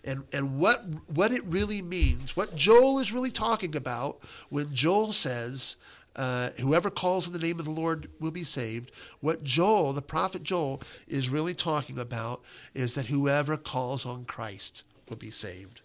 and, 0.03 0.23
and 0.33 0.59
what, 0.59 0.83
what 1.07 1.31
it 1.31 1.43
really 1.45 1.81
means, 1.81 2.35
what 2.35 2.55
Joel 2.55 2.99
is 2.99 3.11
really 3.11 3.31
talking 3.31 3.75
about 3.75 4.19
when 4.49 4.73
Joel 4.73 5.13
says, 5.13 5.77
uh, 6.15 6.49
whoever 6.59 6.89
calls 6.89 7.25
in 7.25 7.33
the 7.33 7.39
name 7.39 7.59
of 7.59 7.65
the 7.65 7.71
Lord 7.71 8.09
will 8.19 8.31
be 8.31 8.43
saved. 8.43 8.91
What 9.21 9.43
Joel, 9.43 9.93
the 9.93 10.01
prophet 10.01 10.43
Joel, 10.43 10.81
is 11.07 11.29
really 11.29 11.53
talking 11.53 11.97
about 11.97 12.43
is 12.73 12.93
that 12.93 13.07
whoever 13.07 13.57
calls 13.57 14.05
on 14.05 14.25
Christ 14.25 14.83
will 15.09 15.17
be 15.17 15.31
saved. 15.31 15.81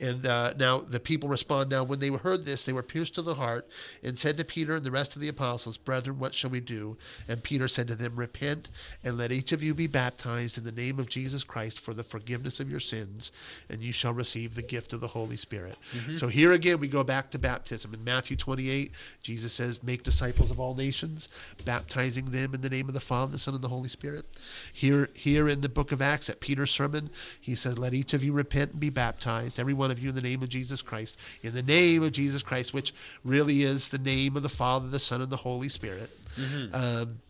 And 0.00 0.26
uh, 0.26 0.54
now 0.56 0.80
the 0.80 1.00
people 1.00 1.28
respond. 1.28 1.70
Now, 1.70 1.82
when 1.82 1.98
they 1.98 2.08
heard 2.08 2.46
this, 2.46 2.62
they 2.62 2.72
were 2.72 2.82
pierced 2.82 3.16
to 3.16 3.22
the 3.22 3.34
heart 3.34 3.68
and 4.02 4.18
said 4.18 4.36
to 4.38 4.44
Peter 4.44 4.76
and 4.76 4.84
the 4.84 4.90
rest 4.90 5.16
of 5.16 5.22
the 5.22 5.28
apostles, 5.28 5.76
Brethren, 5.76 6.18
what 6.18 6.34
shall 6.34 6.50
we 6.50 6.60
do? 6.60 6.96
And 7.26 7.42
Peter 7.42 7.66
said 7.66 7.88
to 7.88 7.94
them, 7.94 8.14
Repent 8.16 8.68
and 9.02 9.18
let 9.18 9.32
each 9.32 9.50
of 9.50 9.62
you 9.62 9.74
be 9.74 9.88
baptized 9.88 10.56
in 10.56 10.64
the 10.64 10.72
name 10.72 10.98
of 11.00 11.08
Jesus 11.08 11.42
Christ 11.42 11.80
for 11.80 11.94
the 11.94 12.04
forgiveness 12.04 12.60
of 12.60 12.70
your 12.70 12.80
sins, 12.80 13.32
and 13.68 13.82
you 13.82 13.92
shall 13.92 14.12
receive 14.12 14.54
the 14.54 14.62
gift 14.62 14.92
of 14.92 15.00
the 15.00 15.08
Holy 15.08 15.36
Spirit. 15.36 15.76
Mm-hmm. 15.92 16.14
So 16.14 16.28
here 16.28 16.52
again, 16.52 16.78
we 16.78 16.88
go 16.88 17.02
back 17.02 17.30
to 17.32 17.38
baptism. 17.38 17.92
In 17.92 18.04
Matthew 18.04 18.36
28, 18.36 18.92
Jesus 19.22 19.52
says, 19.52 19.82
Make 19.82 20.04
disciples 20.04 20.50
of 20.50 20.60
all 20.60 20.74
nations, 20.76 21.28
baptizing 21.64 22.30
them 22.30 22.54
in 22.54 22.60
the 22.60 22.70
name 22.70 22.86
of 22.88 22.94
the 22.94 23.00
Father, 23.00 23.32
the 23.32 23.38
Son, 23.38 23.54
and 23.54 23.64
the 23.64 23.68
Holy 23.68 23.88
Spirit. 23.88 24.26
Here, 24.72 25.10
here 25.14 25.48
in 25.48 25.60
the 25.60 25.68
book 25.68 25.90
of 25.90 26.00
Acts, 26.00 26.30
at 26.30 26.40
Peter's 26.40 26.70
sermon, 26.70 27.10
he 27.40 27.56
says, 27.56 27.78
Let 27.78 27.94
each 27.94 28.14
of 28.14 28.22
you 28.22 28.32
repent 28.32 28.72
and 28.72 28.80
be 28.80 28.90
baptized, 28.90 29.58
everyone 29.58 29.87
one 29.88 29.96
of 29.96 30.02
you 30.02 30.10
in 30.10 30.14
the 30.14 30.20
name 30.20 30.42
of 30.42 30.50
Jesus 30.50 30.82
Christ, 30.82 31.18
in 31.42 31.54
the 31.54 31.62
name 31.62 32.02
of 32.02 32.12
Jesus 32.12 32.42
Christ, 32.42 32.74
which 32.74 32.92
really 33.24 33.62
is 33.62 33.88
the 33.88 33.96
name 33.96 34.36
of 34.36 34.42
the 34.42 34.50
Father, 34.50 34.86
the 34.86 34.98
Son, 34.98 35.22
and 35.22 35.32
the 35.32 35.38
Holy 35.38 35.70
Spirit. 35.70 36.10
Mm-hmm. 36.36 36.74
Um, 36.74 37.20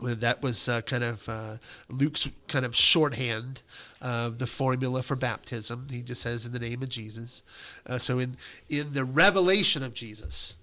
that 0.00 0.42
was 0.42 0.68
uh, 0.68 0.80
kind 0.80 1.04
of 1.04 1.28
uh, 1.28 1.58
Luke's 1.88 2.28
kind 2.48 2.64
of 2.64 2.74
shorthand 2.74 3.62
of 4.00 4.38
the 4.38 4.46
formula 4.48 5.04
for 5.04 5.14
baptism. 5.14 5.86
He 5.88 6.02
just 6.02 6.20
says 6.20 6.44
in 6.44 6.52
the 6.52 6.58
name 6.58 6.82
of 6.82 6.88
Jesus. 6.88 7.44
Uh, 7.86 7.98
so 7.98 8.18
in 8.18 8.36
in 8.68 8.92
the 8.92 9.04
revelation 9.04 9.84
of 9.84 9.94
Jesus, 9.94 10.56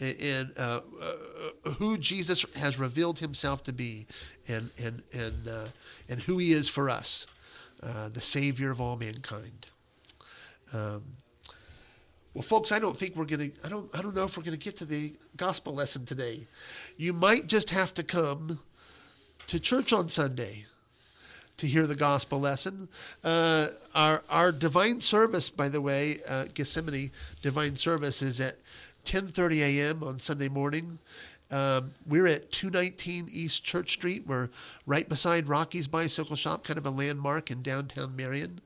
in 0.00 0.52
uh, 0.56 0.80
uh, 1.02 1.70
who 1.72 1.98
Jesus 1.98 2.46
has 2.56 2.78
revealed 2.78 3.18
Himself 3.18 3.62
to 3.64 3.74
be, 3.74 4.06
and 4.48 4.70
and 4.82 5.02
and 5.12 5.46
uh, 5.46 5.66
and 6.08 6.22
who 6.22 6.38
He 6.38 6.52
is 6.52 6.66
for 6.66 6.88
us, 6.88 7.26
the 7.82 8.22
Savior 8.22 8.70
of 8.70 8.80
all 8.80 8.96
mankind. 8.96 9.66
Um, 10.72 11.02
well, 12.34 12.42
folks, 12.42 12.72
I 12.72 12.78
don't 12.78 12.96
think 12.96 13.16
we're 13.16 13.24
gonna. 13.24 13.50
I 13.64 13.68
don't. 13.68 13.90
I 13.94 14.02
don't 14.02 14.14
know 14.14 14.24
if 14.24 14.36
we're 14.36 14.44
gonna 14.44 14.56
get 14.56 14.76
to 14.78 14.84
the 14.84 15.14
gospel 15.36 15.74
lesson 15.74 16.04
today. 16.04 16.46
You 16.96 17.12
might 17.12 17.46
just 17.46 17.70
have 17.70 17.92
to 17.94 18.02
come 18.02 18.60
to 19.48 19.58
church 19.58 19.92
on 19.92 20.08
Sunday 20.08 20.66
to 21.56 21.66
hear 21.66 21.86
the 21.86 21.96
gospel 21.96 22.38
lesson. 22.38 22.88
Uh, 23.24 23.68
our 23.94 24.22
our 24.30 24.52
divine 24.52 25.00
service, 25.00 25.50
by 25.50 25.68
the 25.68 25.80
way, 25.80 26.20
uh, 26.28 26.46
Gethsemane 26.54 27.10
divine 27.42 27.76
service 27.76 28.22
is 28.22 28.40
at 28.40 28.58
10:30 29.04 29.60
a.m. 29.60 30.02
on 30.04 30.20
Sunday 30.20 30.48
morning, 30.48 30.98
um, 31.50 31.92
we're 32.06 32.26
at 32.26 32.52
219 32.52 33.28
East 33.32 33.64
Church 33.64 33.92
Street. 33.92 34.26
We're 34.26 34.50
right 34.86 35.08
beside 35.08 35.48
Rocky's 35.48 35.88
Bicycle 35.88 36.36
Shop, 36.36 36.64
kind 36.64 36.78
of 36.78 36.84
a 36.84 36.90
landmark 36.90 37.50
in 37.50 37.62
downtown 37.62 38.14
Marion. 38.14 38.60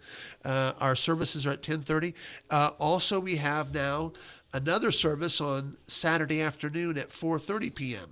Uh, 0.44 0.72
our 0.80 0.96
services 0.96 1.46
are 1.46 1.52
at 1.52 1.62
10:30. 1.62 2.14
Uh, 2.50 2.70
also, 2.78 3.20
we 3.20 3.36
have 3.36 3.72
now 3.72 4.12
another 4.52 4.90
service 4.90 5.40
on 5.40 5.76
Saturday 5.86 6.42
afternoon 6.42 6.98
at 6.98 7.10
4:30 7.10 7.74
p.m. 7.74 8.08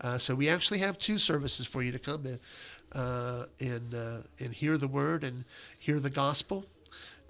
Uh, 0.00 0.16
so 0.16 0.34
we 0.34 0.48
actually 0.48 0.78
have 0.78 0.96
two 0.98 1.18
services 1.18 1.66
for 1.66 1.82
you 1.82 1.90
to 1.90 1.98
come 1.98 2.24
in 2.24 2.38
uh, 2.92 3.46
and 3.58 3.94
uh, 3.94 4.18
and 4.38 4.54
hear 4.54 4.78
the 4.78 4.86
word 4.86 5.24
and 5.24 5.44
hear 5.78 5.98
the 5.98 6.10
gospel. 6.10 6.64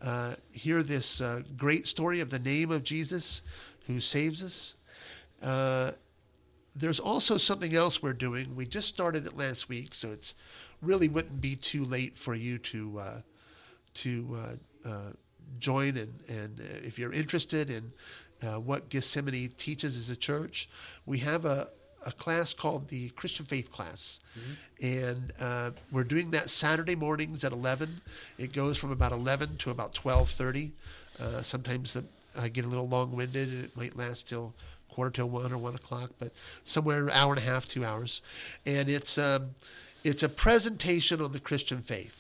Uh, 0.03 0.35
hear 0.53 0.83
this 0.83 1.23
great 1.57 1.87
story 1.87 2.21
of 2.21 2.31
the 2.31 2.39
name 2.39 2.71
of 2.71 2.85
Jesus 2.85 3.43
who 3.87 4.01
saves 4.01 4.45
us 4.45 4.75
there's 6.79 7.01
also 7.01 7.37
something 7.37 7.75
else 7.75 8.03
we're 8.03 8.13
doing. 8.13 8.55
We 8.55 8.67
just 8.67 8.89
started 8.89 9.27
it 9.27 9.37
last 9.37 9.69
week, 9.69 9.95
so 9.95 10.11
it's 10.11 10.35
really 10.81 11.09
wouldn't 11.09 11.41
be 11.41 11.57
too 11.57 11.85
late 11.85 12.17
for 12.17 12.35
you 12.35 12.59
to 12.59 12.99
uh, 12.99 13.21
to 13.95 14.39
uh, 14.85 14.89
uh, 14.89 15.13
join. 15.59 15.97
And, 15.97 16.21
and 16.29 16.61
uh, 16.61 16.87
if 16.87 16.99
you're 16.99 17.13
interested 17.13 17.71
in 17.71 17.93
uh, 18.43 18.61
what 18.61 18.89
Gethsemane 18.89 19.53
teaches 19.57 19.97
as 19.97 20.09
a 20.11 20.17
church, 20.17 20.69
we 21.05 21.19
have 21.19 21.45
a, 21.45 21.69
a 22.07 22.13
class 22.13 22.55
called 22.55 22.89
the 22.89 23.09
Christian 23.11 23.45
Faith 23.45 23.73
class, 23.73 24.21
mm-hmm. 24.39 24.87
and 24.87 25.33
uh, 25.41 25.71
we're 25.91 26.05
doing 26.05 26.31
that 26.31 26.49
Saturday 26.49 26.95
mornings 26.95 27.43
at 27.43 27.51
11. 27.51 28.01
It 28.39 28.53
goes 28.53 28.77
from 28.77 28.93
about 28.93 29.11
11 29.11 29.57
to 29.59 29.71
about 29.71 29.95
12:30. 29.95 30.71
sometimes 31.43 31.95
the, 31.95 32.05
I 32.37 32.49
get 32.49 32.65
a 32.65 32.69
little 32.69 32.89
long-winded, 32.89 33.49
and 33.49 33.65
it 33.65 33.77
might 33.77 33.97
last 33.97 34.29
till 34.29 34.55
quarter 34.99 35.13
till 35.13 35.29
one 35.29 35.53
or 35.53 35.59
one 35.59 35.77
o'clock, 35.77 36.11
but 36.19 36.33
somewhere 36.65 37.05
an 37.05 37.11
hour 37.11 37.33
and 37.33 37.41
a 37.41 37.45
half, 37.45 37.69
two 37.69 37.85
hours, 37.85 38.21
and 38.67 38.89
it's 38.89 39.17
um, 39.17 39.51
it's 40.03 40.25
a 40.25 40.29
presentation 40.29 41.21
on 41.21 41.31
the 41.31 41.39
Christian 41.39 41.83
faith 41.83 42.17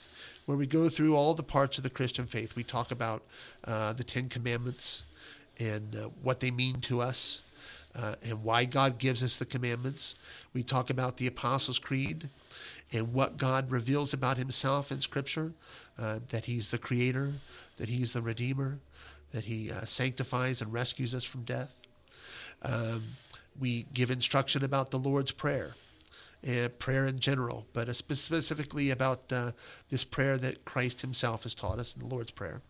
where 0.47 0.57
we 0.57 0.65
go 0.65 0.89
through 0.89 1.17
all 1.17 1.35
the 1.35 1.43
parts 1.43 1.77
of 1.77 1.83
the 1.83 1.91
Christian 1.91 2.27
faith. 2.27 2.55
We 2.55 2.63
talk 2.63 2.93
about 2.93 3.25
uh, 3.65 3.95
the 3.95 4.05
Ten 4.05 4.29
Commandments 4.29 5.03
and 5.59 5.97
uh, 5.97 6.11
what 6.23 6.39
they 6.39 6.53
mean 6.53 6.81
to 6.83 7.01
us. 7.01 7.41
Uh, 7.97 8.15
and 8.23 8.45
why 8.45 8.65
God 8.65 8.99
gives 8.99 9.25
us 9.25 9.39
the 9.39 9.47
commandments. 9.47 10.15
We 10.53 10.63
talk 10.63 10.89
about 10.89 11.17
the 11.17 11.27
Apostles' 11.27 11.81
Creed 11.81 12.29
and 12.93 13.13
what 13.13 13.39
God 13.39 13.73
reveals 13.73 14.13
about 14.13 14.37
Himself 14.37 14.93
in 14.93 15.01
Scripture 15.01 15.53
uh, 15.99 16.21
that 16.29 16.45
He's 16.45 16.71
the 16.71 16.79
Creator, 16.79 17.33
that 17.79 17.89
He's 17.89 18.13
the 18.13 18.23
Redeemer, 18.23 18.79
that 19.33 19.45
He 19.45 19.73
uh, 19.73 19.85
sanctifies 19.85 20.63
and 20.63 20.73
rescues 20.73 21.13
us 21.13 21.25
from 21.25 21.43
death. 21.43 21.78
Um, 22.63 23.05
we 23.59 23.87
give 23.93 24.11
instruction 24.11 24.65
about 24.65 24.91
the 24.91 24.99
Lord's 24.99 25.33
Prayer 25.33 25.75
and 26.43 26.79
prayer 26.79 27.07
in 27.07 27.19
general, 27.19 27.67
but 27.73 27.95
specifically 27.97 28.91
about 28.91 29.33
uh, 29.33 29.53
this 29.89 30.05
prayer 30.05 30.39
that 30.39 30.65
Christ 30.65 31.01
Himself 31.01 31.43
has 31.43 31.55
taught 31.55 31.79
us 31.79 31.95
in 31.95 32.01
the 32.01 32.15
Lord's 32.15 32.31
Prayer. 32.31 32.63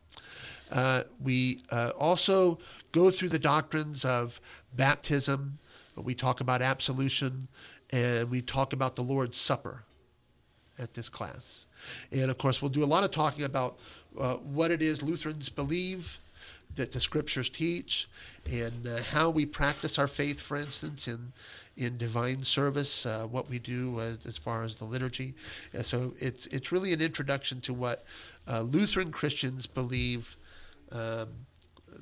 Uh, 0.70 1.04
we 1.22 1.60
uh, 1.70 1.90
also 1.98 2.58
go 2.92 3.10
through 3.10 3.28
the 3.28 3.38
doctrines 3.38 4.04
of 4.04 4.40
baptism. 4.74 5.58
We 5.96 6.14
talk 6.14 6.40
about 6.40 6.62
absolution, 6.62 7.48
and 7.90 8.30
we 8.30 8.40
talk 8.40 8.72
about 8.72 8.94
the 8.94 9.02
Lord's 9.02 9.36
Supper 9.36 9.84
at 10.78 10.94
this 10.94 11.08
class. 11.08 11.66
And 12.10 12.30
of 12.30 12.38
course, 12.38 12.62
we'll 12.62 12.70
do 12.70 12.84
a 12.84 12.86
lot 12.86 13.04
of 13.04 13.10
talking 13.10 13.44
about 13.44 13.78
uh, 14.18 14.36
what 14.36 14.70
it 14.70 14.82
is 14.82 15.02
Lutherans 15.02 15.48
believe 15.48 16.18
that 16.78 16.92
the 16.92 17.00
scriptures 17.00 17.50
teach 17.50 18.08
and 18.50 18.86
uh, 18.86 19.02
how 19.02 19.28
we 19.28 19.44
practice 19.44 19.98
our 19.98 20.06
faith, 20.06 20.40
for 20.40 20.56
instance, 20.56 21.06
in 21.06 21.32
in 21.76 21.96
divine 21.96 22.42
service, 22.42 23.06
uh, 23.06 23.24
what 23.30 23.48
we 23.48 23.60
do 23.60 24.00
as, 24.00 24.26
as 24.26 24.36
far 24.36 24.64
as 24.64 24.76
the 24.76 24.84
liturgy. 24.84 25.34
Uh, 25.76 25.82
so 25.82 26.14
it's 26.18 26.46
it's 26.46 26.72
really 26.72 26.92
an 26.92 27.00
introduction 27.00 27.60
to 27.60 27.74
what 27.74 28.04
uh, 28.48 28.62
Lutheran 28.62 29.12
Christians 29.12 29.66
believe. 29.66 30.36
Um, 30.90 31.28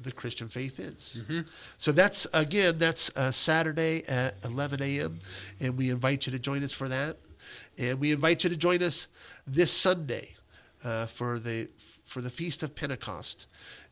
the 0.02 0.12
Christian 0.12 0.48
faith 0.48 0.78
is. 0.78 1.22
So 1.78 1.90
that's 1.90 2.26
again 2.34 2.78
that's 2.78 3.10
uh, 3.16 3.30
Saturday 3.30 4.04
at 4.06 4.34
11 4.44 4.82
a.m. 4.82 5.20
and 5.58 5.78
we 5.78 5.88
invite 5.88 6.26
you 6.26 6.32
to 6.32 6.38
join 6.38 6.62
us 6.62 6.72
for 6.72 6.86
that, 6.88 7.16
and 7.78 7.98
we 7.98 8.12
invite 8.12 8.44
you 8.44 8.50
to 8.50 8.56
join 8.56 8.82
us 8.82 9.06
this 9.46 9.72
Sunday 9.72 10.34
uh, 10.84 11.06
for 11.06 11.38
the 11.38 11.68
for 12.04 12.20
the 12.20 12.30
feast 12.30 12.62
of 12.62 12.74
Pentecost, 12.74 13.46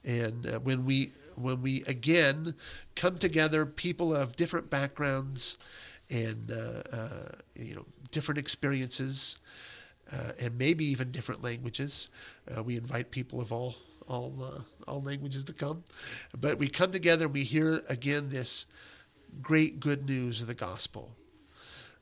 and 0.04 0.46
uh, 0.46 0.58
when 0.60 0.84
we 0.84 1.12
when 1.36 1.62
we 1.62 1.82
again 1.84 2.54
come 2.94 3.18
together, 3.18 3.66
people 3.66 4.14
of 4.14 4.36
different 4.36 4.70
backgrounds 4.70 5.56
and 6.10 6.50
uh, 6.52 6.82
uh, 6.94 7.28
you 7.56 7.74
know 7.74 7.86
different 8.10 8.38
experiences. 8.38 9.36
Uh, 10.12 10.32
and 10.38 10.58
maybe 10.58 10.84
even 10.84 11.10
different 11.10 11.42
languages. 11.42 12.10
Uh, 12.54 12.62
we 12.62 12.76
invite 12.76 13.10
people 13.10 13.40
of 13.40 13.50
all 13.50 13.74
all 14.06 14.62
all 14.86 15.02
languages 15.02 15.44
to 15.44 15.52
come, 15.54 15.82
but 16.38 16.58
we 16.58 16.68
come 16.68 16.92
together 16.92 17.24
and 17.24 17.32
we 17.32 17.42
hear 17.42 17.80
again 17.88 18.28
this 18.28 18.66
great 19.40 19.80
good 19.80 20.04
news 20.04 20.42
of 20.42 20.46
the 20.46 20.54
gospel 20.54 21.16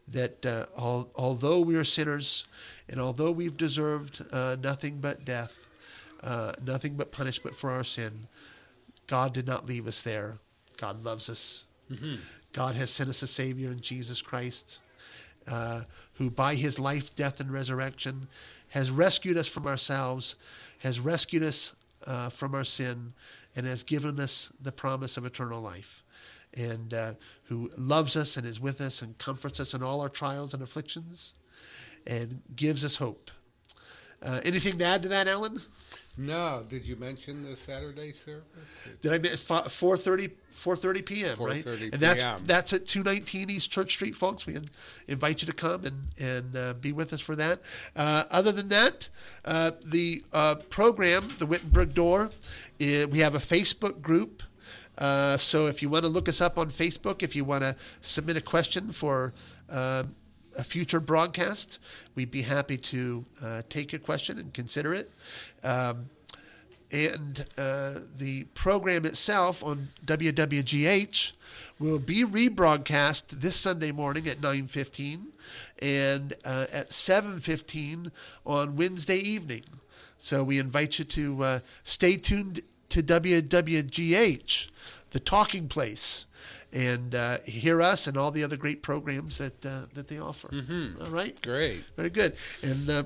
that 0.09 0.45
uh, 0.45 0.67
al- 0.77 1.11
although 1.15 1.61
we 1.61 1.75
are 1.75 1.85
sinners 1.85 2.45
and 2.89 3.01
although 3.01 3.31
we've 3.31 3.57
deserved 3.57 4.25
uh, 4.33 4.57
nothing 4.61 4.99
but 4.99 5.25
death, 5.25 5.61
uh, 6.23 6.53
nothing 6.64 6.95
but 6.95 7.12
punishment 7.12 7.57
for 7.57 7.70
our 7.70 7.85
sin, 7.85 8.27
God 9.07 9.35
did 9.35 9.47
not 9.47 9.66
leave 9.66 9.87
us 9.87 10.03
there. 10.03 10.39
God 10.77 11.05
loves 11.05 11.29
us. 11.29 11.64
God 12.53 12.75
has 12.75 12.91
sent 12.91 13.11
us 13.11 13.23
a 13.23 13.27
Savior 13.27 13.70
in 13.70 13.81
Jesus 13.81 14.23
Christ, 14.23 14.81
uh, 15.47 15.83
who 16.14 16.31
by 16.31 16.55
his 16.55 16.79
life, 16.79 17.14
death, 17.14 17.41
and 17.41 17.51
resurrection 17.51 18.29
has 18.68 18.91
rescued 18.91 19.37
us 19.37 19.47
from 19.47 19.66
ourselves, 19.66 20.37
has 20.79 20.99
rescued 20.99 21.43
us 21.43 21.73
uh, 22.07 22.31
from 22.31 22.55
our 22.55 22.64
sin, 22.64 23.12
and 23.55 23.66
has 23.66 23.83
given 23.83 24.18
us 24.18 24.51
the 24.62 24.73
promise 24.73 25.16
of 25.16 25.27
eternal 25.27 25.61
life 25.61 26.03
and 26.55 26.95
uh, 26.95 27.12
who 27.45 27.70
loves 27.77 28.16
us 28.16 28.37
and 28.37 28.47
is 28.47 28.61
with 28.61 28.81
us 28.81 29.03
and 29.03 29.16
comforts 29.18 29.61
us 29.61 29.75
in 29.75 29.83
all 29.83 30.01
our 30.01 30.09
trials 30.09 30.55
and 30.55 30.62
afflictions 30.62 31.35
and 32.07 32.43
gives 32.57 32.85
us 32.85 32.97
hope. 32.97 33.31
Uh, 34.23 34.41
anything 34.45 34.79
to 34.79 34.85
add 34.85 35.03
to 35.03 35.09
that, 35.09 35.29
Alan? 35.29 35.61
No, 36.19 36.63
did 36.69 36.87
you 36.87 36.97
mention 36.97 37.43
the 37.49 37.57
Saturday 37.57 38.13
service? 38.13 38.45
Did 39.01 39.13
I 39.15 39.19
miss 39.19 39.43
4:30 39.43 40.33
4:30 40.55 41.07
p.m. 41.07 41.39
right? 41.39 41.65
4:30 41.65 41.93
And 41.95 42.03
that's 42.03 42.23
p.m.. 42.23 42.41
that's 42.45 42.73
at 42.75 42.87
219 42.87 43.49
East 43.49 43.71
Church 43.71 43.93
Street, 43.93 44.15
folks. 44.15 44.47
We 44.47 44.59
invite 45.09 45.41
you 45.41 45.47
to 45.47 45.55
come 45.55 45.85
and 45.85 46.09
and 46.19 46.57
uh, 46.57 46.75
be 46.75 46.93
with 46.93 47.13
us 47.13 47.21
for 47.21 47.35
that. 47.37 47.63
Uh, 47.97 48.25
other 48.31 48.53
than 48.53 48.69
that, 48.69 49.09
uh, 49.45 49.73
the 49.85 50.23
uh, 50.33 50.57
program, 50.57 51.35
the 51.39 51.47
Wittenberg 51.47 51.95
Door, 51.95 52.31
we 52.79 53.19
have 53.19 53.35
a 53.35 53.41
Facebook 53.41 54.03
group. 54.03 54.43
Uh, 54.99 55.37
so 55.39 55.67
if 55.67 55.81
you 55.81 55.89
want 55.89 56.05
to 56.05 56.09
look 56.09 56.29
us 56.29 56.41
up 56.41 56.59
on 56.59 56.71
Facebook, 56.71 57.23
if 57.23 57.35
you 57.35 57.45
want 57.45 57.63
to 57.63 57.75
submit 58.03 58.37
a 58.37 58.41
question 58.41 58.93
for 58.93 59.33
uh, 59.71 60.05
a 60.57 60.65
future 60.65 61.01
broadcast, 61.01 61.79
we'd 62.15 62.31
be 62.31 62.43
happy 62.43 62.77
to 62.77 63.25
uh, 63.43 63.63
take 63.69 63.93
your 63.93 64.01
question 64.01 64.39
and 64.39 64.53
consider 64.53 64.95
it. 64.95 65.11
Um, 65.63 66.11
and 66.93 67.47
uh, 67.57 68.01
the 68.19 68.45
program 68.53 69.07
itself 69.07 69.65
on 69.65 69.89
WWGH 70.05 71.33
will 71.79 71.99
be 71.99 72.25
rebroadcast 72.25 73.41
this 73.41 73.57
Sunday 73.57 73.93
morning 73.93 74.29
at 74.29 74.41
9:15 74.43 75.29
and 75.81 76.35
uh, 76.45 76.67
at 76.71 76.91
7:15 76.91 78.11
on 78.45 78.77
Wednesday 78.77 79.17
evening. 79.19 79.65
So 80.19 80.45
we 80.45 80.59
invite 80.59 80.99
you 80.99 81.05
to 81.07 81.43
uh, 81.43 81.59
stay 81.83 82.17
tuned 82.17 82.61
to 82.91 83.03
WWGH, 83.03 84.69
the 85.11 85.21
talking 85.21 85.67
place, 85.67 86.27
and 86.73 87.14
uh, 87.14 87.39
hear 87.45 87.83
us 87.83 88.07
and 88.07 88.16
all 88.16 88.31
the 88.31 88.43
other 88.45 88.57
great 88.57 88.83
programs 88.83 89.39
that 89.39 89.64
uh, 89.64 89.83
that 89.95 90.09
they 90.09 90.18
offer. 90.18 90.49
All 91.03 91.11
right. 91.11 91.41
Great. 91.43 91.85
Very 91.97 92.11
good. 92.11 92.37
And 92.62 92.89
uh, 92.91 93.05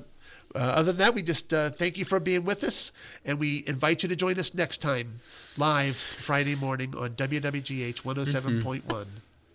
uh, 0.54 0.58
other 0.58 0.92
than 0.92 0.98
that, 0.98 1.14
we 1.14 1.22
just 1.22 1.52
uh, 1.52 1.70
thank 1.70 1.98
you 1.98 2.04
for 2.04 2.18
being 2.20 2.44
with 2.44 2.64
us, 2.64 2.92
and 3.24 3.38
we 3.38 3.64
invite 3.66 4.02
you 4.02 4.08
to 4.08 4.16
join 4.16 4.38
us 4.38 4.54
next 4.54 4.78
time, 4.78 5.16
live 5.56 5.96
Friday 5.96 6.54
morning 6.54 6.94
on 6.96 7.10
WWGH 7.10 8.02
107.1. 8.02 9.06